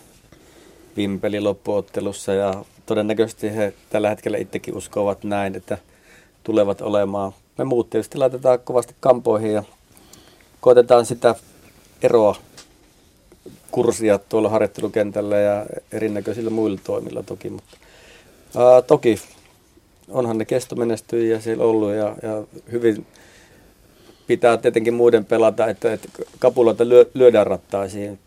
[0.97, 5.77] Vimpeli loppuottelussa ja todennäköisesti he tällä hetkellä itsekin uskovat näin, että
[6.43, 7.31] tulevat olemaan.
[7.57, 9.63] Me muut tietysti laitetaan kovasti kampoihin ja
[10.61, 11.35] koitetaan sitä
[12.01, 12.35] eroa
[13.71, 17.49] kurssia tuolla harjoittelukentällä ja erinäköisillä muilla toimilla toki.
[17.49, 17.77] Mutta,
[18.57, 19.19] ää, toki
[20.09, 23.05] onhan ne kestomenestyjiä siellä ollut ja, ja hyvin
[24.27, 28.19] pitää tietenkin muiden pelata, että, että kapuloita lyö, lyödään rattaisiin.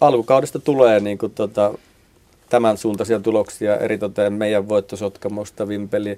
[0.00, 1.74] Alkukaudesta tulee niin kuin, tota,
[2.50, 6.16] tämän suuntaisia tuloksia, eritoten meidän voittosotkamosta Vimpeli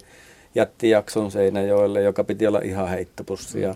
[0.54, 3.60] jätti jakson Seinäjoelle, joka piti olla ihan heittopussi.
[3.60, 3.74] Ja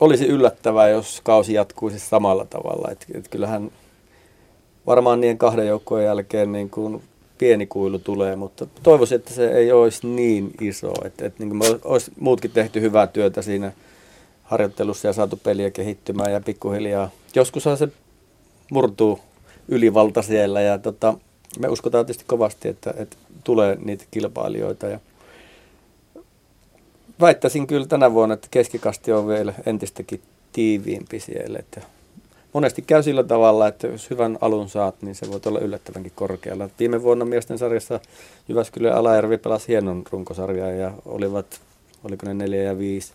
[0.00, 2.88] olisi yllättävää, jos kausi jatkuisi samalla tavalla.
[2.90, 3.70] Et, et kyllähän
[4.86, 7.02] varmaan niiden kahden joukkojen jälkeen niin kuin
[7.38, 10.92] pieni kuilu tulee, mutta toivoisin, että se ei olisi niin iso.
[11.04, 13.72] Että, että niin kuin me olisi muutkin tehty hyvää työtä siinä
[14.42, 17.10] harjoittelussa ja saatu peliä kehittymään ja pikkuhiljaa.
[17.34, 17.88] Joskushan se
[18.70, 19.20] murtuu
[19.68, 21.14] ylivalta siellä ja tota,
[21.58, 24.86] me uskotaan tietysti kovasti, että, että tulee niitä kilpailijoita.
[24.86, 25.00] Ja
[27.20, 30.22] väittäisin kyllä tänä vuonna, että keskikasti on vielä entistäkin
[30.52, 31.58] tiiviimpi siellä.
[31.58, 31.80] Että
[32.52, 36.68] monesti käy sillä tavalla, että jos hyvän alun saat, niin se voi olla yllättävänkin korkealla.
[36.78, 38.00] Viime vuonna miesten sarjassa
[38.48, 41.60] Jyväskylä ja Alajärvi pelasi hienon runkosarjaa ja olivat,
[42.04, 43.12] oliko ne neljä ja viisi.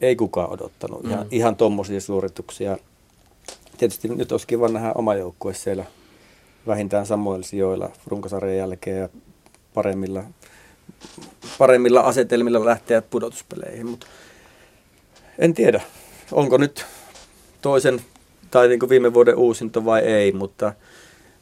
[0.00, 1.10] Ei kukaan odottanut mm.
[1.10, 2.78] ihan, ihan tuommoisia suorituksia.
[3.78, 5.84] Tietysti nyt olisi kiva nähdä oma joukkue siellä
[6.66, 9.08] vähintään samoilla sijoilla runkosarjan jälkeen ja
[9.74, 10.24] paremmilla,
[11.58, 13.86] paremmilla asetelmilla lähteä pudotuspeleihin.
[13.86, 14.06] Mutta
[15.38, 15.80] en tiedä,
[16.32, 16.86] onko nyt
[17.62, 18.00] toisen
[18.50, 20.72] tai niin kuin viime vuoden uusinto vai ei, mutta,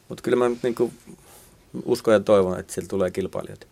[0.09, 0.93] mutta kyllä mä niin kuin
[1.85, 3.67] uskon ja toivon, että sieltä tulee kilpailijoita.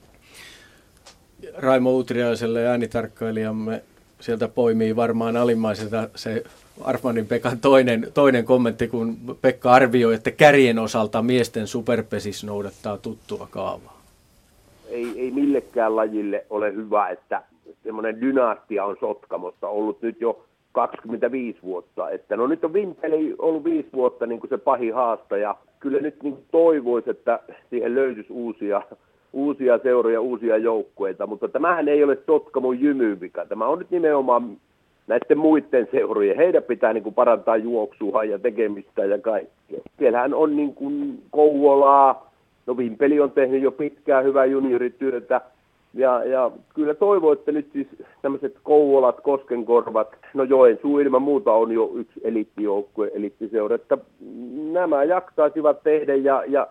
[1.54, 3.84] Raimo Utriaiselle äänitarkkailijamme
[4.20, 6.44] sieltä poimii varmaan alimmaiselta se
[6.82, 13.48] Armanin Pekan toinen, toinen kommentti, kun Pekka arvioi, että kärjen osalta miesten superpesis noudattaa tuttua
[13.52, 14.02] kaavaa.
[14.90, 17.44] Ei, ei millekään lajille ole hyvä, että
[17.84, 22.10] semmoinen dynastia on Sotkamossa ollut nyt jo 25 vuotta.
[22.10, 25.56] Että no nyt on Vimpeli ollut viisi vuotta niin kuin se pahi haastaja.
[25.80, 28.82] Kyllä nyt niin toivoisi, että siihen löytyisi uusia,
[29.34, 33.46] uusia seuroja, uusia joukkueita, mutta tämähän ei ole Sotkamon jymyvika.
[33.46, 34.58] Tämä on nyt nimenomaan
[35.08, 36.38] näiden muiden seurojen.
[36.38, 39.80] Heidän pitää niin kuin parantaa juoksua ja tekemistä ja kaikkea.
[40.00, 42.32] Siellähän on niin kuin Kouvolaa,
[42.66, 45.42] no Vimpeli on tehnyt jo pitkään hyvää juniorityötä,
[45.94, 47.88] ja, ja kyllä toivon, että nyt siis
[48.22, 53.98] tämmöiset Kouvolat, Koskenkorvat, no Joensuu ilman muuta on jo yksi eliittijoukkue, eliittiseura, että
[54.72, 56.68] nämä jaksaisivat tehdä ja, ja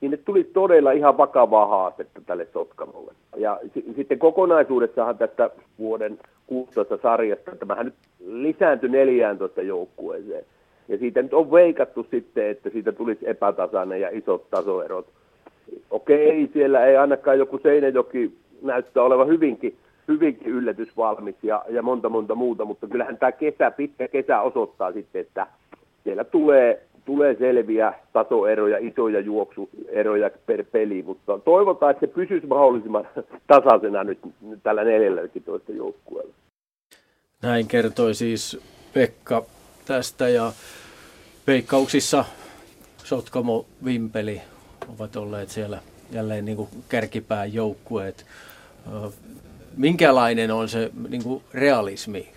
[0.00, 3.12] niin ne tuli todella ihan vakavaa haastetta tälle Sotkamolle.
[3.36, 7.94] Ja s- sitten kokonaisuudessahan tästä vuoden 16 sarjasta, tämähän nyt
[8.26, 10.44] lisääntyi 14 joukkueeseen.
[10.88, 15.06] Ja siitä nyt on veikattu sitten, että siitä tulisi epätasainen ja isot tasoerot.
[15.90, 18.32] Okei, siellä ei ainakaan joku Seinäjoki
[18.62, 19.76] näyttää olevan hyvinkin,
[20.08, 25.20] hyvinkin yllätysvalmis ja, ja monta monta muuta, mutta kyllähän tämä kesä, pitkä kesä osoittaa sitten,
[25.20, 25.46] että
[26.04, 33.08] siellä tulee, tulee selviä tasoeroja, isoja juoksueroja per peli, mutta toivotaan, että se pysyisi mahdollisimman
[33.46, 34.18] tasaisena nyt,
[34.62, 36.32] tällä 14 joukkueella.
[37.42, 38.60] Näin kertoi siis
[38.94, 39.42] Pekka
[39.86, 40.52] tästä ja
[41.46, 42.24] veikkauksissa
[43.04, 44.40] Sotkamo Vimpeli
[44.94, 45.78] ovat olleet siellä
[46.10, 48.26] jälleen niin kuin kärkipään joukkueet.
[49.76, 52.28] Minkälainen on se niin kuin realismi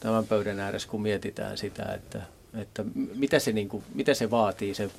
[0.00, 2.22] tämän pöydän ääressä, kun mietitään sitä, että,
[2.58, 2.84] että
[3.14, 4.90] mitä se, niin kuin, mitä se vaatii, se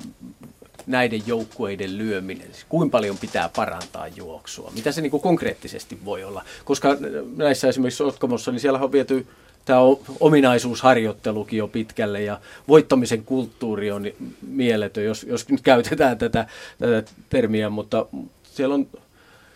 [0.87, 2.47] näiden joukkueiden lyöminen?
[2.53, 4.71] Siis kuinka paljon pitää parantaa juoksua?
[4.75, 6.43] Mitä se niin kuin konkreettisesti voi olla?
[6.65, 6.97] Koska
[7.35, 9.27] näissä esimerkiksi Sotkamossa, niin siellä on viety
[9.65, 9.79] tämä
[10.19, 14.05] ominaisuusharjoittelukin jo pitkälle ja voittamisen kulttuuri on
[14.41, 16.47] mieletön, jos, jos nyt käytetään tätä,
[16.79, 18.05] tätä termiä, mutta
[18.43, 18.87] siellä on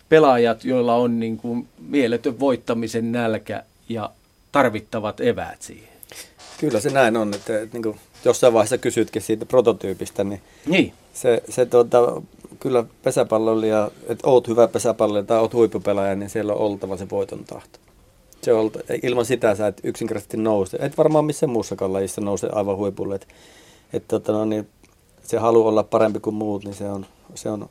[0.08, 4.10] pelaajat, joilla on niin kuin mieletön voittamisen nälkä ja
[4.52, 5.91] tarvittavat eväät siihen.
[6.62, 10.92] Kyllä se näin on, että, että niin kuin jossain vaiheessa kysytkin siitä prototyypistä, niin, niin.
[11.12, 12.22] se, se tuota,
[12.60, 17.44] kyllä pesäpalloilija, että oot hyvä pesäpalloilija tai oot huippupelaaja, niin siellä on oltava se voiton
[17.44, 17.78] tahto.
[18.42, 18.70] Se on,
[19.02, 20.76] ilman sitä sä et yksinkertaisesti nouse.
[20.80, 23.14] Et varmaan missä muussakaan lajissa nouse aivan huipulle.
[23.14, 23.28] Et,
[23.92, 24.68] et, tota, no, niin,
[25.22, 27.68] se halu olla parempi kuin muut, niin se on, se on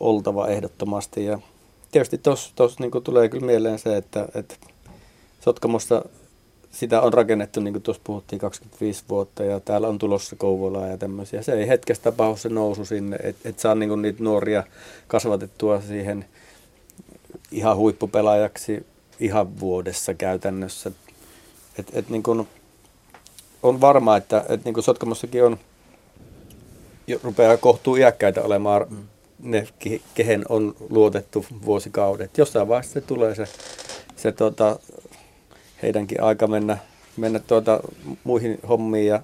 [0.00, 1.24] oltava ehdottomasti.
[1.24, 1.38] Ja
[1.92, 4.54] tietysti tuossa niin tulee kyllä mieleen se, että, että
[5.40, 6.04] Sotkamossa
[6.76, 10.98] sitä on rakennettu, niin kuin tuossa puhuttiin, 25 vuotta ja täällä on tulossa Kouvolaa ja
[10.98, 11.42] tämmöisiä.
[11.42, 14.64] Se ei hetkestä tapahdu se nousu sinne, että et saa niin niitä nuoria
[15.06, 16.24] kasvatettua siihen
[17.50, 18.86] ihan huippupelaajaksi
[19.20, 20.90] ihan vuodessa käytännössä.
[21.78, 22.48] Et, et niin kuin
[23.62, 25.58] on varma, että et niin kuin Sotkamossakin on,
[27.06, 29.04] jo, rupeaa kohtuu iäkkäitä olemaan mm.
[29.38, 29.68] ne,
[30.14, 32.38] kehen on luotettu vuosikaudet.
[32.38, 33.44] Jossain vaiheessa se tulee se,
[34.16, 34.78] se tota,
[35.82, 36.78] heidänkin aika mennä,
[37.16, 37.80] mennä tuota
[38.24, 39.22] muihin hommiin ja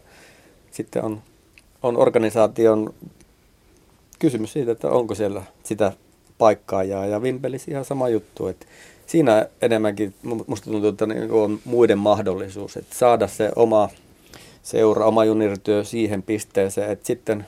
[0.70, 1.22] sitten on,
[1.82, 2.94] on organisaation
[4.18, 5.92] kysymys siitä, että onko siellä sitä
[6.38, 8.66] paikkaa ja, ja Vimpelis ihan sama juttu, että
[9.06, 10.14] siinä enemmänkin
[10.46, 13.88] musta tuntuu, että niin on muiden mahdollisuus, että saada se oma
[14.62, 17.46] seura, oma juniorityö siihen pisteeseen, että sitten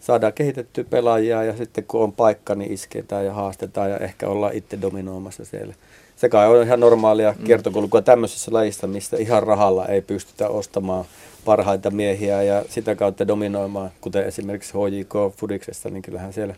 [0.00, 4.54] saadaan kehitettyä pelaajia ja sitten kun on paikka, niin isketään ja haastetaan ja ehkä ollaan
[4.54, 5.74] itse dominoimassa siellä.
[6.22, 7.44] Se kai on ihan normaalia mm.
[7.44, 11.04] kiertokulkua tämmöisessä lajissa, mistä ihan rahalla ei pystytä ostamaan
[11.44, 16.54] parhaita miehiä ja sitä kautta dominoimaan, kuten esimerkiksi HJK Fudiksessa, niin kyllähän siellä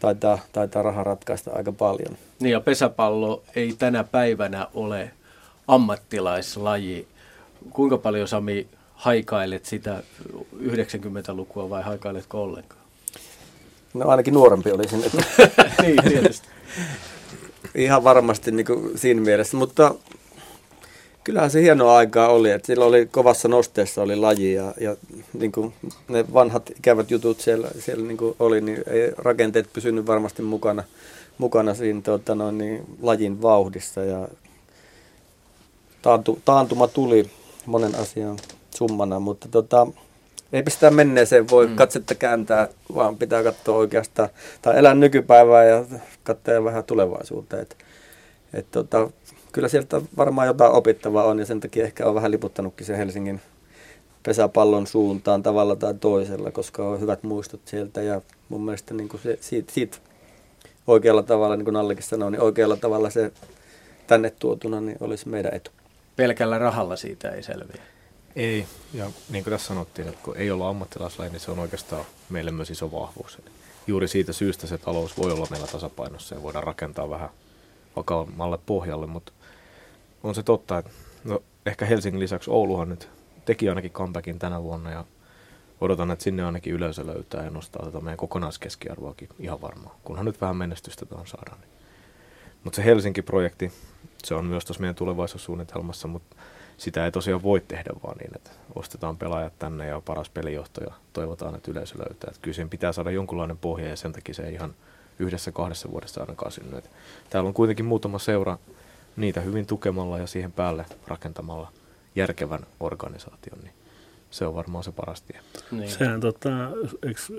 [0.00, 2.16] taitaa, taitaa raha ratkaista aika paljon.
[2.40, 5.10] Niin ja pesäpallo ei tänä päivänä ole
[5.68, 7.08] ammattilaislaji.
[7.70, 10.02] Kuinka paljon Sami haikailet sitä
[10.56, 12.80] 90-lukua vai haikailetko ollenkaan?
[13.94, 15.04] No ainakin nuorempi olisin.
[15.82, 16.48] Niin, tietysti.
[17.74, 19.94] Ihan varmasti niin kuin siinä mielessä, mutta
[21.24, 24.96] kyllähän se hienoa aikaa oli, että sillä oli kovassa nosteessa oli laji ja, ja
[25.32, 25.74] niin kuin
[26.08, 30.84] ne vanhat ikävät jutut siellä, siellä niin kuin oli, niin ei rakenteet pysynyt varmasti mukana,
[31.38, 34.28] mukana siinä tuota, noin, niin, lajin vauhdissa ja
[36.02, 37.30] taantu, taantuma tuli
[37.66, 38.38] monen asian
[38.76, 39.86] summana, mutta tota,
[40.54, 41.76] eipä sitä menneeseen voi mm.
[41.76, 44.28] katsetta kääntää, vaan pitää katsoa oikeastaan,
[44.62, 45.84] tai elää nykypäivää ja
[46.24, 47.62] katsoa vähän tulevaisuuteen.
[47.62, 47.76] Et,
[48.54, 49.10] et tota,
[49.52, 53.40] kyllä sieltä varmaan jotain opittavaa on ja sen takia ehkä on vähän liputtanutkin se Helsingin
[54.22, 59.20] pesäpallon suuntaan tavalla tai toisella, koska on hyvät muistot sieltä ja mun mielestä niin kuin
[59.20, 59.96] se, siitä, siitä
[60.86, 63.32] oikealla tavalla, niin kuin Nallekin sanoi, niin oikealla tavalla se
[64.06, 65.70] tänne tuotuna niin olisi meidän etu.
[66.16, 67.93] Pelkällä rahalla siitä ei selviä.
[68.36, 72.04] Ei, ja niin kuin tässä sanottiin, että kun ei olla ammattilaislaji, niin se on oikeastaan
[72.30, 73.38] meille myös iso vahvuus.
[73.86, 77.28] Juuri siitä syystä se talous voi olla meillä tasapainossa ja voidaan rakentaa vähän
[77.96, 79.32] vakaammalle pohjalle, mutta
[80.22, 80.90] on se totta, että
[81.24, 83.08] no, ehkä Helsingin lisäksi Ouluhan nyt
[83.44, 85.04] teki ainakin comebackin tänä vuonna ja
[85.80, 90.40] odotan, että sinne ainakin yleisö löytää ja nostaa tätä meidän kokonaiskeskiarvoakin ihan varmaan, kunhan nyt
[90.40, 91.58] vähän menestystä tuohon saadaan.
[92.64, 93.72] Mutta se Helsinki-projekti,
[94.24, 96.36] se on myös tuossa meidän tulevaisuussuunnitelmassa, mutta
[96.76, 100.92] sitä ei tosiaan voi tehdä vaan niin, että ostetaan pelaajat tänne ja paras pelijohto ja
[101.12, 102.28] toivotaan, että yleisö löytää.
[102.28, 104.74] Että kyllä siihen pitää saada jonkunlainen pohja ja sen takia se ei ihan
[105.18, 106.78] yhdessä kahdessa vuodessa ainakaan synny.
[106.78, 106.90] Että
[107.30, 108.58] täällä on kuitenkin muutama seura
[109.16, 111.72] niitä hyvin tukemalla ja siihen päälle rakentamalla
[112.14, 113.74] järkevän organisaation, niin
[114.30, 115.40] se on varmaan se paras tie.
[115.70, 115.90] Niin.
[115.90, 116.50] Sehän tota,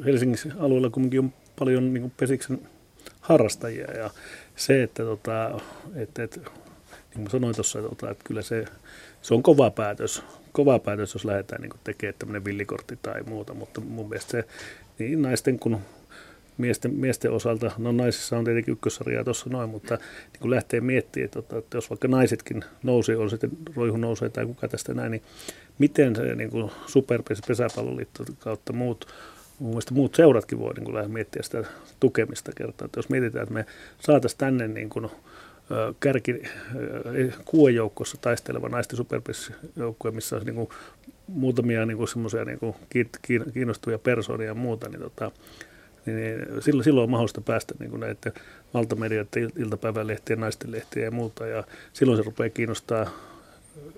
[0.05, 2.69] Helsingin alueella kuitenkin on paljon niin pesiksen
[3.21, 4.09] harrastajia ja
[4.55, 5.59] se, että, tota,
[5.95, 8.65] että, että niin kuin sanoin tuossa, tota, että kyllä se,
[9.25, 13.81] se on kova päätös, kova päätös, jos lähdetään niin tekemään tämmöinen villikortti tai muuta, mutta
[13.81, 14.43] mun mielestä se
[14.99, 15.77] niin naisten kuin
[16.57, 21.29] miesten, miesten osalta, no naisissa on tietenkin ykkössarjaa tuossa noin, mutta niin kun lähtee miettimään,
[21.35, 25.23] että, että jos vaikka naisetkin nousee, on sitten Roihu nousee tai kuka tästä näin, niin
[25.79, 29.07] miten se niin kuin superpesäpalloliitto kautta muut
[29.59, 31.63] mun mielestä muut seuratkin voi niin lähteä miettiä sitä
[31.99, 32.85] tukemista kertaa.
[32.85, 33.65] Että jos mietitään, että me
[33.99, 35.09] saataisiin tänne niin kuin,
[35.99, 36.43] kärki
[37.45, 40.69] kuojoukkossa taisteleva naisten superpessijoukkue, missä olisi niin kuin
[41.27, 42.75] muutamia niin kuin semmoisia niin kuin
[43.53, 45.31] kiinnostuvia persoonia ja muuta, niin, tota,
[46.05, 48.33] niin, niin silloin, silloin on mahdollista päästä niin kuin näiden
[48.73, 51.47] valtamedioiden, iltapäivälehtien, naisten lehtien ja muuta.
[51.47, 51.63] Ja
[51.93, 53.09] silloin se rupeaa kiinnostaa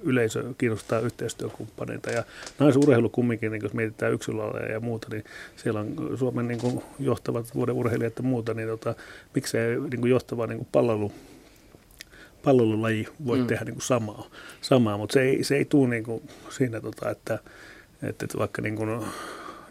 [0.04, 2.10] yleisö kiinnostaa yhteistyökumppaneita.
[2.12, 2.24] Ja
[2.60, 5.24] naisurheilu kumminkin, niin jos mietitään yksilölajeja ja muuta, niin
[5.56, 8.96] siellä on Suomen niin kuin johtavat vuoden urheilijat ja muuta, niin tota,
[9.36, 11.12] miksei niin kuin johtava niin kuin palvelu
[12.44, 13.48] pallolulaji voi mm.
[13.48, 14.28] tehdä niin kuin samaa,
[14.62, 17.40] samaa mutta se ei, se ei tule niin kuin siinä, tota, että,
[18.04, 19.06] että, että vaikka niin kuin,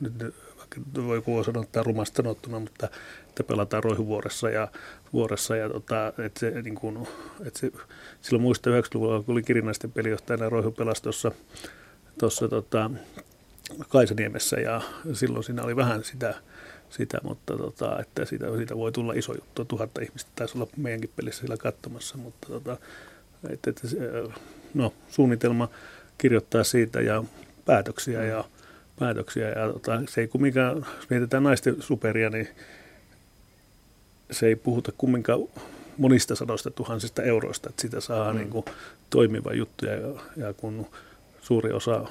[0.00, 2.88] nyt vaikka voi kuva sanoa rumasta sanottuna, mutta
[3.28, 4.68] että pelataan roihuvuoressa ja
[5.12, 7.08] vuoressa ja tota, että se, niin kuin,
[7.46, 7.72] että se,
[8.22, 11.32] silloin muista 90-luvulla, kun oli kirinaisten pelijohtajana roihu pelasi tuossa,
[12.18, 12.90] tuossa tota,
[13.88, 14.80] Kaisaniemessä ja
[15.12, 16.34] silloin siinä oli vähän sitä,
[16.90, 19.64] sitä mutta tota, että siitä, siitä, voi tulla iso juttu.
[19.64, 22.76] Tuhatta ihmistä taisi olla meidänkin pelissä siellä katsomassa, mutta tota,
[23.50, 23.88] että, että,
[24.74, 25.68] no, suunnitelma
[26.18, 27.24] kirjoittaa siitä ja
[27.64, 28.44] päätöksiä ja
[28.98, 29.48] päätöksiä.
[29.48, 32.48] Ja tota, se ei kumminkaan, jos mietitään naisten superia, niin
[34.30, 35.40] se ei puhuta kumminkaan
[35.98, 38.38] monista sadoista tuhansista euroista, että sitä saa mm.
[38.38, 38.64] niin kuin,
[39.10, 39.86] toimiva juttu.
[39.86, 39.92] Ja,
[40.36, 40.86] ja kun
[41.40, 42.06] suuri osa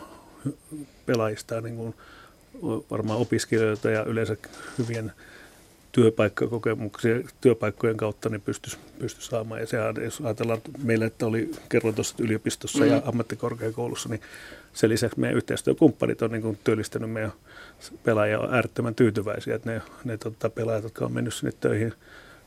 [1.05, 1.95] pelaajista niin kuin,
[2.91, 4.37] varmaan opiskelijoita ja yleensä
[4.77, 5.11] hyvien
[5.91, 9.61] työpaikkakokemuksia työpaikkojen kautta niin pystyisi pysty saamaan.
[9.61, 12.89] Ja sehän, jos ajatellaan meillä, että oli kerran tuossa yliopistossa mm.
[12.89, 14.21] ja ammattikorkeakoulussa, niin
[14.73, 17.31] sen lisäksi meidän yhteistyökumppanit on niin kuin työllistänyt meidän
[18.03, 21.93] pelaajia on äärettömän tyytyväisiä, että ne, ne tota, pelaajat, jotka on mennyt sinne töihin,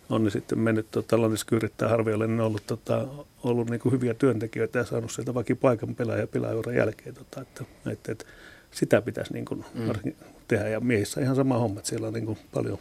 [0.09, 3.07] on ne sitten mennyt tota, Landeskyrit tai Harviolle, niin ne on ollut, tota,
[3.43, 7.15] ollut niin kuin hyviä työntekijöitä ja saanut sieltä vaikka paikan pelaaja pelaajuuden jälkeen.
[7.15, 8.25] Tota, että, että, että,
[8.71, 10.13] sitä pitäisi niin kuin mm.
[10.49, 12.79] tehdä ja miehissä ihan sama homma, että siellä on niin kuin paljon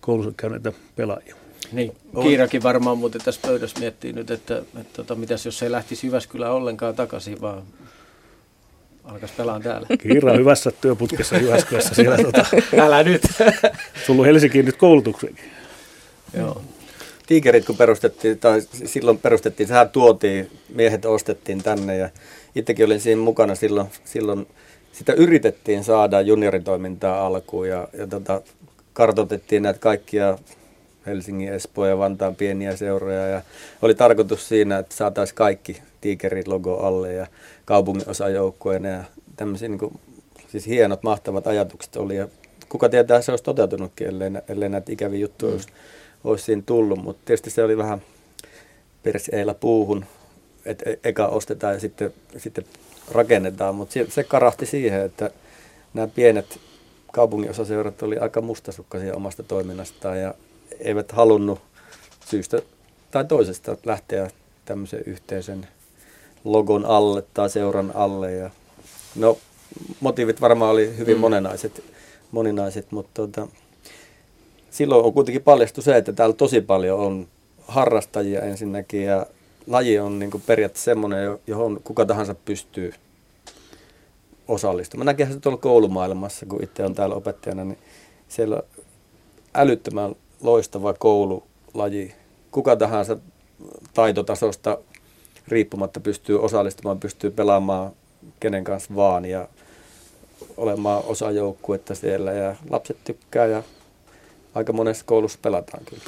[0.00, 1.34] koulussa käyneitä pelaajia.
[1.72, 1.92] Niin,
[2.22, 6.06] Kiirakin varmaan muuten tässä pöydässä miettii nyt, että, että, että tota, mitäs jos ei lähtisi
[6.06, 7.62] Jyväskylään ollenkaan takaisin, vaan
[9.04, 9.86] alkaisi pelaan täällä.
[10.02, 12.16] Kiira hyvässä työputkessa Jyväskylässä siellä.
[12.16, 12.46] Tota,
[12.84, 13.22] Älä nyt.
[14.06, 15.44] Tullut Helsinkiin nyt koulutukseenkin.
[16.36, 16.62] Joo.
[17.26, 22.08] Tiikerit kun perustettiin, tai silloin perustettiin, sehän tuotiin, miehet ostettiin tänne ja
[22.54, 24.46] itsekin olin siinä mukana silloin, silloin
[24.98, 28.40] sitä yritettiin saada junioritoimintaa alkuun ja, ja tota,
[28.92, 30.38] kartoitettiin näitä kaikkia
[31.06, 33.42] Helsingin, Espoo ja Vantaan pieniä seuroja ja
[33.82, 37.26] oli tarkoitus siinä, että saataisiin kaikki Tiikerit logo alle ja
[37.64, 39.04] kaupungin osajoukkoina ja
[39.36, 40.00] tämmöisiä niin kuin,
[40.48, 42.28] siis hienot, mahtavat ajatukset oli ja
[42.68, 45.54] kuka tietää, se olisi toteutunutkin, ellei, ellei näitä ikäviä juttuja mm.
[45.54, 45.68] olisi,
[46.24, 48.02] olisi siinä tullut, mutta tietysti se oli vähän
[49.02, 50.04] perseillä puuhun,
[50.64, 52.64] että e- eka ostetaan ja sitten, sitten
[53.10, 55.30] rakennetaan, mutta se, se karahti siihen, että
[55.94, 56.60] nämä pienet
[57.12, 60.34] kaupunginosaseurat oli aika mustasukkaisia omasta toiminnastaan ja
[60.80, 61.60] eivät halunnut
[62.26, 62.62] syystä
[63.10, 64.30] tai toisesta lähteä
[64.64, 65.68] tämmöisen yhteisen
[66.44, 68.32] logon alle tai seuran alle.
[68.32, 68.50] Ja,
[69.16, 69.38] no,
[70.00, 71.20] motiivit varmaan oli hyvin mm.
[71.20, 71.84] monenaiset,
[72.30, 73.48] moninaiset mutta tuota,
[74.70, 77.28] silloin on kuitenkin paljastu se, että täällä tosi paljon on
[77.68, 79.26] harrastajia ensinnäkin ja
[79.68, 82.92] laji on niin periaatteessa semmoinen, johon kuka tahansa pystyy
[84.48, 85.16] osallistumaan.
[85.16, 87.78] Mä se tuolla koulumaailmassa, kun itse on täällä opettajana, niin
[88.28, 88.62] siellä on
[89.54, 92.14] älyttömän loistava koululaji.
[92.50, 93.16] Kuka tahansa
[93.94, 94.78] taitotasosta
[95.48, 97.92] riippumatta pystyy osallistumaan, pystyy pelaamaan
[98.40, 99.48] kenen kanssa vaan ja
[100.56, 103.62] olemaan osa joukkuetta siellä ja lapset tykkää ja
[104.54, 106.04] aika monessa koulussa pelataan kyllä.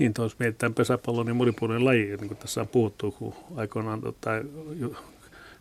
[0.00, 4.30] Niin, tuossa mietitään pesäpallo, niin monipuolinen laji, niin kuin tässä on puhuttu, kun aikoinaan tota,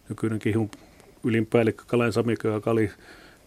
[0.09, 0.71] nykyinen kihun
[1.23, 2.91] ylinpäällikkö Kalen Samikö, joka oli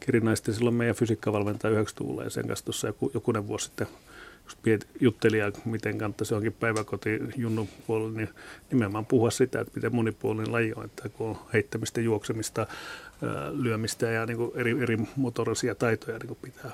[0.00, 3.86] kirinaisesti silloin meidän fysiikkavalmentaja 90-luvulla ja sen kanssa tuossa joku, jokunen vuosi sitten
[4.44, 4.58] just
[5.00, 8.28] jutteli ja miten kannattaisi johonkin päiväkoti junnun puolelle, niin
[8.70, 12.66] nimenomaan puhua sitä, että miten monipuolinen laji on, että kun on heittämistä, juoksemista,
[13.52, 16.70] lyömistä ja niin eri, eri motorisia taitoja niin pitää,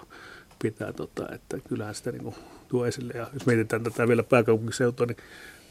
[0.63, 2.35] pitää tota, että kyllähän sitä niin
[2.69, 3.13] tuo esille.
[3.17, 5.17] Ja jos mietitään tätä vielä pääkaupunkiseutua, niin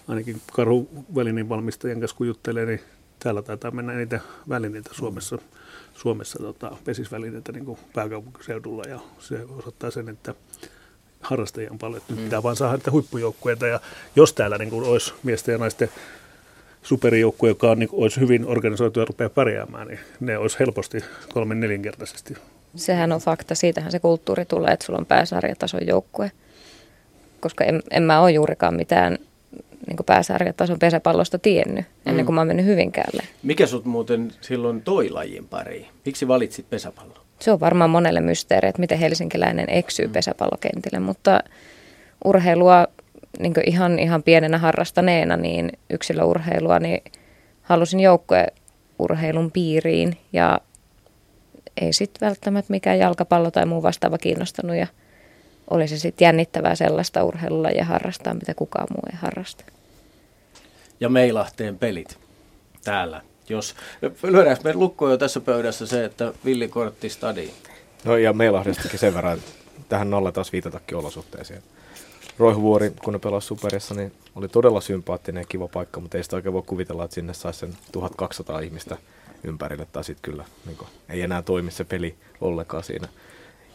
[0.08, 2.82] ainakin karhuvälinen valmistajien kanssa kun juttelee, niin
[3.20, 5.38] täällä taitaa mennä eniten välineitä Suomessa,
[5.94, 10.36] Suomessa tota, pesisvälineitä niin kuin pääkaupunkiseudulla ja se osoittaa sen, että
[11.22, 12.02] harrastajia on paljon.
[12.10, 12.24] Nyt mm.
[12.24, 13.80] pitää vaan saada niitä huippujoukkueita ja
[14.16, 15.90] jos täällä niin kuin olisi miesten ja naisten
[16.84, 20.98] superijoukkue, joka on, niin kuin, olisi hyvin organisoitu ja rupeaa pärjäämään, niin ne olisi helposti
[21.34, 22.34] kolmen nelinkertaisesti.
[22.76, 26.32] Sehän on fakta, siitähän se kulttuuri tulee, että sulla on pääsarjatason joukkue.
[27.40, 29.18] Koska en, en mä ole juurikaan mitään
[29.88, 32.36] niin pääsarjatason pesäpallosta tiennyt ennen kuin mm.
[32.36, 33.24] mä oon mennyt Hyvinkäälle.
[33.44, 35.86] Mikä sut muuten silloin toi lajin pariin?
[36.06, 37.18] Miksi valitsit pesäpallon?
[37.40, 40.14] Se on varmaan monelle mysteeri, että miten helsinkiläinen eksyy mm.
[40.14, 41.40] pesäpallokentille, mutta
[42.26, 42.88] urheilua
[43.40, 47.04] niin ihan, ihan pienenä harrastaneena, niin yksilöurheilua, niin
[47.62, 50.60] halusin joukkueurheilun piiriin ja
[51.82, 54.88] ei sitten välttämättä mikään jalkapallo tai muu vastaava kiinnostanut ja
[55.70, 59.64] oli se sitten jännittävää sellaista urheilulla ja harrastaa, mitä kukaan muu ei harrasta.
[61.00, 62.20] Ja Meilahteen pelit
[62.84, 63.76] täällä Jos
[64.24, 67.52] lyödäänkö me lukkoon jo tässä pöydässä se, että villikortti stadiin?
[68.06, 69.52] No ja Meilahdestakin sen verran, että
[69.90, 71.64] tähän nolla taas viitatakin olosuhteisiin.
[72.40, 76.36] Roihuvuori, kun ne pelasi superissa, niin oli todella sympaattinen ja kiva paikka, mutta ei sitä
[76.36, 78.98] oikein voi kuvitella, että sinne saisi sen 1200 ihmistä
[79.44, 83.08] ympärille, tai sitten kyllä niin kuin, ei enää toimi se peli ollenkaan siinä.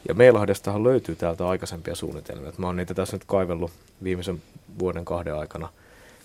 [0.09, 2.53] Ja Meilahdestahan löytyy täältä aikaisempia suunnitelmia.
[2.59, 3.71] Mä oon niitä tässä nyt kaivellut
[4.03, 4.43] viimeisen
[4.79, 5.69] vuoden kahden aikana,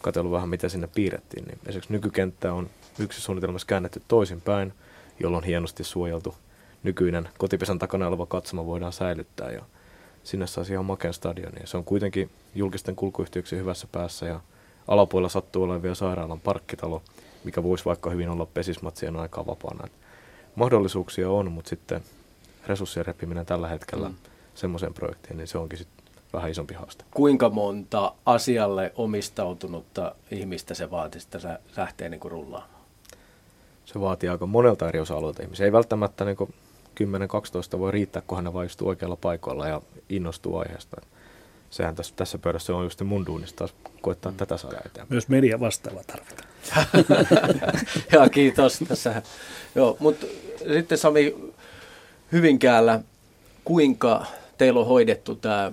[0.01, 1.45] katsellut vähän mitä sinne piirrettiin.
[1.45, 4.73] Niin esimerkiksi nykykenttä on yksi suunnitelmassa käännetty toisinpäin,
[5.19, 6.35] jolloin hienosti suojeltu
[6.83, 9.51] nykyinen kotipesän takana oleva katsoma voidaan säilyttää.
[9.51, 9.61] Ja
[10.23, 11.61] sinne saisi ihan makeen stadioni.
[11.65, 14.39] Se on kuitenkin julkisten kulkuyhteyksien hyvässä päässä ja
[14.87, 17.01] alapuolella sattuu olemaan vielä sairaalan parkkitalo,
[17.43, 19.85] mikä voisi vaikka hyvin olla pesismatsien aikaa vapaana.
[19.85, 19.91] Et
[20.55, 22.01] mahdollisuuksia on, mutta sitten
[22.67, 24.15] resurssien repiminen tällä hetkellä mm.
[24.55, 27.03] semmoiseen projektiin, niin se onkin sitten vähän isompi haaste.
[27.11, 32.77] Kuinka monta asialle omistautunutta ihmistä se vaatii, että se lähtee niin rullaamaan?
[33.85, 35.65] Se vaatii aika monelta eri osa-alueelta ihmisiä.
[35.65, 36.37] Ei välttämättä niin
[37.75, 41.01] 10-12 voi riittää, kun hän vain oikealla paikoilla ja innostuu aiheesta.
[41.69, 44.37] Sehän tässä, tässä pöydässä on just mun duunista taas koittaa mm.
[44.37, 45.07] tätä saada eteenpäin.
[45.09, 46.49] Myös media vastaava tarvitaan.
[48.13, 49.21] ja kiitos tässä.
[49.75, 50.25] Joo, mutta
[50.73, 51.35] sitten Sami
[52.31, 53.01] Hyvinkäällä,
[53.63, 54.25] kuinka
[54.57, 55.71] teillä on hoidettu tämä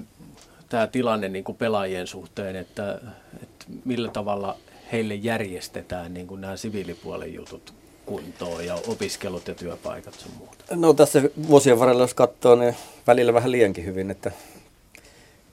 [0.74, 3.00] tämä tilanne niin kuin pelaajien suhteen, että,
[3.42, 4.56] että millä tavalla
[4.92, 7.74] heille järjestetään niin kuin nämä siviilipuolen jutut
[8.06, 10.64] kuntoon ja opiskelut ja työpaikat sun muuta?
[10.70, 12.76] No tässä vuosien varrella, jos katsoo, niin
[13.06, 14.32] välillä vähän liiankin hyvin, että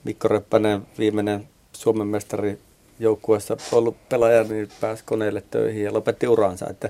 [0.04, 2.60] Mikko Röppänen, viimeinen Suomen mestari
[3.00, 6.70] joukkueessa ollut pelaaja, niin pääsi koneelle töihin ja lopetti uraansa.
[6.70, 6.90] Että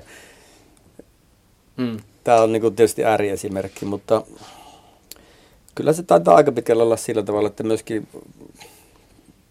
[1.76, 1.96] mm.
[2.24, 4.22] Tämä on niin kuin tietysti ääriesimerkki, mutta
[5.74, 8.08] kyllä se taitaa aika pitkällä olla sillä tavalla, että myöskin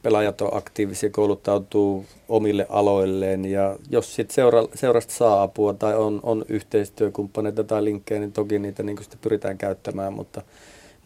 [0.02, 6.20] pelaajat on aktiivisia, kouluttautuu omille aloilleen ja jos sitten seura, seurasta saa apua tai on,
[6.24, 10.42] on yhteistyökumppaneita tai linkkejä, niin toki niitä niin sitten pyritään käyttämään, mutta,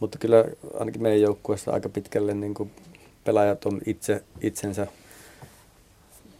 [0.00, 0.44] mutta kyllä
[0.78, 2.54] ainakin meidän joukkueessa aika pitkälle niin
[3.24, 4.86] pelaajat on itse itsensä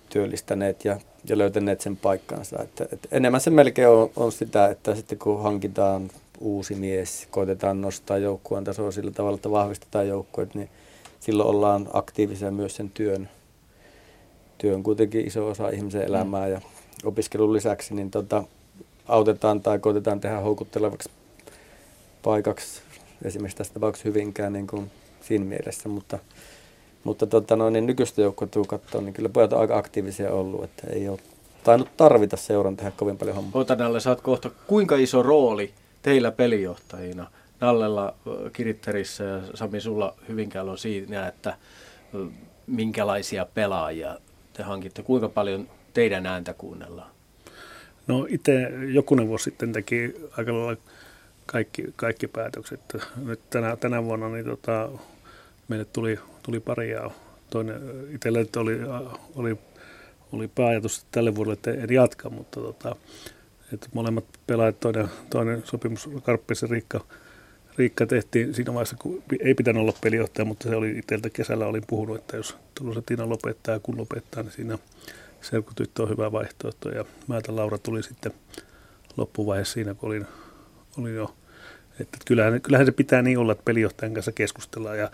[0.08, 1.00] työllistäneet ja,
[1.30, 2.62] ja löytäneet sen paikkansa.
[2.62, 7.80] Että, että enemmän se melkein on, on sitä, että sitten kun hankitaan uusi mies, koitetaan
[7.80, 10.68] nostaa joukkueen tasoa sillä tavalla, että vahvistetaan joukkueet, niin
[11.20, 13.28] silloin ollaan aktiivisia myös sen työn.
[14.58, 16.06] Työ on kuitenkin iso osa ihmisen mm.
[16.06, 16.60] elämää ja
[17.04, 18.44] opiskelun lisäksi niin tota,
[19.06, 21.10] autetaan tai koitetaan tehdä houkuttelevaksi
[22.22, 22.82] paikaksi
[23.24, 24.90] esimerkiksi tästä tapauksessa hyvinkään niin kuin
[25.20, 26.18] siinä mielessä, mutta,
[27.06, 30.64] mutta tota, no, niin nykyistä joukkuetta kun katsoo, niin kyllä pojat on aika aktiivisia ollut,
[30.64, 31.18] että ei ole
[31.64, 33.60] tainnut tarvita seuran tehdä kovin paljon hommaa.
[33.60, 35.72] Otanalle, saat kohta, kuinka iso rooli
[36.02, 37.30] teillä pelijohtajina,
[37.60, 38.14] Nallella,
[38.52, 41.56] Kiritterissä ja Sami sulla Hyvinkäällä on siinä, että
[42.66, 44.16] minkälaisia pelaajia
[44.52, 47.10] te hankitte, kuinka paljon teidän ääntä kuunnellaan?
[48.06, 50.76] No itse jokunen vuosi sitten teki aika lailla
[51.46, 52.80] kaikki, kaikki päätökset.
[53.24, 54.88] Nyt tänä, tänä vuonna niin tota,
[55.68, 57.10] meille tuli, tuli pari ja
[57.50, 57.80] toinen
[58.14, 58.80] itselle oli,
[59.34, 59.58] oli,
[60.32, 62.96] oli pääajatus tälle vuodelle, että en jatka, mutta tota,
[63.72, 67.04] että molemmat pelaajat, toinen, toinen sopimus, Karppisen Riikka,
[67.78, 71.84] Riikka tehtiin siinä vaiheessa, kun ei pitänyt olla pelijohtaja, mutta se oli itseltä kesällä olin
[71.86, 74.78] puhunut, että jos tuossa Tiina lopettaa ja kun lopettaa, niin siinä
[75.40, 76.88] serkutyttö on hyvä vaihtoehto.
[76.88, 78.32] Ja Määtä Laura tuli sitten
[79.16, 80.26] loppuvaiheessa siinä, kun olin,
[80.98, 81.34] olin jo,
[82.00, 84.98] että kyllähän, kyllähän se pitää niin olla, että pelijohtajan kanssa keskustellaan.
[84.98, 85.10] Ja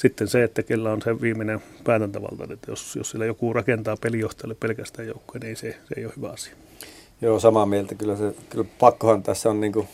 [0.00, 4.56] sitten se, että kellä on se viimeinen päätäntävalta, että jos, jos sillä joku rakentaa pelijohtajalle
[4.60, 6.54] pelkästään joukkoja, niin ei se, se ei ole hyvä asia.
[7.22, 7.94] Joo, samaa mieltä.
[7.94, 9.88] Kyllä, se, kyllä pakkohan tässä on niin kuin,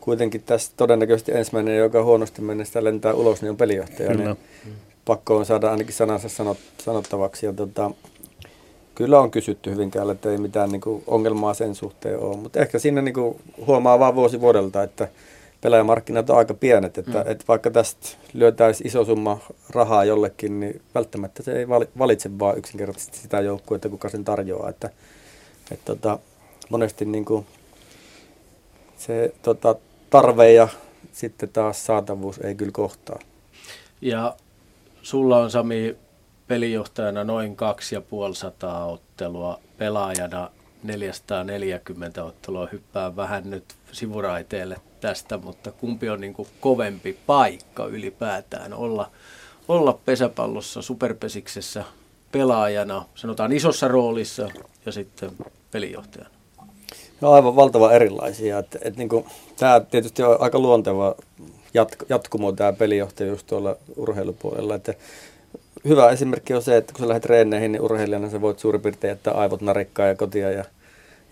[0.00, 4.08] kuitenkin tässä todennäköisesti ensimmäinen, joka huonosti mennessä lentää ulos, niin on pelijohtaja.
[4.08, 4.24] Kyllä.
[4.24, 4.36] Niin
[5.04, 7.46] pakko on saada ainakin sanansa sanot, sanottavaksi.
[7.46, 7.90] Ja tota,
[8.94, 12.36] kyllä on kysytty Hyvinkäällä, että ei mitään niin kuin, ongelmaa sen suhteen ole.
[12.36, 13.36] Mutta ehkä siinä niin kuin,
[13.66, 15.08] huomaa vaan vuosi vuodelta, että
[15.66, 16.98] pelaajamarkkinat on aika pienet.
[16.98, 17.30] Että, mm.
[17.30, 19.38] että vaikka tästä lyötäisi iso summa
[19.70, 21.68] rahaa jollekin, niin välttämättä se ei
[21.98, 24.68] valitse vaan yksinkertaisesti sitä joukkuetta, kuka sen tarjoaa.
[24.68, 24.90] Että,
[25.70, 26.18] että tota,
[26.68, 27.46] monesti niin kuin
[28.96, 29.74] se tota,
[30.10, 30.68] tarve ja
[31.12, 33.18] sitten taas saatavuus ei kyllä kohtaa.
[34.00, 34.36] Ja
[35.02, 35.96] sulla on Sami
[36.46, 40.50] pelijohtajana noin 2500 ottelua, pelaajana
[40.82, 42.68] 440 ottelua.
[42.72, 49.10] Hyppää vähän nyt sivuraiteelle tästä, mutta kumpi on niin kuin kovempi paikka ylipäätään olla,
[49.68, 51.84] olla pesäpallossa, superpesiksessä
[52.32, 54.48] pelaajana, sanotaan isossa roolissa
[54.86, 55.30] ja sitten
[55.70, 56.30] pelijohtajana?
[57.20, 58.58] No aivan valtava erilaisia.
[58.58, 59.26] Et, et niin kuin,
[59.56, 61.14] tämä tietysti on aika luonteva
[61.74, 64.74] jatk- jatkumo tämä pelijohtajuus tuolla urheilupuolella.
[64.74, 64.94] Että
[65.88, 69.08] hyvä esimerkki on se, että kun sä lähdet treeneihin, niin urheilijana sä voit suurin piirtein
[69.08, 70.64] jättää aivot narikkaa ja kotia ja,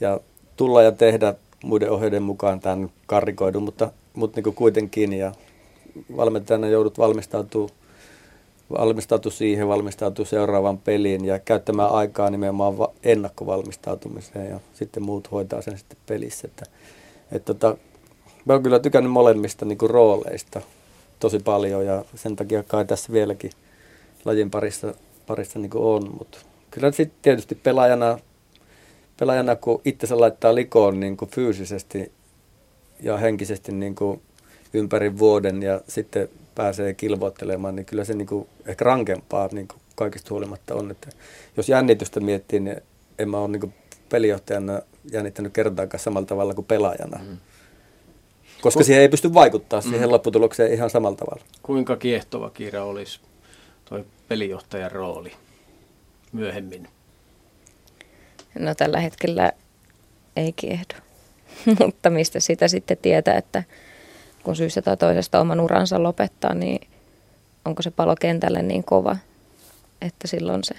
[0.01, 0.20] ja
[0.56, 5.32] tulla ja tehdä muiden ohjeiden mukaan tämän karrikoidun, mutta, mutta niin kuitenkin ja
[6.16, 7.85] valmentajana joudut valmistautumaan
[8.70, 15.78] valmistautu siihen, valmistautu seuraavaan peliin ja käyttämään aikaa nimenomaan ennakkovalmistautumiseen ja sitten muut hoitaa sen
[15.78, 16.48] sitten pelissä.
[16.48, 16.64] Että,
[17.32, 17.76] et tota,
[18.44, 20.60] mä oon kyllä tykännyt molemmista niin rooleista
[21.20, 23.51] tosi paljon ja sen takia kai tässä vieläkin
[24.24, 24.94] lajin parissa,
[25.26, 26.38] parissa niin on, mutta
[26.70, 28.18] kyllä sitten tietysti pelaajana,
[29.16, 32.12] pelaajana kun itse laittaa likoon niin kuin fyysisesti
[33.01, 34.22] ja henkisesti niin kuin
[34.74, 39.80] ympäri vuoden ja sitten pääsee kilvoittelemaan, niin kyllä se niin kuin ehkä rankempaa niin kuin
[39.94, 40.90] kaikista huolimatta on.
[40.90, 41.09] Että
[41.56, 42.80] jos jännitystä miettii, niin
[43.18, 43.74] en mä ole niin kuin
[44.09, 44.80] pelijohtajana
[45.12, 47.18] jännittänyt kertaakaan samalla tavalla kuin pelaajana.
[47.18, 47.36] Mm.
[48.60, 48.84] Koska Ku...
[48.84, 49.90] siihen ei pysty vaikuttaa mm.
[49.90, 51.44] siihen lopputulokseen ihan samalla tavalla.
[51.62, 53.20] Kuinka kiehtova Kiira olisi
[53.85, 55.32] tuo pelijohtajan rooli
[56.32, 56.89] myöhemmin?
[58.59, 59.52] No tällä hetkellä
[60.36, 60.94] ei kiehdo.
[61.85, 63.62] Mutta mistä sitä sitten tietää, että
[64.43, 66.89] kun syystä tai toisesta oman uransa lopettaa, niin
[67.65, 69.16] onko se palo kentälle niin kova,
[70.02, 70.74] että silloin se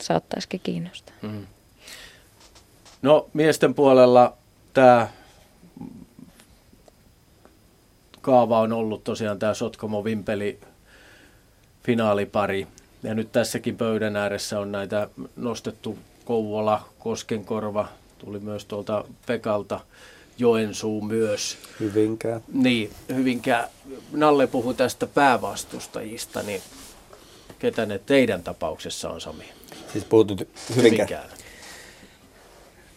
[0.00, 1.14] saattaisikin kiinnostaa.
[1.22, 1.46] Mm.
[3.02, 4.36] No miesten puolella
[4.72, 5.08] tämä
[8.20, 10.60] kaava on ollut tosiaan tämä Sotkomo Vimpeli
[11.84, 12.66] finaalipari.
[13.02, 17.88] Ja nyt tässäkin pöydän ääressä on näitä nostettu Kouvola, Koskenkorva,
[18.18, 19.80] tuli myös tuolta Pekalta
[20.38, 21.58] Joensuu myös.
[21.80, 22.40] Hyvinkää.
[22.52, 23.68] Niin, Hyvinkää.
[24.12, 26.62] Nalle puhui tästä päävastustajista, niin
[27.58, 29.44] ketä ne teidän tapauksessa on, Sami?
[29.92, 30.76] Siis puhutut Hyvinkää.
[30.76, 31.28] Hyvinkään.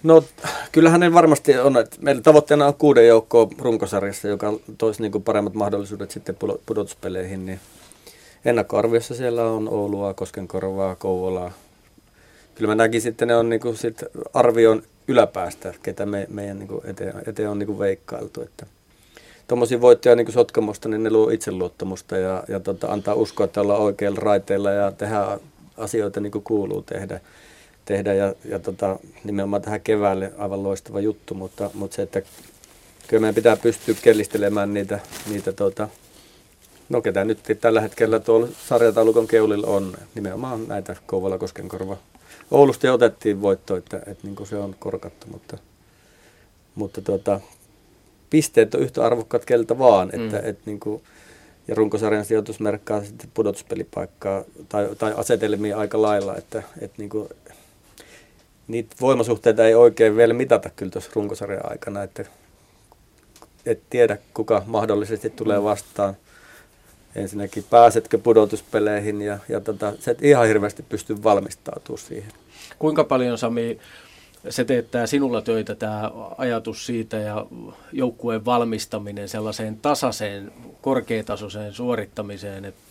[0.03, 0.23] No
[0.71, 5.53] kyllähän ne varmasti on, että meillä tavoitteena on kuuden joukkoa runkosarjassa, joka toisi niin paremmat
[5.53, 7.59] mahdollisuudet sitten pudotuspeleihin, niin
[8.45, 11.51] ennakkoarviossa siellä on Oulua, Koskenkorvaa, Kouvolaa.
[12.55, 14.03] Kyllä mä näkisin, että ne on niin kuin sit
[14.33, 18.41] arvion yläpäästä, ketä me, meidän niin kuin eteen, eteen on niin kuin veikkailtu.
[18.41, 18.65] Että
[19.47, 23.81] tuommoisia voittoja niin Sotkamosta, niin ne luo itseluottamusta ja, ja tota, antaa uskoa, että ollaan
[23.81, 25.39] oikeilla raiteilla ja tehdä
[25.77, 27.19] asioita niin kuin kuuluu tehdä.
[27.85, 32.21] tehdä ja, ja tota, nimenomaan tähän keväälle aivan loistava juttu, mutta, mutta se, että
[33.07, 34.99] kyllä meidän pitää pystyä kellistelemään niitä,
[35.29, 35.87] niitä tota,
[36.89, 41.97] no ketä nyt tällä hetkellä tuolla sarjataulukon keulilla on, nimenomaan näitä Kouvola Koskenkorva
[42.51, 45.57] Oulusta jo otettiin voitto, että, että niin se on korkattu, mutta,
[46.75, 47.41] mutta tuota,
[48.29, 50.49] pisteet on yhtä arvokkaat keltä vaan, että, mm.
[50.49, 51.03] että niin kuin,
[51.67, 57.29] ja runkosarjan sijoitus merkkaa sitten pudotuspelipaikkaa tai, tai asetelmia aika lailla, että, että niin kuin,
[58.67, 62.25] niitä voimasuhteita ei oikein vielä mitata kyllä tuossa runkosarjan aikana, että
[63.65, 66.17] et tiedä kuka mahdollisesti tulee vastaan.
[67.15, 72.31] Ensinnäkin pääsetkö pudotuspeleihin ja, ja tota, se et ihan hirveästi pysty valmistautumaan siihen.
[72.79, 73.79] Kuinka paljon Sami
[74.49, 77.45] se teettää sinulla töitä tämä ajatus siitä ja
[77.91, 80.51] joukkueen valmistaminen sellaiseen tasaiseen,
[80.81, 82.81] korkeatasoiseen suorittamiseen, että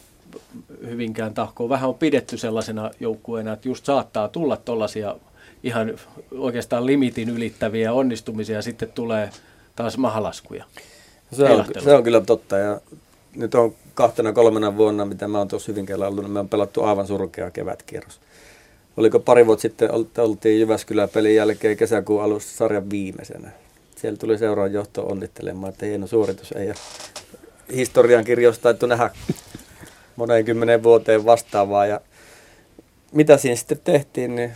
[0.86, 5.16] Hyvinkään tahkoon vähän on pidetty sellaisena joukkueena, että just saattaa tulla tuollaisia
[5.62, 5.94] ihan
[6.38, 9.30] oikeastaan limitin ylittäviä onnistumisia ja sitten tulee
[9.76, 10.64] taas mahalaskuja.
[11.32, 12.80] Se on, se on kyllä totta ja
[13.36, 16.82] nyt on kahtena kolmena vuonna, mitä mä oon tuossa Hyvinkäällä ollut, niin me on pelattu
[16.82, 18.20] aivan surkea kevätkierros.
[18.96, 23.50] Oliko pari vuotta sitten, oltiin Jyväskylän pelin jälkeen kesäkuun alussa sarjan viimeisenä.
[23.96, 26.74] Siellä tuli seuraavan johto onnittelemaan, että hieno suoritus ei ole
[27.74, 29.10] historian kirjoista taittu nähdä
[30.16, 31.86] moneen kymmenen vuoteen vastaavaa.
[31.86, 32.00] Ja
[33.12, 34.52] mitä siinä sitten tehtiin, niin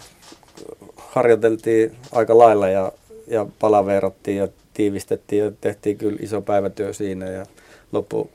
[0.97, 2.93] harjoiteltiin aika lailla ja,
[3.27, 7.47] ja palaveerattiin ja tiivistettiin ja tehtiin kyllä iso päivätyö siinä ja
[7.93, 8.31] loppu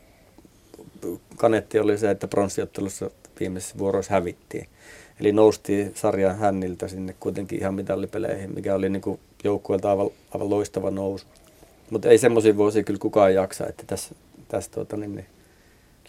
[1.35, 3.09] kanetti oli se, että pronssiottelussa
[3.39, 4.67] viimeisessä vuoroissa hävittiin.
[5.19, 10.91] Eli noustiin sarjan hänniltä sinne kuitenkin ihan mitallipeleihin, mikä oli niin joukkueelta aivan, aivan loistava
[10.91, 11.25] nousu.
[11.89, 14.15] Mutta ei semmoisia vuosia kyllä kukaan jaksa, että tässä,
[14.47, 15.25] tässä tuota, niin, niin,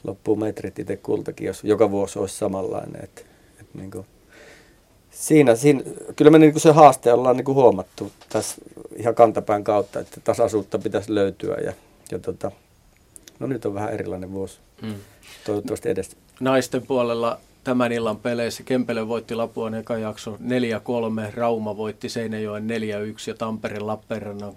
[0.04, 3.04] loppuu metrit itse kultakin, jos joka vuosi olisi samanlainen.
[3.04, 3.22] Että,
[3.60, 4.06] että niin kuin,
[5.10, 5.82] siinä, siinä,
[6.16, 8.56] kyllä me niin se haaste ollaan niin huomattu tässä
[8.96, 11.72] ihan kantapään kautta, että tasaisuutta pitäisi löytyä ja,
[12.10, 12.50] ja tota,
[13.39, 14.59] no nyt on vähän erilainen vuosi.
[14.82, 14.94] Mm.
[15.47, 16.16] Toivottavasti edes.
[16.40, 20.39] Naisten puolella tämän illan peleissä Kempele voitti Lapuan eka jakso
[21.31, 22.66] 4-3, Rauma voitti Seinäjoen 4-1
[23.27, 24.52] ja Tampere Lappeenrannan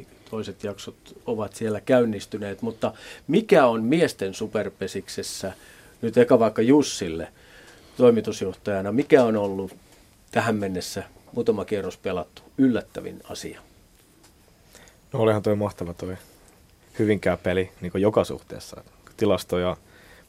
[0.00, 0.06] 3-1.
[0.30, 0.96] Toiset jaksot
[1.26, 2.92] ovat siellä käynnistyneet, mutta
[3.28, 5.52] mikä on miesten superpesiksessä
[6.02, 7.28] nyt eka vaikka Jussille
[7.96, 9.76] toimitusjohtajana, mikä on ollut
[10.30, 13.60] tähän mennessä muutama kierros pelattu yllättävin asia?
[15.12, 16.16] No olihan toi mahtava toi
[16.98, 18.84] Hyvinkään peli niin joka suhteessa.
[19.16, 19.76] Tilastoja,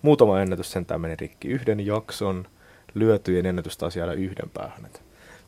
[0.01, 1.47] muutama ennätys sentään meni rikki.
[1.47, 2.47] Yhden jakson
[2.93, 4.85] lyötyjen ennätys taas jäädä yhden päähän.
[4.85, 5.01] Et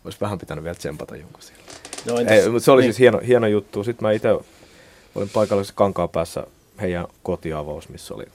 [0.05, 1.63] olisi vähän pitänyt vielä tsempata jonkun siellä.
[2.05, 2.93] No, entäs- Ei, mutta se oli niin.
[2.93, 3.83] siis hieno, hieno juttu.
[3.83, 4.29] Sitten mä itse
[5.15, 6.47] olin paikallisessa kankaan päässä
[6.81, 8.25] heidän kotiavaus, missä oli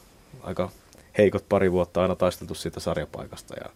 [0.42, 0.70] aika
[1.18, 3.54] heikot pari vuotta aina taisteltu siitä sarjapaikasta.
[3.64, 3.70] Ja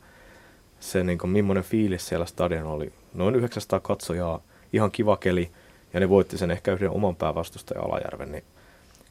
[0.81, 2.93] se, niin kuin, millainen fiilis siellä stadion oli.
[3.15, 4.41] Noin 900 katsojaa,
[4.73, 5.51] ihan kiva keli.
[5.95, 8.33] Ja ne voitti sen ehkä yhden oman päävastustajan Alajärven.
[8.33, 8.45] Niin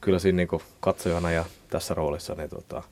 [0.04, 2.84] kyllä siinä niin katsojana ja tässä roolissa niin, tota,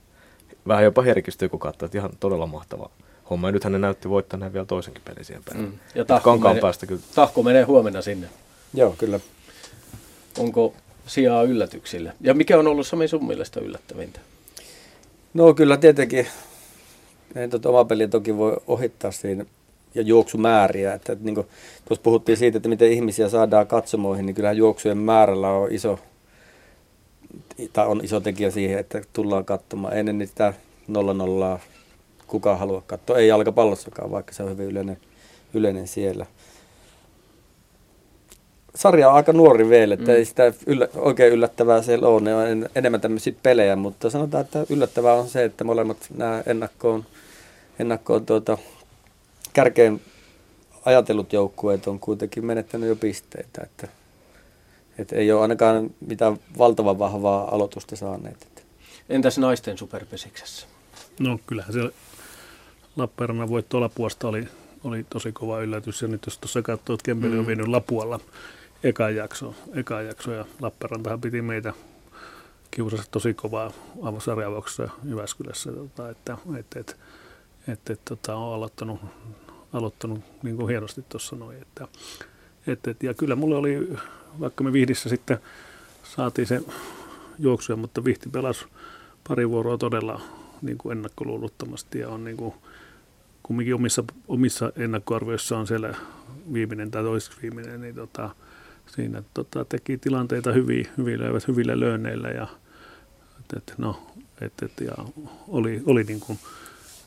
[0.68, 2.90] vähän jopa herkistyy, kun katsoo, että ihan todella mahtava
[3.30, 3.48] homma.
[3.48, 5.66] Ja nythän ne näytti voittaneen vielä toisenkin pelin siihen perään.
[5.66, 5.72] Mm.
[5.96, 7.02] Ja tahko kankaan menee- päästä kyllä.
[7.16, 8.28] Tahko menee huomenna sinne.
[8.74, 9.20] Joo, kyllä.
[10.40, 10.74] Onko
[11.08, 12.14] sijaa yllätyksille?
[12.22, 14.20] Ja mikä on ollut Sami sun mielestä yllättävintä?
[15.34, 16.28] No kyllä tietenkin,
[17.36, 19.46] ei tuota oma peliä toki voi ohittaa siinä
[19.96, 20.94] ja juoksumääriä.
[20.94, 21.48] Että, että niin kuin,
[21.88, 26.00] tuossa puhuttiin siitä, että miten ihmisiä saadaan katsomoihin, niin kyllähän juoksujen määrällä on iso,
[27.74, 29.98] tai on iso tekijä siihen, että tullaan katsomaan.
[29.98, 30.54] Ennen niitä
[31.58, 31.60] 0-0
[32.28, 34.98] kukaan halua katsoa, ei jalkapallossakaan, vaikka se on hyvin yleinen,
[35.54, 36.26] yleinen siellä.
[38.76, 40.18] Sarja on aika nuori vielä, että Mm.
[40.18, 42.22] ei sitä yllä, oikein yllättävää siellä ole.
[42.22, 46.44] Ne on en, enemmän tämmöisiä pelejä, mutta sanotaan, että yllättävää on se, että molemmat nämä
[46.46, 47.06] ennakkoon,
[47.80, 48.58] ennakkoon tuota,
[49.54, 50.02] kärkeen
[50.86, 53.62] ajatellut joukkueet on kuitenkin menettänyt jo pisteitä.
[53.64, 53.88] Että,
[54.98, 58.64] että ei ole ainakaan mitään valtavan vahvaa aloitusta saaneet.
[59.10, 60.68] Entäs naisten superpesiksessä?
[61.20, 61.80] No kyllähän se
[62.96, 64.48] Lappeenrannan voitto Lapuasta oli,
[64.84, 66.02] oli tosi kova yllätys.
[66.02, 67.48] Ja nyt jos tuossa katsoo, että Kempeli on Mm.
[67.48, 68.20] vienyt Lapualla
[68.84, 71.74] eka jakso, eka jakso ja Lappeenrantahan piti meitä
[72.72, 76.96] kiusasi tosi kovaa aivan sarjavauksessa Jyväskylässä, tota, että, että, että,
[77.68, 79.00] että, että tota, on aloittanut,
[79.74, 81.62] aloittanut niin kuin hienosti tuossa noin.
[81.62, 81.88] Että,
[82.68, 83.98] että, että, ja kyllä mulle oli,
[84.40, 85.38] vaikka me Vihdissä sitten
[86.04, 86.62] saatiin se
[87.40, 88.66] juoksuja, mutta Vihti pelasi
[89.28, 90.22] pari vuoroa todella
[90.62, 92.54] niin kuin ennakkoluulottomasti ja on niin kuin,
[93.44, 95.96] kumminkin omissa, omissa ennakkoarvioissa on siellä
[96.54, 98.36] viimeinen tai toiseksi viimeinen, niin tota,
[98.88, 102.48] siinä tota, teki tilanteita hyvin, hyvillä, hyvillä löönneillä ja,
[103.40, 104.08] et, et, no,
[104.42, 104.94] et, et, ja
[105.48, 106.40] oli, oli niin kuin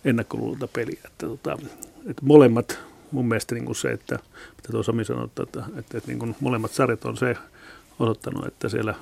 [0.05, 1.01] ennakkoluulota peliä.
[1.05, 1.59] Että, tota,
[2.07, 2.79] et molemmat,
[3.11, 4.19] mun mielestä niin kuin se, että
[4.57, 7.37] mitä tuo Sami sanoi, että, että, että, että niin kuin molemmat sarjat on se
[7.99, 8.95] osoittanut, että siellä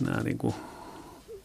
[0.00, 0.54] nämä niin kuin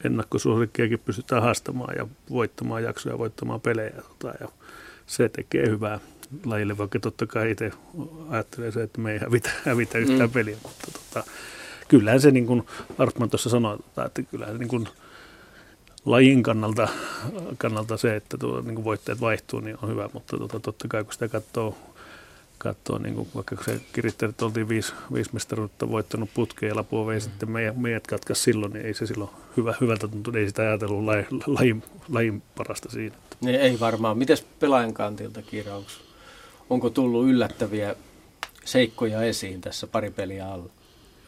[0.04, 3.92] ennakkosuosikkiakin pystytään haastamaan ja voittamaan jaksoja, voittamaan pelejä.
[3.92, 4.48] Tota, ja
[5.06, 6.00] se tekee hyvää
[6.46, 7.72] lajille, vaikka totta kai itse
[8.30, 10.34] ajattelee se, että me ei hävitä, hävitä yhtään Mm.
[10.34, 10.58] peliä.
[10.64, 11.28] Mutta tota,
[11.88, 12.64] kyllähän se, niin kuin
[12.98, 14.88] Artman tuossa sanoi, tota, että kyllähän se niin kuin
[16.06, 16.88] lajin kannalta,
[17.58, 21.14] kannalta se, että tuo, niin voitteet vaihtuu, niin on hyvä, mutta tota, totta kai kun
[21.14, 21.78] sitä katsoo,
[22.58, 27.22] katsoo niin kuin, vaikka se kirittäjät oltiin viisi, viisi mestaruutta voittanut putkeen ja Lapua vei
[27.22, 31.04] sitten meidät, meidät katkas silloin, niin ei se silloin hyvä, hyvältä tuntunut, ei sitä ajatellut
[31.04, 33.16] lajin, lajin, lajin parasta siinä.
[33.42, 34.18] Niin ei varmaan.
[34.18, 35.42] Mites pelaajan kantilta,
[35.76, 36.00] onks,
[36.70, 37.96] onko tullut yllättäviä
[38.66, 40.70] seikkoja esiin tässä pari peliä alla?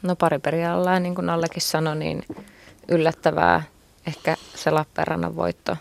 [0.02, 2.24] No pari periaalla, niin kuin Allekin sanoi, niin
[2.88, 3.62] yllättävää
[4.06, 5.76] ehkä se Lappeenrannan voitto.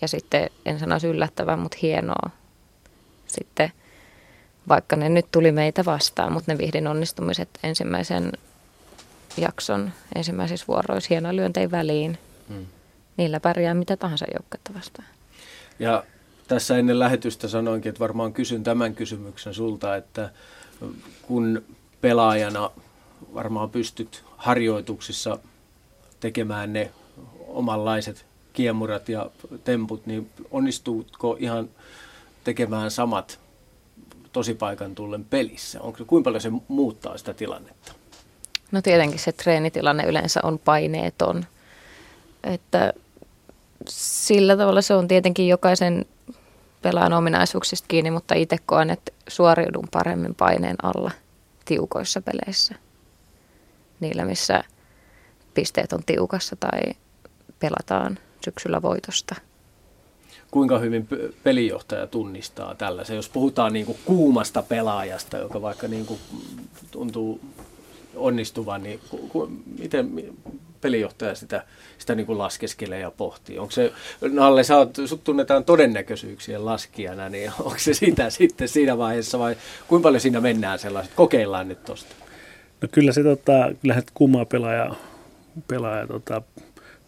[0.00, 2.30] Ja sitten en sanoisi yllättävää, mutta hienoa.
[3.26, 3.72] Sitten
[4.68, 8.32] vaikka ne nyt tuli meitä vastaan, mutta ne vihdin onnistumiset ensimmäisen
[9.36, 12.18] jakson ensimmäisissä vuoroissa hieno lyöntei väliin.
[12.48, 12.66] Mm.
[13.16, 15.08] Niillä pärjää mitä tahansa joukkuetta vastaan.
[15.78, 16.04] Ja
[16.48, 20.30] tässä ennen lähetystä sanoinkin, että varmaan kysyn tämän kysymyksen sulta, että
[21.22, 21.62] kun
[22.00, 22.70] pelaajana
[23.34, 25.38] varmaan pystyt harjoituksissa
[26.20, 26.90] tekemään ne
[27.50, 29.30] omanlaiset kiemurat ja
[29.64, 31.70] temput, niin onnistuutko ihan
[32.44, 33.40] tekemään samat
[34.32, 35.80] tosipaikan tullen pelissä?
[35.80, 37.92] Onko, kuinka paljon se muuttaa sitä tilannetta?
[38.72, 41.44] No tietenkin se treenitilanne yleensä on paineeton.
[42.44, 42.92] Että
[43.88, 46.06] sillä tavalla se on tietenkin jokaisen
[46.82, 51.10] pelaajan ominaisuuksista kiinni, mutta itse koen, että suoriudun paremmin paineen alla
[51.64, 52.74] tiukoissa peleissä.
[54.00, 54.64] Niillä, missä
[55.54, 56.80] pisteet on tiukassa tai
[57.60, 59.34] pelataan syksyllä voitosta.
[60.50, 61.08] Kuinka hyvin
[61.42, 66.20] pelijohtaja tunnistaa tällaisen, jos puhutaan niin kuin kuumasta pelaajasta, joka vaikka niin kuin
[66.90, 67.40] tuntuu
[68.16, 70.32] onnistuvan, niin ku, ku, miten mi-
[70.80, 71.64] pelijohtaja sitä,
[71.98, 73.58] sitä niin kuin laskeskelee ja pohtii?
[73.58, 73.92] Onko se,
[74.30, 79.56] Nalle, sä oot, sut tunnetaan todennäköisyyksien laskijana, niin onko se sitä sitten siinä vaiheessa vai
[79.88, 81.14] kuinka paljon siinä mennään sellaiset?
[81.14, 82.14] Kokeillaan nyt tosta.
[82.82, 84.94] No kyllä se tota, kyllähän kumaa pelaaja,
[85.68, 86.42] pelaaja tota,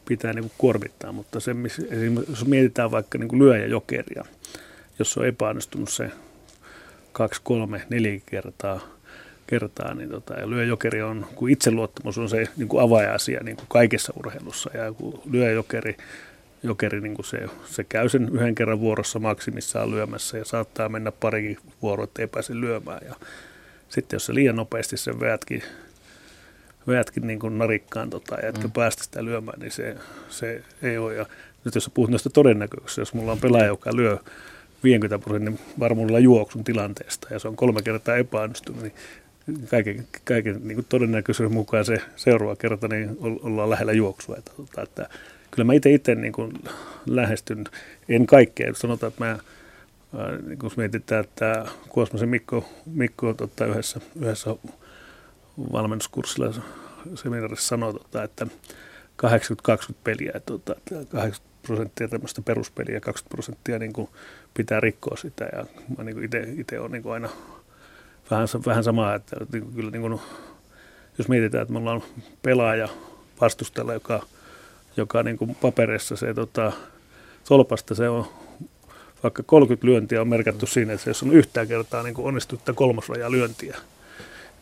[0.04, 4.24] pitää niin kuin kuormittaa, mutta se, miss- esimerkiksi jos mietitään vaikka niin kuin lyöjä jokeria,
[4.98, 6.10] jos on epäonnistunut se
[7.12, 8.80] kaksi, kolme, neljä kertaa,
[9.46, 13.66] kertaa niin tota, ja lyöjokeri on, kun itseluottamus on se niin kuin avaaja-asia niin kuin
[13.68, 15.96] kaikessa urheilussa, ja kun lyöjokeri
[16.62, 21.12] jokeri niin kuin se, se käy sen yhden kerran vuorossa maksimissaan lyömässä ja saattaa mennä
[21.12, 23.00] parikin vuoroa, ettei pääse lyömään.
[23.06, 23.14] Ja
[23.88, 25.62] sitten jos se liian nopeasti sen veätkin,
[26.86, 28.72] veätkin niin kuin narikkaan tota, ja etkä mm.
[28.72, 29.96] päästä sitä lyömään, niin se,
[30.28, 31.14] se ei ole.
[31.14, 31.26] Ja
[31.64, 34.18] nyt jos puhut noista todennäköisyyksistä, jos mulla on pelaaja, joka lyö
[34.84, 38.94] 50 prosentin varmuudella juoksun tilanteesta ja se on kolme kertaa epäonnistunut, niin
[39.70, 44.36] kaiken, kaiken niin kuin todennäköisyyden mukaan se seuraava kerta niin ollaan lähellä juoksua.
[44.36, 45.08] Että, tota, että,
[45.50, 46.52] kyllä mä itse itse niin kuin
[47.06, 47.64] lähestyn,
[48.08, 49.38] en kaikkea, sanotaan, että mä
[50.46, 54.56] niin kun mietitään, että Kuosmasen Mikko, Mikko tota, yhdessä, yhdessä
[55.72, 56.62] valmennuskurssilla
[57.14, 60.74] seminaarissa sanoi, tota, että 80-20 peliä, tota,
[61.08, 64.08] 80 prosenttia tämmöistä peruspeliä ja 20 prosenttia niin kuin
[64.54, 65.44] pitää rikkoa sitä.
[65.52, 65.66] Ja
[65.98, 66.28] mä niin
[66.60, 67.28] itse olen niin aina
[68.30, 70.20] vähän, vähän samaa, että niin kuin, kyllä niin kuin,
[71.18, 72.02] jos mietitään, että me ollaan
[72.42, 72.88] pelaaja
[73.40, 74.22] vastustella, joka,
[74.96, 76.72] joka niin kuin paperissa se tota,
[77.44, 78.26] solpasta se on
[79.22, 83.76] vaikka 30 lyöntiä on merkattu siinä, että jos on yhtään kertaa niin onnistutta kolmosraja lyöntiä,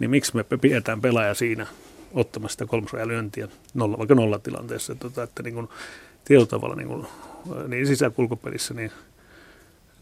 [0.01, 1.67] niin miksi me pidetään pelaaja siinä
[2.13, 4.95] ottamassa sitä kolmosraja lyöntiä nolla, vaikka nollatilanteessa.
[4.95, 5.69] Tota, että niin kuin,
[6.25, 7.07] tietyllä tavalla niin, kuin,
[7.69, 8.93] niin sisäkulkupelissä, niin,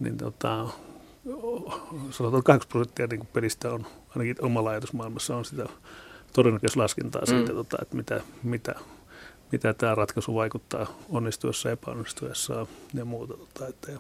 [0.01, 0.69] niin tota,
[2.11, 5.67] sanotaan 8 prosenttia niin pelistä on, ainakin omalla ajatusmaailmassa on sitä
[6.33, 7.27] todennäköislaskentaa mm.
[7.27, 8.75] siitä, tota, että mitä, mitä,
[9.53, 13.35] mitä tämä ratkaisu vaikuttaa onnistuessa, epäonnistuessa ja muuta.
[13.35, 13.99] Tota, että, ja,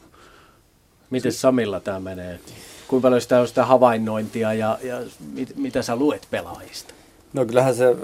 [1.10, 2.40] Miten Samilla tämä menee?
[2.89, 5.01] Kuinka paljon sitä on sitä havainnointia ja, ja
[5.32, 6.94] mit, mitä sä luet pelaajista?
[7.32, 7.97] No kyllähän se,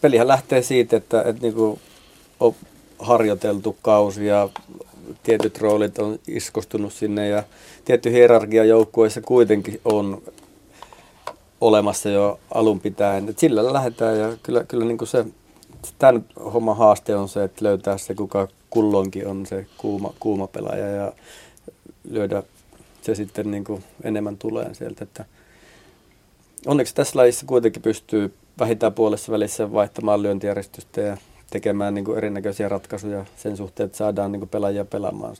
[0.00, 1.78] pelihän lähtee siitä, että, että niinku
[2.40, 2.54] on
[2.98, 4.48] harjoiteltu kausi ja
[5.22, 7.42] tietyt roolit on iskostunut sinne ja
[7.84, 10.22] tietty hierarkia joukkueissa kuitenkin on
[11.60, 13.28] olemassa jo alun pitäen.
[13.28, 15.24] Et sillä lähdetään ja kyllä, kyllä niin kuin se,
[15.98, 20.86] tämän homman haaste on se, että löytää se, kuka kulloinkin on se kuuma, kuuma pelaaja
[20.86, 21.12] ja
[22.10, 22.42] lyödä
[23.02, 25.04] se sitten niin kuin enemmän tulee sieltä.
[25.04, 25.24] Että
[26.66, 31.16] onneksi tässä lajissa kuitenkin pystyy vähintään puolessa välissä vaihtamaan lyöntijärjestystä ja
[31.50, 35.36] tekemään niin kuin erinäköisiä ratkaisuja sen suhteen, että saadaan niin kuin pelaajia pelaamaan.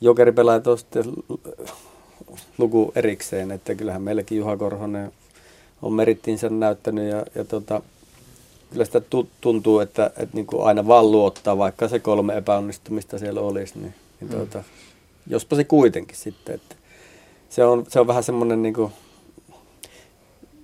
[0.00, 1.04] Jokeripelaajat on sitten
[2.58, 5.12] luku erikseen, että kyllähän meilläkin Juha Korhonen
[5.82, 7.82] on merittinsä näyttänyt ja, ja tota,
[8.70, 9.00] kyllä sitä
[9.40, 13.94] tuntuu, että, että niin kuin aina vaan luottaa, vaikka se kolme epäonnistumista siellä olisi, niin,
[14.20, 14.36] niin mm.
[14.36, 14.64] tuota,
[15.28, 16.76] jospa se kuitenkin sitten, että
[17.48, 18.92] se on, se on vähän semmoinen niin kuin,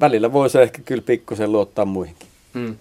[0.00, 2.28] välillä voisi ehkä kyllä pikkusen luottaa muihinkin.
[2.54, 2.76] Mm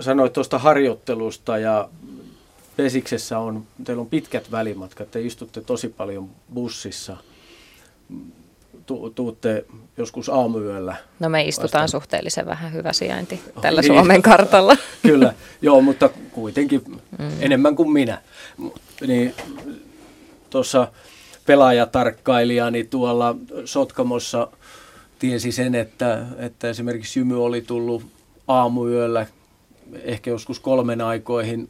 [0.00, 1.88] sanoit tuosta harjoittelusta ja
[2.76, 7.16] Pesiksessä on, teillä on pitkät välimatkat, te istutte tosi paljon bussissa.
[8.86, 9.64] Tu, tuutte
[9.96, 10.96] joskus aamuyöllä.
[11.20, 11.88] No me istutaan vastaan.
[11.88, 13.92] suhteellisen vähän hyvä sijainti oh, tällä niin.
[13.92, 14.76] Suomen kartalla.
[15.02, 16.82] Kyllä, joo, mutta kuitenkin
[17.18, 17.30] mm.
[17.40, 18.22] enemmän kuin minä.
[19.06, 19.34] Niin
[20.54, 20.88] tuossa
[21.46, 24.48] pelaajatarkkailijani tuolla Sotkamossa
[25.18, 28.02] tiesi sen, että, että esimerkiksi Jymy oli tullut
[28.48, 29.26] aamuyöllä
[30.02, 31.68] ehkä joskus kolmen aikoihin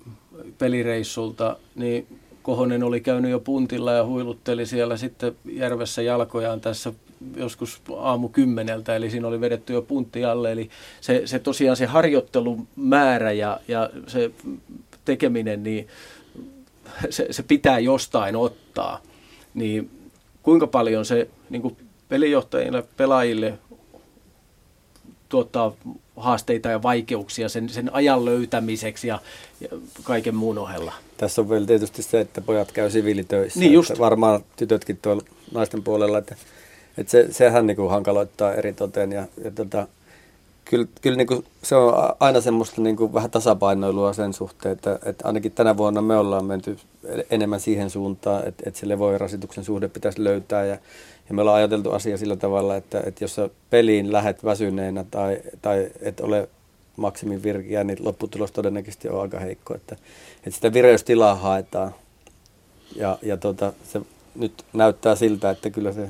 [0.58, 2.06] pelireissulta, niin
[2.42, 6.92] Kohonen oli käynyt jo puntilla ja huilutteli siellä sitten järvessä jalkojaan tässä
[7.36, 10.52] joskus aamu kymmeneltä, eli siinä oli vedetty jo puntti alle.
[10.52, 10.70] Eli
[11.00, 14.30] se, se tosiaan se harjoittelumäärä ja, ja se
[15.04, 15.88] tekeminen, niin
[17.10, 19.00] se, se pitää jostain ottaa.
[19.54, 19.90] Niin
[20.42, 21.76] kuinka paljon se niin kuin
[22.08, 23.58] pelijohtajille, pelaajille
[25.28, 25.72] tuottaa
[26.16, 29.18] haasteita ja vaikeuksia sen, sen ajan löytämiseksi ja,
[29.60, 29.68] ja
[30.02, 30.92] kaiken muun ohella.
[31.16, 33.60] Tässä on vielä tietysti se, että pojat käy siviilitöissä.
[33.60, 33.98] Niin just.
[33.98, 35.22] Varmaan tytötkin tuolla
[35.52, 36.36] naisten puolella, että,
[36.98, 39.12] että se, sehän niin kuin hankaloittaa eri toteen.
[39.12, 39.86] Ja, ja tota,
[40.64, 44.98] kyllä, kyllä niin kuin se on aina semmoista niin kuin vähän tasapainoilua sen suhteen, että,
[45.04, 46.76] että ainakin tänä vuonna me ollaan menty
[47.30, 50.78] enemmän siihen suuntaan, että, että se levoirasituksen suhde pitäisi löytää ja
[51.28, 55.38] ja me ollaan ajateltu asia sillä tavalla, että, että jos sä peliin lähet väsyneenä tai,
[55.62, 56.48] tai et ole
[56.96, 59.74] maksimin virkiä, niin lopputulos todennäköisesti on aika heikko.
[59.74, 59.96] Että,
[60.36, 61.94] että sitä vireystilaa haetaan.
[62.96, 64.00] Ja, ja tota, se
[64.34, 66.08] nyt näyttää siltä, että kyllä se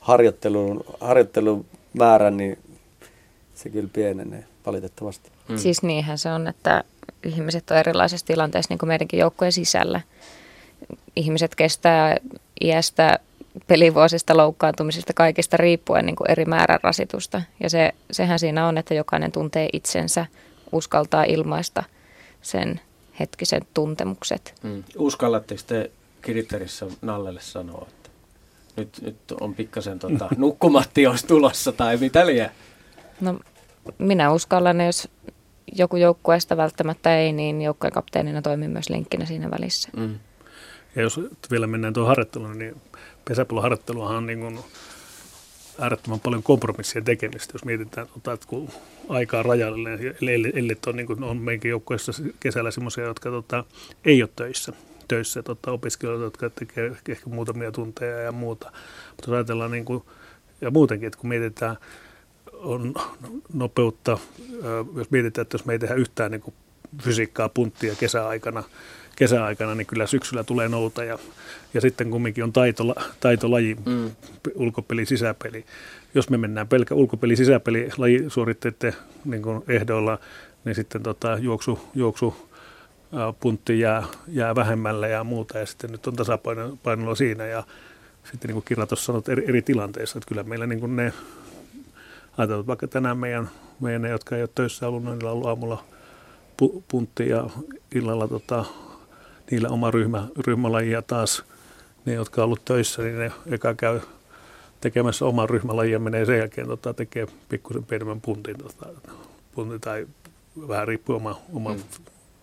[0.00, 2.58] harjoittelun, harjoittelun määrä, niin
[3.56, 5.30] se kyllä pienenee valitettavasti.
[5.48, 5.56] Mm.
[5.56, 6.84] Siis niinhän se on, että
[7.24, 10.00] ihmiset on erilaisissa tilanteissa niin kuin meidänkin joukkojen sisällä.
[11.16, 12.16] Ihmiset kestää
[12.60, 13.18] iästä
[13.66, 17.42] pelivuosista, loukkaantumisista, kaikista riippuen niin kuin eri määrän rasitusta.
[17.62, 20.26] Ja se, sehän siinä on, että jokainen tuntee itsensä,
[20.72, 21.84] uskaltaa ilmaista
[22.42, 22.80] sen
[23.20, 24.54] hetkisen tuntemukset.
[24.62, 24.84] Mm.
[24.98, 25.90] Uskallatteko te
[26.22, 28.10] Kiriterissä Nallelle sanoa, että
[28.76, 32.50] nyt, nyt on pikkasen tota, nukkumatti olisi tulossa tai mitä liian?
[33.20, 33.38] No
[33.98, 35.08] minä uskallan, jos
[35.72, 39.88] joku joukkueesta välttämättä ei, niin joukkueen kapteenina toimii myös linkkinä siinä välissä.
[39.96, 40.18] Mm.
[40.96, 41.20] Ja jos
[41.50, 42.80] vielä mennään tuohon harjoitteluun, niin
[43.28, 44.58] pesäpalloharjoitteluhan on niin kuin
[45.78, 48.68] äärettömän paljon kompromissien tekemistä, jos mietitään, että kun
[49.08, 53.64] aika on rajallinen, eli, eli on, niin kuin on meidänkin joukkueessa kesällä semmoisia, jotka tota,
[54.04, 54.72] ei ole töissä,
[55.08, 58.72] töissä tota, opiskelijoita, jotka tekee ehkä muutamia tunteja ja muuta.
[59.10, 60.02] Mutta jos ajatellaan niin kuin,
[60.60, 61.76] ja muutenkin, että kun mietitään
[62.58, 62.94] on
[63.52, 64.18] nopeutta,
[64.96, 66.54] jos mietitään, että jos me ei tehdä yhtään niin kuin
[67.02, 68.64] fysiikkaa punttia kesäaikana,
[69.16, 71.18] kesäaikana, niin kyllä syksyllä tulee nouta ja,
[71.74, 74.10] ja sitten kumminkin on taito, taitolaji, mm.
[74.54, 75.64] ulkopeli, sisäpeli.
[76.14, 78.92] Jos me mennään pelkä ulkopeli, sisäpeli lajisuoritteiden
[79.24, 80.18] niin ehdoilla,
[80.64, 82.36] niin sitten tota, juoksu, juoksu
[83.40, 87.64] puntti jää, jää vähemmälle ja muuta ja sitten nyt on tasapainolla siinä ja
[88.30, 91.12] sitten niin kuin Kira tuossa sanoi, eri, eri tilanteissa, että kyllä meillä niin kuin ne,
[92.38, 93.50] ajatellaan, vaikka tänään meidän,
[93.80, 95.84] meidän ne, jotka ei ole töissä ollut, niin niillä on ollut aamulla
[96.88, 97.50] puntti ja
[97.94, 98.64] illalla tota,
[99.50, 101.44] niillä oma ryhmä, ryhmälaji ja taas
[102.04, 104.00] ne, jotka on ollut töissä, niin ne eka käy
[104.80, 108.86] tekemässä oman ryhmälajin ja menee sen jälkeen tota, tekee pikkusen pienemmän puntin, tota,
[109.54, 110.06] puntin tai
[110.68, 111.80] vähän riippuu oma, oma mm.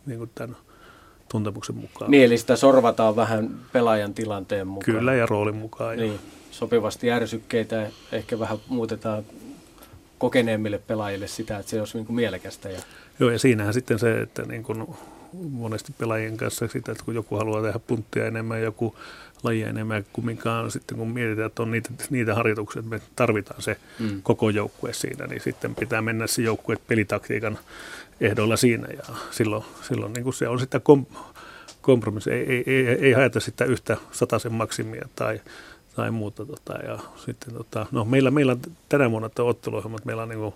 [0.05, 0.55] niin kuin tämän
[1.31, 2.11] tuntemuksen mukaan.
[2.11, 4.97] Niin, eli sitä sorvataan vähän pelaajan tilanteen mukaan.
[4.97, 5.97] Kyllä, ja roolin mukaan.
[5.97, 6.19] Niin,
[6.51, 9.23] sopivasti ärsykkeitä ehkä vähän muutetaan
[10.23, 12.69] kokeneemmille pelaajille sitä, että se olisi niin kuin mielekästä.
[12.69, 12.79] Ja...
[13.19, 14.85] Joo, ja siinähän sitten se, että niin kuin
[15.33, 18.95] monesti pelaajien kanssa sitä, että kun joku haluaa tehdä punttia enemmän, joku
[19.43, 23.77] lajia enemmän, kumminkaan sitten kun mietitään, että on niitä, niitä harjoituksia, että me tarvitaan se
[23.99, 24.21] mm.
[24.21, 27.59] koko joukkue siinä, niin sitten pitää mennä se joukkue pelitaktiikan
[28.21, 31.05] ehdoilla siinä ja silloin, silloin niin kuin se on sitä kom,
[31.81, 35.41] kompromissi, ei, ei, ei, ei haeta sitä yhtä sataisen maksimia tai,
[35.95, 36.45] tai muuta.
[36.45, 40.39] Tota, ja sitten, tota, no, meillä, meillä on tänä vuonna tämä otteluohjelma, meillä on niin
[40.39, 40.53] kuin,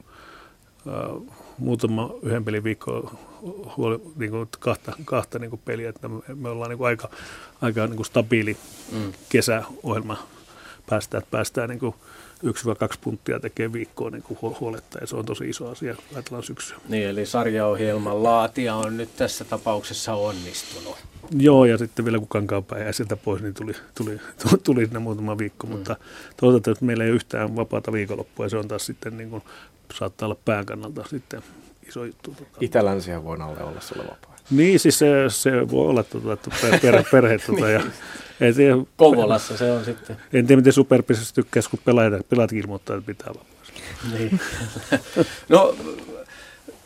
[0.87, 3.19] äh, muutama yhden pelin viikko
[3.77, 7.09] huoli, niin kuin kahta, kahta niin kuin peliä, että me, me ollaan niin kuin aika,
[7.61, 8.57] aika niin kuin stabiili
[8.91, 9.13] mm.
[9.29, 10.17] kesäohjelma
[10.89, 11.95] päästään, että päästään niin kuin
[12.43, 15.95] yksi vai kaksi punttia tekee viikkoon niin kuin huoletta, ja se on tosi iso asia,
[16.13, 16.77] ajatellaan syksyä.
[16.89, 20.97] Niin, eli sarjaohjelman laatia on nyt tässä tapauksessa onnistunut.
[21.39, 24.99] Joo, ja sitten vielä kun Kankaanpää jäi sieltä pois, niin tuli, tuli, tuli, tuli sinne
[24.99, 25.73] muutama viikko, mm.
[25.73, 25.95] mutta
[26.37, 29.43] toisaalta, että meillä ei ole yhtään vapaata viikonloppua, ja se on taas sitten niin kuin,
[29.93, 31.41] saattaa olla pään kannalta sitten
[31.87, 32.35] iso juttu.
[32.61, 34.36] Itä-länsiä voi alle olla sulle vapaa.
[34.51, 37.81] Niin, siis se, se voi olla, tuota, että per, per, perhe tuota, ja
[38.39, 40.17] en tiedä, Kouvolassa se on sitten.
[40.33, 43.81] En tiedä, miten superpisessä tykkäisi, kun pelaajat, pelaajat ilmoittaa, että pitää vapaasti.
[44.17, 44.39] Niin.
[45.49, 45.75] no,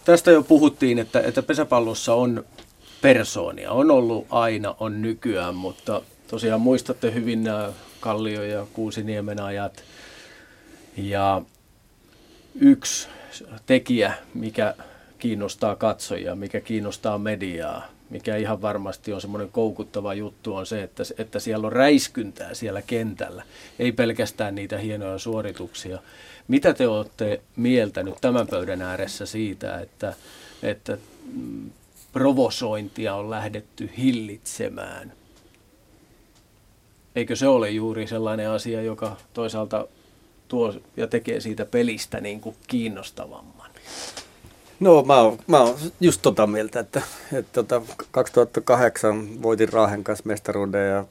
[0.05, 2.43] tästä jo puhuttiin, että, että pesäpallossa on
[3.01, 3.71] persoonia.
[3.71, 7.69] On ollut aina, on nykyään, mutta tosiaan muistatte hyvin nämä
[7.99, 9.83] Kallio- ja Kuusiniemen ajat.
[10.97, 11.41] Ja
[12.59, 13.07] yksi
[13.65, 14.73] tekijä, mikä
[15.21, 21.03] kiinnostaa katsojia, mikä kiinnostaa mediaa, mikä ihan varmasti on semmoinen koukuttava juttu, on se, että,
[21.17, 23.43] että siellä on räiskyntää siellä kentällä,
[23.79, 25.99] ei pelkästään niitä hienoja suorituksia.
[26.47, 30.13] Mitä te olette mieltä nyt tämän pöydän ääressä siitä, että,
[30.63, 30.97] että
[31.33, 31.69] mm,
[32.13, 35.13] provosointia on lähdetty hillitsemään?
[37.15, 39.87] Eikö se ole juuri sellainen asia, joka toisaalta
[40.47, 43.71] tuo ja tekee siitä pelistä niin kuin kiinnostavamman?
[44.81, 47.01] No mä oon, mä oon just tota mieltä, että,
[47.33, 47.81] että tota,
[48.11, 51.05] 2008 voitin Raahen kanssa mestaruuden ja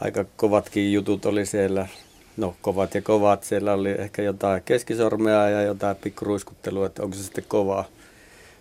[0.00, 1.88] aika kovatkin jutut oli siellä.
[2.36, 7.22] No kovat ja kovat, siellä oli ehkä jotain keskisormea ja jotain pikkuruiskuttelua, että onko se
[7.22, 7.84] sitten kovaa.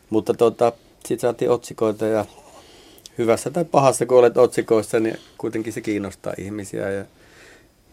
[0.10, 2.26] Mutta tota, sitten saatiin otsikoita ja
[3.18, 6.90] hyvässä tai pahassa, kun olet otsikoissa, niin kuitenkin se kiinnostaa ihmisiä.
[6.90, 7.06] Ja,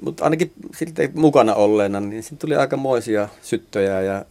[0.00, 4.24] mutta ainakin silti mukana olleena, niin sitten tuli aika moisia syttöjä ja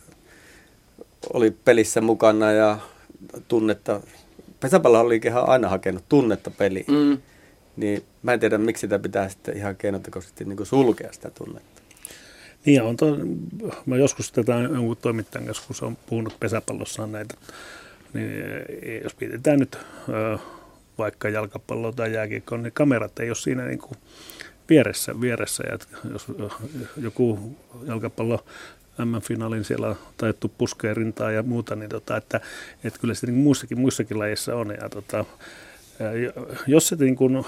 [1.33, 2.77] oli pelissä mukana ja
[3.47, 4.01] tunnetta.
[4.59, 6.85] Pesäpalloliikehän on aina hakenut tunnetta peliin.
[6.87, 7.17] Mm.
[7.77, 11.81] Niin mä en tiedä, miksi sitä pitää sitten ihan keinotekoisesti niin sulkea sitä tunnetta.
[12.65, 13.17] Niin on to,
[13.85, 17.35] mä joskus tätä jonkun toimittajan kanssa, kun se on puhunut pesäpallossaan näitä,
[18.13, 18.31] niin
[18.81, 19.77] eh, jos mietitään nyt
[20.97, 23.97] vaikka jalkapalloa tai jääkiekkoa, niin kamerat ei ole siinä niin kuin
[24.69, 25.63] vieressä, vieressä.
[25.71, 25.77] Ja
[26.11, 26.25] jos
[26.97, 27.55] joku
[27.87, 28.45] jalkapallo
[28.97, 32.41] M-finaalin siellä on taidettu puskea rintaa ja muuta, niin tota, että,
[32.83, 34.69] että kyllä se niin muissakin, muissakin lajeissa on.
[34.81, 35.25] Ja tota,
[36.67, 37.45] jos se niin kuin,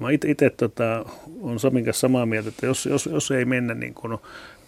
[0.00, 1.04] mä itse tota,
[1.40, 4.18] on Samin kanssa samaa mieltä, että jos, jos, jos ei mennä, niin kuin,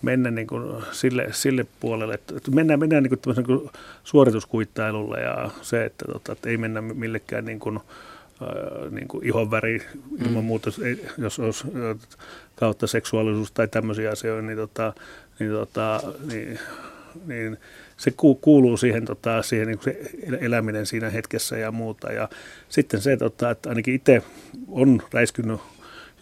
[0.03, 3.71] mennä niin kuin sille, sille puolelle, että mennään, mennään niin kuin niin kuin
[4.05, 7.81] suorituskuittailulle ja se, että, tota, että ei mennä millekään niin kuin,
[8.91, 9.83] niin kuin ihon väri
[10.21, 10.47] ilman mm.
[10.47, 10.71] muuta,
[11.19, 11.65] jos olisi
[12.57, 14.93] kautta seksuaalisuus tai tämmöisiä asioita, niin, tota,
[15.39, 16.01] niin, tota,
[16.33, 16.59] niin,
[17.27, 17.57] niin
[17.97, 20.01] se kuuluu siihen, tota, siihen niin se
[20.41, 22.13] eläminen siinä hetkessä ja muuta.
[22.13, 22.29] Ja
[22.69, 24.23] sitten se, tota, että ainakin itse
[24.69, 25.61] on räiskynyt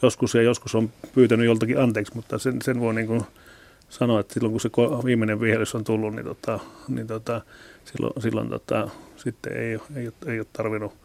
[0.02, 3.22] joskus ja joskus on pyytänyt joltakin anteeksi, mutta sen, sen voi niin kuin
[3.88, 4.70] sanoa, että silloin kun se
[5.04, 7.40] viimeinen vihellys on tullut, niin, tota, niin tota,
[7.84, 11.01] silloin, silloin tota, sitten ei, ei, ei ole tarvinnut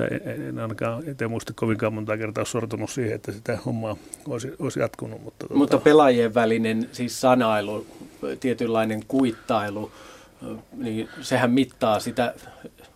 [0.00, 3.96] tai en ainakaan itse muista kovinkaan monta kertaa sortunut siihen, että sitä hommaa
[4.28, 5.22] olisi, olisi jatkunut.
[5.22, 5.54] Mutta, tuota...
[5.54, 7.86] mutta pelaajien välinen siis sanailu,
[8.40, 9.92] tietynlainen kuittailu,
[10.76, 12.34] niin sehän mittaa sitä,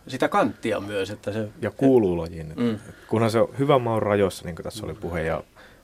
[0.08, 1.10] sitä kanttia myös.
[1.10, 2.52] Että se, ja kuuluu lajiin.
[2.56, 2.78] Mm.
[3.08, 5.42] Kunhan se on hyvä maan rajoissa, niin kuin tässä oli puhe, ja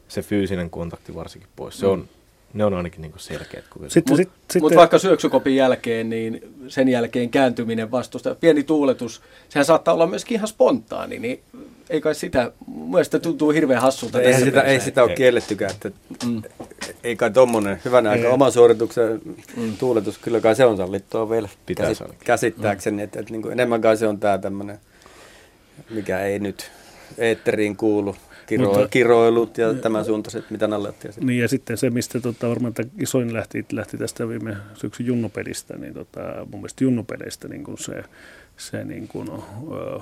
[0.08, 1.78] se fyysinen kontakti varsinkin pois.
[1.78, 1.92] Se mm.
[1.92, 2.08] on
[2.54, 3.64] ne on ainakin niin selkeät.
[3.74, 4.04] Mutta sit,
[4.52, 10.06] sit, mut vaikka syöksykopin jälkeen, niin sen jälkeen kääntyminen vastusta, pieni tuuletus, sehän saattaa olla
[10.06, 11.40] myöskin ihan spontaani, niin
[11.90, 14.20] ei kai sitä, mielestäni tuntuu hirveän hassulta.
[14.20, 15.90] Ei sitä, ei sitä ole kiellettykään, että
[16.26, 16.42] mm.
[17.04, 19.20] ei kai tuommoinen hyvänä aika oma suorituksen
[19.56, 19.76] mm.
[19.76, 23.04] tuuletus, kyllä kai se on sallittua vielä Pitäisi käsit, käsittääkseni, mm.
[23.04, 24.78] että, että niin kuin enemmän kai se on tämä tämmöinen,
[25.90, 26.70] mikä ei nyt
[27.18, 28.16] eetteriin kuulu
[28.50, 32.48] kiro, Mutta, kiroilut ja tämän suuntaiset, mitä Nalle otti Niin ja sitten se, mistä tota,
[32.48, 36.20] varmaan isoin lähti, lähti tästä viime syksyn junnupelistä, niin tota,
[36.50, 38.04] mun mielestä junnupeleistä niin kuin se,
[38.56, 40.00] se niin kuin, ö,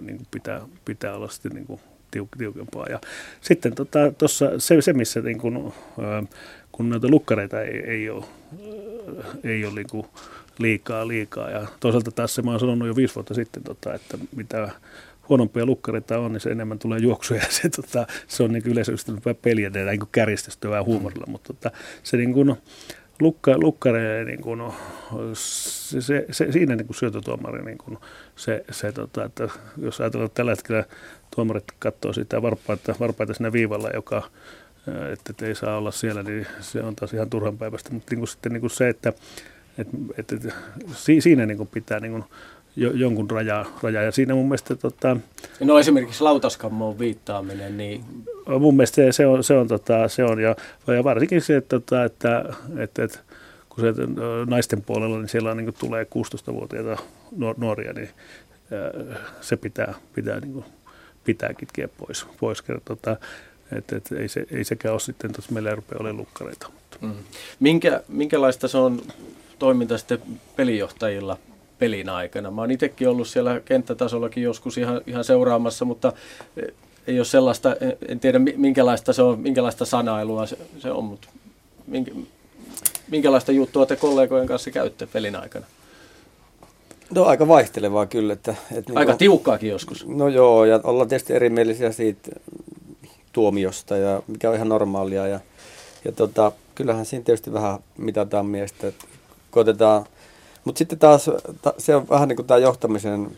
[0.00, 1.80] niin kuin pitää, pitää olla sitten niin kuin
[2.10, 2.86] tiuk, tiukempaa.
[2.86, 3.00] Ja
[3.40, 5.56] sitten tota, tossa, se, se, missä niin kuin,
[5.98, 6.26] ö,
[6.72, 8.24] kun näitä lukkareita ei, ei ole,
[9.44, 10.06] ei ole niin kuin
[10.58, 11.50] liikaa, liikaa.
[11.50, 14.70] Ja toisaalta taas se mä oon sanonut jo viisi vuotta sitten, tota, että mitä
[15.28, 17.42] huonompia lukkareita on, niin se enemmän tulee juoksuja.
[17.50, 21.70] Se, tota, se on niin yleisöistä peliä, niin kuin kärjistystä vähän huumorilla, mutta tota,
[22.02, 22.56] se niin kuin,
[23.20, 24.60] lukka, lukkare, niin kuin,
[25.32, 27.98] se, se, se, siinä niin kuin syötötuomari, niin kuin,
[28.36, 30.84] se, se tota, että jos ajatellaan, että tällä hetkellä
[31.36, 34.22] tuomarit katsoo sitä varpaita, varpaita siinä viivalla, joka
[35.12, 37.90] että, että ei saa olla siellä, niin se on taas ihan turhan päivästä.
[37.92, 39.12] Mutta niin kuin sitten niin kuin se, että,
[39.78, 40.54] että, että, että
[41.18, 42.24] siinä niin kuin pitää niin kuin
[42.78, 44.02] jo, jonkun rajaa, rajaa.
[44.02, 44.76] Ja siinä mun mielestä...
[44.76, 45.16] Tota,
[45.60, 48.04] no esimerkiksi lautaskammoon viittaaminen, niin...
[48.60, 50.56] Mun mielestä se on, se on, tota, se on ja,
[50.86, 52.44] ja varsinkin se, että, tota, että,
[52.78, 53.18] että, että
[53.68, 53.94] kun se
[54.46, 56.96] naisten puolella, niin siellä niin tulee 16-vuotiaita
[57.56, 58.08] nuoria, niin
[59.40, 60.64] se pitää, pitää, niin kuin,
[61.24, 62.26] pitää kitkeä pois.
[62.40, 63.16] pois tota,
[63.76, 66.70] että, että ei, se, ei sekään ole sitten, että meillä ei rupea olemaan lukkareita.
[67.00, 67.14] Mm.
[67.60, 69.02] Minkä, minkälaista se on
[69.58, 70.18] toiminta sitten
[70.56, 71.38] pelijohtajilla
[71.78, 72.50] pelin aikana.
[72.50, 76.12] Mä oon itsekin ollut siellä kenttätasollakin joskus ihan, ihan seuraamassa, mutta
[76.56, 76.74] eh,
[77.06, 77.76] ei ole sellaista,
[78.08, 81.28] en tiedä minkälaista se on, minkälaista sanailua se, se on, mutta
[81.86, 82.12] minkä,
[83.10, 85.66] minkälaista juttua te kollegojen kanssa käytte pelin aikana?
[87.14, 88.32] No aika vaihtelevaa kyllä.
[88.32, 90.06] Että, että aika niin tiukkaakin joskus.
[90.06, 92.30] No joo, ja ollaan tietysti erimielisiä siitä
[93.32, 95.26] tuomiosta, ja mikä on ihan normaalia.
[95.26, 95.40] Ja,
[96.04, 99.04] ja tota, kyllähän siinä tietysti vähän mitataan miestä, että
[99.50, 100.04] koitetaan–
[100.64, 101.30] mutta sitten taas
[101.62, 103.30] ta, se on vähän niin kuin tämä johtamisen,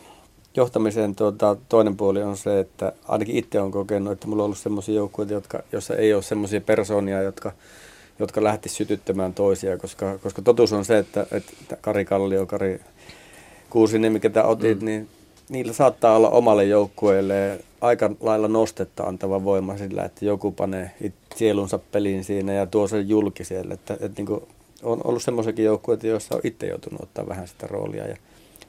[0.57, 4.59] johtamisen tuota, toinen puoli on se, että ainakin itse olen kokenut, että mulla on ollut
[4.59, 7.53] sellaisia joukkueita, jotka, joissa ei ole sellaisia persoonia, jotka,
[8.19, 12.81] jotka lähtisivät sytyttämään toisia, koska, koska totuus on se, että, että Kari Kallio, Kari
[13.71, 14.85] Kuusinen, ketä otit, mm.
[14.85, 15.09] niin
[15.49, 20.91] niillä saattaa olla omalle joukkueelle aika lailla nostetta antava voima sillä, että joku panee
[21.37, 23.75] sielunsa peliin siinä ja tuo sen julki siellä.
[23.75, 24.43] Että, että niin kuin
[24.83, 28.17] on ollut semmoisiakin joukkueita, joissa on itse joutunut ottaa vähän sitä roolia ja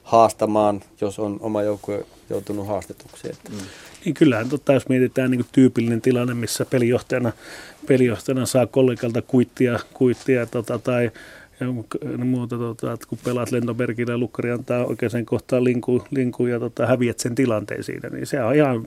[0.04, 3.30] haastamaan, jos on oma joukkue joutunut haastetuksi.
[3.30, 3.50] Että.
[3.50, 3.58] Mm.
[4.06, 7.32] Niin kyllähän totta, jos mietitään niin tyypillinen tilanne, missä pelijohtajana,
[7.88, 11.12] pelijohtajana saa kollegalta kuittia, kuittia tota, tai
[11.62, 11.68] ja
[12.26, 16.86] muuta, tota, että kun pelaat lentomerkillä ja lukkari antaa oikeaan kohtaan linku, linku ja tota,
[16.86, 18.86] häviät sen tilanteen siinä, niin se on ihan,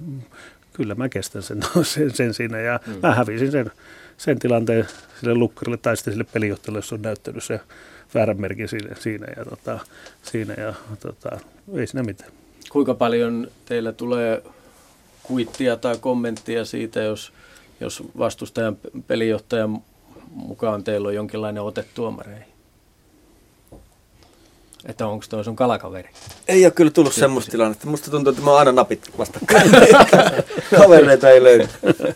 [0.72, 2.94] kyllä mä kestän sen, sen, sen siinä ja mm.
[3.02, 3.70] mä hävisin sen
[4.16, 4.86] sen tilanteen
[5.20, 7.60] sille lukkarille tai sitten sille pelijohtajalle, jos on näyttänyt se
[8.14, 9.78] väärän merkin siinä, siinä ja, tota,
[10.22, 11.38] siinä ja tota,
[11.74, 12.30] ei siinä mitään.
[12.70, 14.42] Kuinka paljon teillä tulee
[15.22, 17.32] kuittia tai kommenttia siitä, jos,
[17.80, 18.76] jos vastustajan
[19.06, 19.82] pelijohtajan
[20.30, 22.53] mukaan teillä on jonkinlainen ote tuomareihin?
[24.86, 26.08] Että onko toi sun kalakaveri?
[26.48, 27.86] Ei ole kyllä tullut semmoista tilannetta.
[27.86, 29.70] Musta tuntuu, että mä oon aina napit vastakkain.
[30.78, 31.68] Kavereita ei löydy.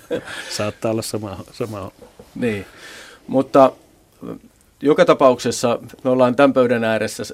[0.56, 1.90] Saattaa olla sama, sama.
[2.34, 2.66] Niin,
[3.26, 3.72] mutta
[4.80, 7.24] joka tapauksessa me ollaan tämän pöydän ääressä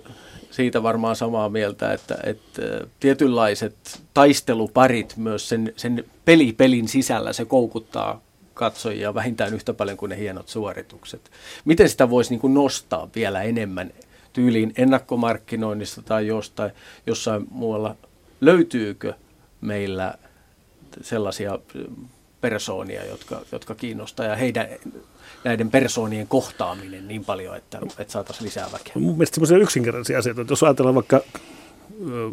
[0.51, 2.63] siitä varmaan samaa mieltä, että, että
[3.01, 8.21] tietynlaiset taisteluparit myös sen, sen peli pelin sisällä se koukuttaa
[8.55, 11.31] katsojia vähintään yhtä paljon kuin ne hienot suoritukset.
[11.65, 13.91] Miten sitä voisi niin kuin nostaa vielä enemmän
[14.35, 16.73] tyyliin ennakkomarkkinoinnista tai jostain,
[17.07, 17.97] jossain muualla,
[18.41, 19.15] löytyykö
[19.61, 20.15] meillä
[21.01, 21.59] sellaisia
[22.41, 24.67] persoonia, jotka, jotka kiinnostaa ja heidän,
[25.45, 28.93] näiden persoonien kohtaaminen niin paljon, että, että saataisiin lisää väkeä.
[28.95, 31.21] Mun mielestä semmoisia yksinkertaisia asioita, että jos ajatellaan vaikka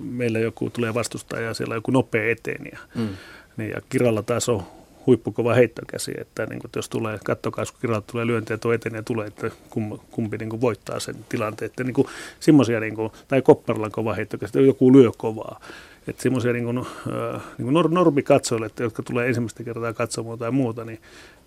[0.04, 3.10] meillä joku tulee vastustaja ja siellä on joku nopea eteen ja, mm.
[3.58, 4.64] niin, ja kiralla taas on
[5.08, 9.04] huippukova heittokäsi, että niin kuin, jos tulee, kattokaa, kun kiralla tulee lyöntiä tuo eteen ja
[9.04, 11.66] tulee, että kum, kumpi niin kuin voittaa sen tilanteen.
[11.66, 12.08] Että niin kuin,
[12.40, 15.60] semmoisia, niin kuin, tai kopparilla kova heittokäsi, joku lyö kovaa.
[16.08, 20.52] Että semmoisia niin kuin, äh, niin kuin normikatsojille, että jotka tulee ensimmäistä kertaa katsomaan tai
[20.52, 21.00] muuta, niin,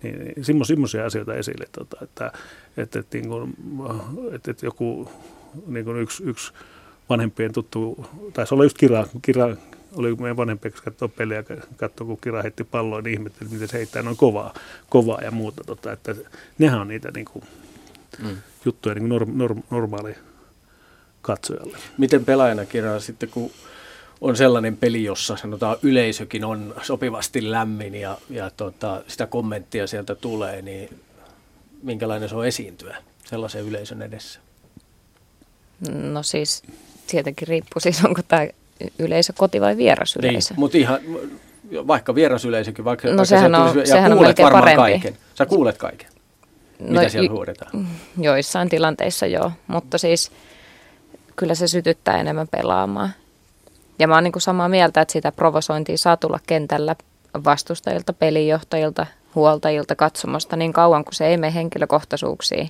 [0.03, 2.31] niin, niin semmoisia asioita esille, tota, että,
[2.77, 3.55] että, että, niin kuin,
[4.31, 5.09] että, että joku
[5.67, 6.53] niin kuin yksi, yksi
[7.09, 9.55] vanhempien tuttu, taisi olla just Kira, Kira
[9.95, 11.43] oli meidän vanhempi, kun katsoi peliä,
[11.77, 14.53] katsoi, kun Kira heitti palloa, niin ihmetteli, miten se heittää noin kovaa,
[14.89, 15.63] kovaa ja muuta.
[15.63, 16.15] Tota, että
[16.57, 17.45] nehän on niitä niin kuin,
[18.23, 18.37] mm.
[18.65, 20.15] juttuja niin kuin norm, norm, normaali
[21.21, 21.77] katsojalle.
[21.97, 23.51] Miten pelaajana Kira sitten, kun
[24.21, 30.15] on sellainen peli, jossa sanotaan yleisökin on sopivasti lämmin ja, ja tota, sitä kommenttia sieltä
[30.15, 30.99] tulee, niin
[31.83, 34.39] minkälainen se on esiintyä sellaisen yleisön edessä?
[35.89, 36.63] No siis
[37.07, 38.47] tietenkin riippuu siis, onko tämä
[38.99, 40.53] yleisö koti vai vierasyleisö.
[40.53, 40.99] Niin, mutta ihan,
[41.87, 44.81] vaikka vierasyleisökin, vaikka, no, vaikka sehän on, tulisi, sehän on kuulet varmaan parempi.
[44.81, 45.17] kaiken.
[45.35, 46.09] Sä kuulet kaiken,
[46.79, 47.87] no, mitä siellä huudetaan.
[48.17, 50.31] Joissain tilanteissa joo, mutta siis
[51.35, 53.09] kyllä se sytyttää enemmän pelaamaan.
[53.99, 56.95] Ja mä oon niin kuin samaa mieltä, että sitä provosointia saa tulla kentällä
[57.45, 62.69] vastustajilta, pelijohtajilta, huoltajilta, katsomosta niin kauan, kuin se ei mene henkilökohtaisuuksiin.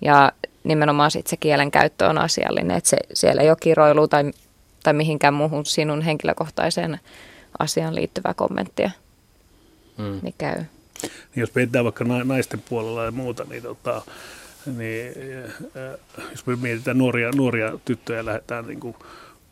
[0.00, 0.32] Ja
[0.64, 4.30] nimenomaan sit se kielen käyttö on asiallinen, että se, siellä ei ole kiroilu tai,
[4.84, 7.00] tai mihinkään muuhun sinun henkilökohtaiseen
[7.58, 8.90] asiaan liittyvää kommenttia,
[9.98, 10.20] mm.
[10.22, 10.64] niin käy.
[11.02, 14.02] Niin jos mietitään vaikka naisten puolella ja muuta, niin, tota,
[14.76, 15.12] niin
[15.76, 18.96] äh, jos me mietitään nuoria, nuoria tyttöjä lähdetään niin kuin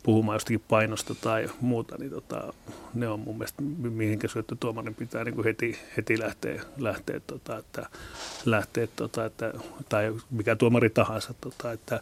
[0.03, 2.53] puhumaan jostakin painosta tai muuta, niin tota,
[2.93, 7.89] ne on mun mielestä, mihinkä syöttötuomarin pitää niin kuin heti, heti lähteä, lähteä, tota, että,
[8.45, 9.53] lähteä tota, että,
[9.89, 12.01] tai mikä tuomari tahansa, tota, että,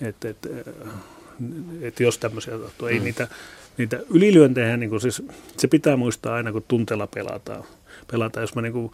[0.00, 0.48] että, että,
[1.80, 3.04] että jos tämmöisiä tapahtuu, ei mm.
[3.04, 3.28] niitä,
[3.78, 5.22] niitä ylilyöntejä, niin kuin siis,
[5.56, 7.64] se pitää muistaa aina, kun tunteella pelataan.
[8.10, 8.42] pelataan.
[8.42, 8.92] Jos mä niin kuin,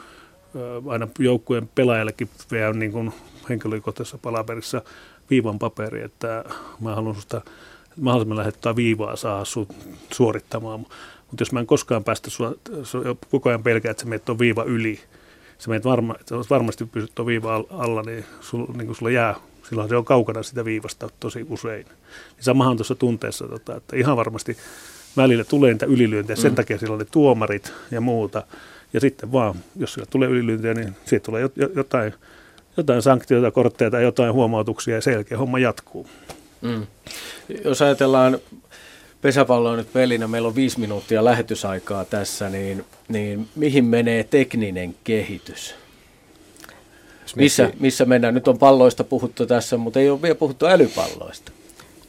[0.89, 3.12] aina joukkueen pelaajallekin vielä niin kuin
[3.48, 4.82] henkilökohtaisessa palaperissa
[5.31, 6.44] viivan paperi, että
[6.81, 7.40] mä haluan sitä
[8.01, 9.69] mahdollisimman lähettää viivaa saa su,
[10.12, 10.81] suorittamaan.
[10.81, 12.55] Mutta jos mä en koskaan päästä sua,
[13.31, 15.01] koko ajan pelkää, että sä menet tuon viiva yli,
[15.59, 19.35] sä menet varma, että varmasti pysyt tuon viiva alla, niin, sul, niin sulla jää,
[19.68, 21.86] silloin se on kaukana sitä viivasta tosi usein.
[21.86, 24.56] Niin samahan tuossa tunteessa, tota, että ihan varmasti
[25.16, 26.56] välillä tulee niitä ylilyöntejä, sen mm.
[26.56, 28.43] takia silloin ne tuomarit ja muuta.
[28.93, 32.14] Ja sitten vaan, jos sillä tulee ylilyöntejä, niin siitä tulee jotain,
[32.76, 36.06] jotain sanktioita, kortteja tai jotain huomautuksia ja selkeä homma jatkuu.
[36.62, 36.86] Mm.
[37.64, 38.39] Jos ajatellaan
[39.22, 45.74] pesäpalloa nyt pelinä, meillä on viisi minuuttia lähetysaikaa tässä, niin, niin mihin menee tekninen kehitys?
[47.36, 48.35] Missä, missä mennään?
[48.35, 51.53] Nyt on palloista puhuttu tässä, mutta ei ole vielä puhuttu älypalloista.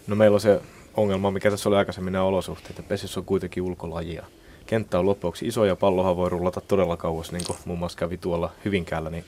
[0.08, 0.62] No meillä on se
[0.98, 2.88] ongelma, mikä tässä oli aikaisemmin nämä olosuhteet.
[2.88, 4.26] Pesissä on kuitenkin ulkolajia.
[4.66, 8.18] Kenttä on loppuksi iso ja pallohan voi rullata todella kauas, niin kuin muun muassa kävi
[8.18, 9.10] tuolla Hyvinkäällä.
[9.10, 9.24] Niin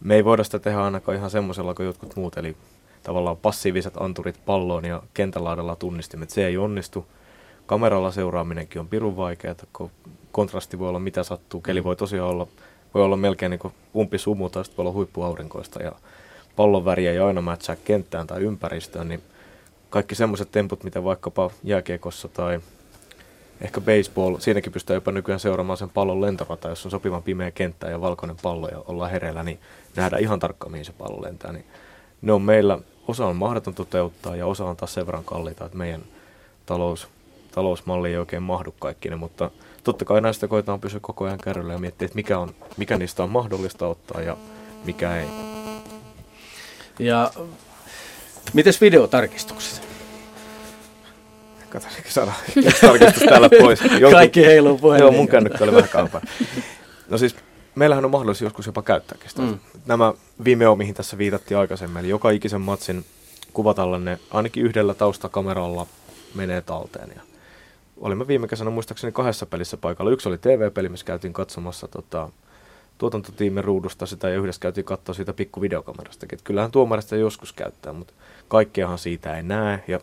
[0.00, 2.56] me ei voida sitä tehdä ainakaan ihan semmoisella kuin jotkut muut, eli
[3.02, 6.30] tavallaan passiiviset anturit palloon ja kentälaadalla tunnistimet.
[6.30, 7.06] Se ei onnistu.
[7.66, 9.90] Kameralla seuraaminenkin on pirun vaikeaa, kun
[10.32, 11.60] kontrasti voi olla mitä sattuu.
[11.60, 12.46] Keli voi tosiaan olla,
[12.94, 15.92] voi olla melkein niin umpisumu tai voi olla huippuaurinkoista ja
[16.56, 19.22] pallon väriä ei aina mätsää kenttään tai ympäristöön, niin
[19.90, 22.60] kaikki semmoiset temput, mitä vaikkapa jääkiekossa tai
[23.60, 27.90] ehkä baseball, siinäkin pystyy jopa nykyään seuraamaan sen pallon lentorata, jos on sopivan pimeä kenttä
[27.90, 29.58] ja valkoinen pallo ja ollaan hereillä, niin
[29.96, 31.52] nähdään ihan tarkkaan, mihin se pallo lentää.
[31.52, 31.64] Niin
[32.22, 32.78] ne on meillä,
[33.08, 36.02] osa on mahdoton toteuttaa ja osa on taas sen verran kalliita, että meidän
[36.66, 37.08] talous,
[37.52, 39.50] talousmalli ei oikein mahdu kaikki mutta
[39.88, 43.22] totta kai näistä koetaan pysyä koko ajan kärryllä ja miettiä, että mikä, on, mikä niistä
[43.22, 44.36] on mahdollista ottaa ja
[44.84, 45.26] mikä ei.
[46.98, 47.30] Ja
[48.52, 49.88] mites videotarkistukset?
[51.68, 52.32] Katsotaanko saada
[52.80, 53.80] tarkistus täällä pois.
[53.90, 55.12] Jonkun, Kaikki heiluu puhelimia.
[55.12, 56.22] Joo, mun kännykkä oli vähän kaupan.
[57.08, 57.36] No siis
[57.74, 59.42] meillähän on mahdollisuus joskus jopa käyttääkin sitä.
[59.42, 59.58] Mm.
[59.86, 63.04] Nämä Vimeo, mihin tässä viitattiin aikaisemmin, eli joka ikisen matsin
[63.52, 65.86] kuvatallenne ainakin yhdellä taustakameralla
[66.34, 67.12] menee talteen.
[67.16, 67.22] Ja
[68.00, 70.10] olimme viime kesänä muistaakseni kahdessa pelissä paikalla.
[70.10, 72.28] Yksi oli TV-peli, missä käytiin katsomassa tota,
[72.98, 76.38] tuotantotiimin ruudusta sitä ja yhdessä käytiin katsoa siitä pikkuvideokamerastakin.
[76.44, 78.14] Kyllähän tuomarista joskus käyttää, mutta
[78.48, 80.00] kaikkeahan siitä ei näe ja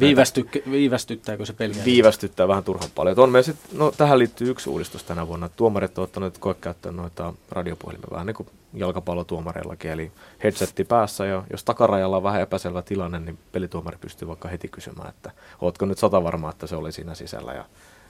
[0.00, 1.74] Viivästy, viivästyttääkö se peli?
[1.84, 3.18] Viivästyttää vähän turhan paljon.
[3.18, 5.48] on myös, no, tähän liittyy yksi uudistus tänä vuonna.
[5.48, 9.90] Tuomarit ovat ottaneet koekäyttöön noita radiopuhelimia vähän niin kuin jalkapallotuomareillakin.
[9.90, 10.12] Eli
[10.44, 15.08] headsetti päässä ja jos takarajalla on vähän epäselvä tilanne, niin pelituomari pystyy vaikka heti kysymään,
[15.08, 17.52] että ootko nyt sata varma, että se oli siinä sisällä.
[17.52, 17.64] Ja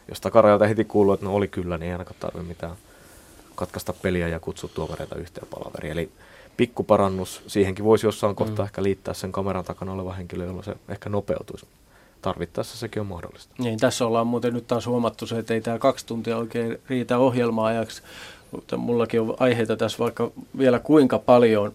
[0.09, 2.76] jos takarajalta heti kuuluu, että no oli kyllä, niin ei ainakaan tarvitse mitään
[3.54, 5.92] katkaista peliä ja kutsua tuomareita yhteen palaveriin.
[5.92, 6.10] Eli
[6.56, 7.42] pikku parannus.
[7.46, 8.66] Siihenkin voisi jossain kohtaa mm.
[8.66, 11.66] ehkä liittää sen kameran takana oleva henkilö, jolla se ehkä nopeutuisi.
[12.22, 13.54] Tarvittaessa sekin on mahdollista.
[13.58, 17.18] Niin, tässä ollaan muuten nyt taas huomattu se, että ei tämä kaksi tuntia oikein riitä
[17.18, 18.02] ohjelma-ajaksi.
[18.50, 21.72] Mutta mullakin on aiheita tässä vaikka vielä kuinka paljon.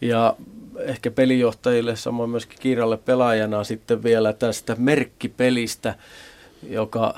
[0.00, 0.36] Ja
[0.78, 5.94] ehkä pelijohtajille, samoin myöskin Kiiralle pelaajana sitten vielä tästä merkkipelistä,
[6.62, 7.14] joka,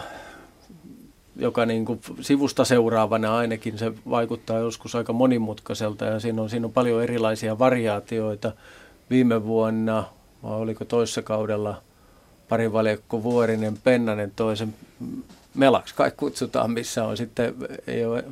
[1.37, 6.67] joka niin kuin sivusta seuraavana ainakin se vaikuttaa joskus aika monimutkaiselta ja siinä on, siinä
[6.67, 8.53] on paljon erilaisia variaatioita.
[9.11, 10.05] Viime vuonna,
[10.43, 11.83] vai oliko toissa kaudella,
[12.49, 14.75] parivaljakko Vuorinen, Pennanen toisen
[15.55, 17.55] melaksi kai kutsutaan, missä on sitten,
[17.87, 18.25] ei ole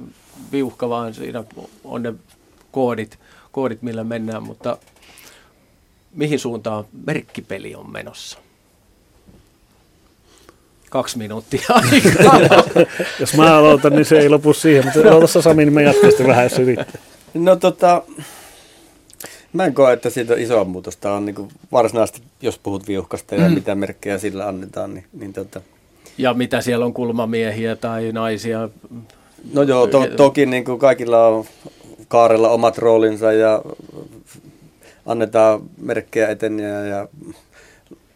[0.52, 1.44] viuhka, vaan siinä
[1.84, 2.14] on ne
[2.72, 3.18] koodit,
[3.52, 4.78] koodit millä mennään, mutta
[6.14, 8.38] mihin suuntaan merkkipeli on menossa?
[10.90, 12.62] Kaksi minuuttia aikaa.
[13.20, 16.26] jos mä aloitan, niin se ei lopu siihen, mutta aloita Sami, niin mä jatkan sitten
[16.26, 17.00] vähän, jos yrittää.
[17.34, 18.02] No tota,
[19.52, 23.48] mä en koe, että siitä on isoa muutosta on niin varsinaisesti, jos puhut viuhkasta ja
[23.48, 23.54] mm.
[23.54, 25.60] mitä merkkejä sillä annetaan, niin, niin tota.
[26.18, 28.68] Ja mitä siellä on kulmamiehiä tai naisia?
[29.52, 31.44] No joo, to, toki niin kuin kaikilla on
[32.08, 33.62] kaarella omat roolinsa ja
[35.06, 37.08] annetaan merkkejä eteniä ja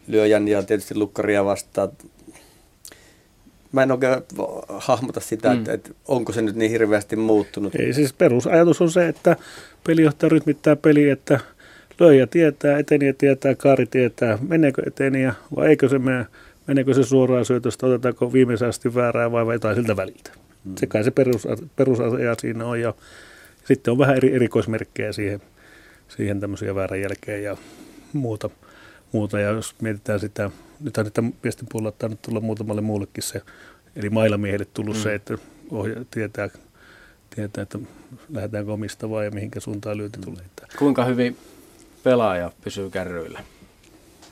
[0.07, 1.89] lyöjän ja tietysti lukkaria vastaan.
[3.75, 4.13] Mä en oikein
[4.67, 5.57] hahmota sitä, mm.
[5.57, 7.75] että, että onko se nyt niin hirveästi muuttunut.
[7.75, 9.35] Ei, siis perusajatus on se, että
[9.87, 11.39] pelijohtaja rytmittää peli, että
[11.99, 16.25] löijä tietää, eteniä tietää, kaari tietää, meneekö eteniä vai eikö se mene,
[16.67, 20.31] meneekö se suoraan syötöstä, otetaanko viimeisesti väärää vai jotain siltä väliltä.
[20.63, 20.75] Mm.
[20.77, 22.93] Se kai se perus, perusasia siinä on ja
[23.65, 25.41] sitten on vähän eri erikoismerkkejä siihen–
[26.07, 27.57] siihen tämmöisiä väärän jälkeen ja
[28.13, 28.49] muuta.
[29.15, 29.39] Muuta.
[29.39, 33.41] Ja jos mietitään sitä, nythän että viestin puolella on nyt tulla muutamalle muullekin se,
[33.95, 35.01] eli mailamiehelle tullut mm.
[35.01, 35.37] se, että
[35.71, 36.49] ohja, tietää,
[37.35, 37.79] tietää, että
[38.29, 40.43] lähdetäänkö omistavaa ja mihinkä suuntaan lyönti tulee.
[40.79, 41.37] Kuinka hyvin
[42.03, 43.43] pelaaja pysyy kärryillä?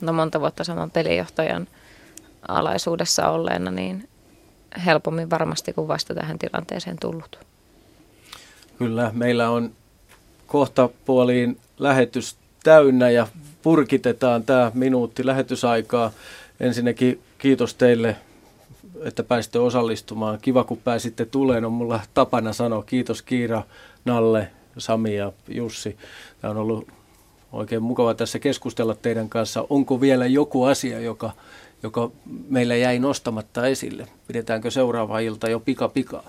[0.00, 1.68] No monta vuotta saman pelijohtajan
[2.48, 4.08] alaisuudessa olleena, niin
[4.86, 7.38] helpommin varmasti kuin vasta tähän tilanteeseen tullut.
[8.78, 9.72] Kyllä, meillä on
[10.46, 13.26] kohta puoliin lähetys täynnä ja
[13.64, 16.10] purkitetaan tämä minuutti lähetysaikaa.
[16.60, 18.16] Ensinnäkin kiitos teille,
[19.02, 20.38] että pääsitte osallistumaan.
[20.42, 21.64] Kiva, kun pääsitte tuleen.
[21.64, 23.62] On mulla tapana sanoa kiitos Kiira,
[24.04, 25.96] Nalle, Sami ja Jussi.
[26.40, 26.88] Tämä on ollut
[27.52, 29.66] oikein mukava tässä keskustella teidän kanssa.
[29.70, 31.30] Onko vielä joku asia, joka,
[31.82, 32.10] joka
[32.48, 34.06] meillä jäi nostamatta esille?
[34.26, 36.24] Pidetäänkö seuraava ilta jo pika pikaa?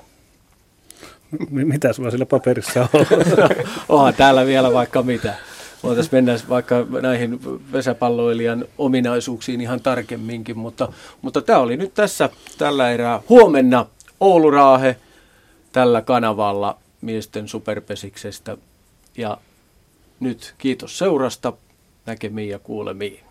[1.49, 3.05] Mitä sulla sillä paperissa on?
[3.89, 5.33] Onhan täällä vielä vaikka mitä.
[5.85, 7.39] Voitaisiin mennä vaikka näihin
[7.71, 13.21] pesäpalloilijan ominaisuuksiin ihan tarkemminkin, mutta, mutta tämä oli nyt tässä tällä erää.
[13.29, 13.85] Huomenna
[14.19, 14.95] Oulu Raahe
[15.71, 18.57] tällä kanavalla miesten superpesiksestä.
[19.17, 19.37] Ja
[20.19, 21.53] nyt kiitos seurasta,
[22.05, 23.24] näkemiin ja kuulemiin.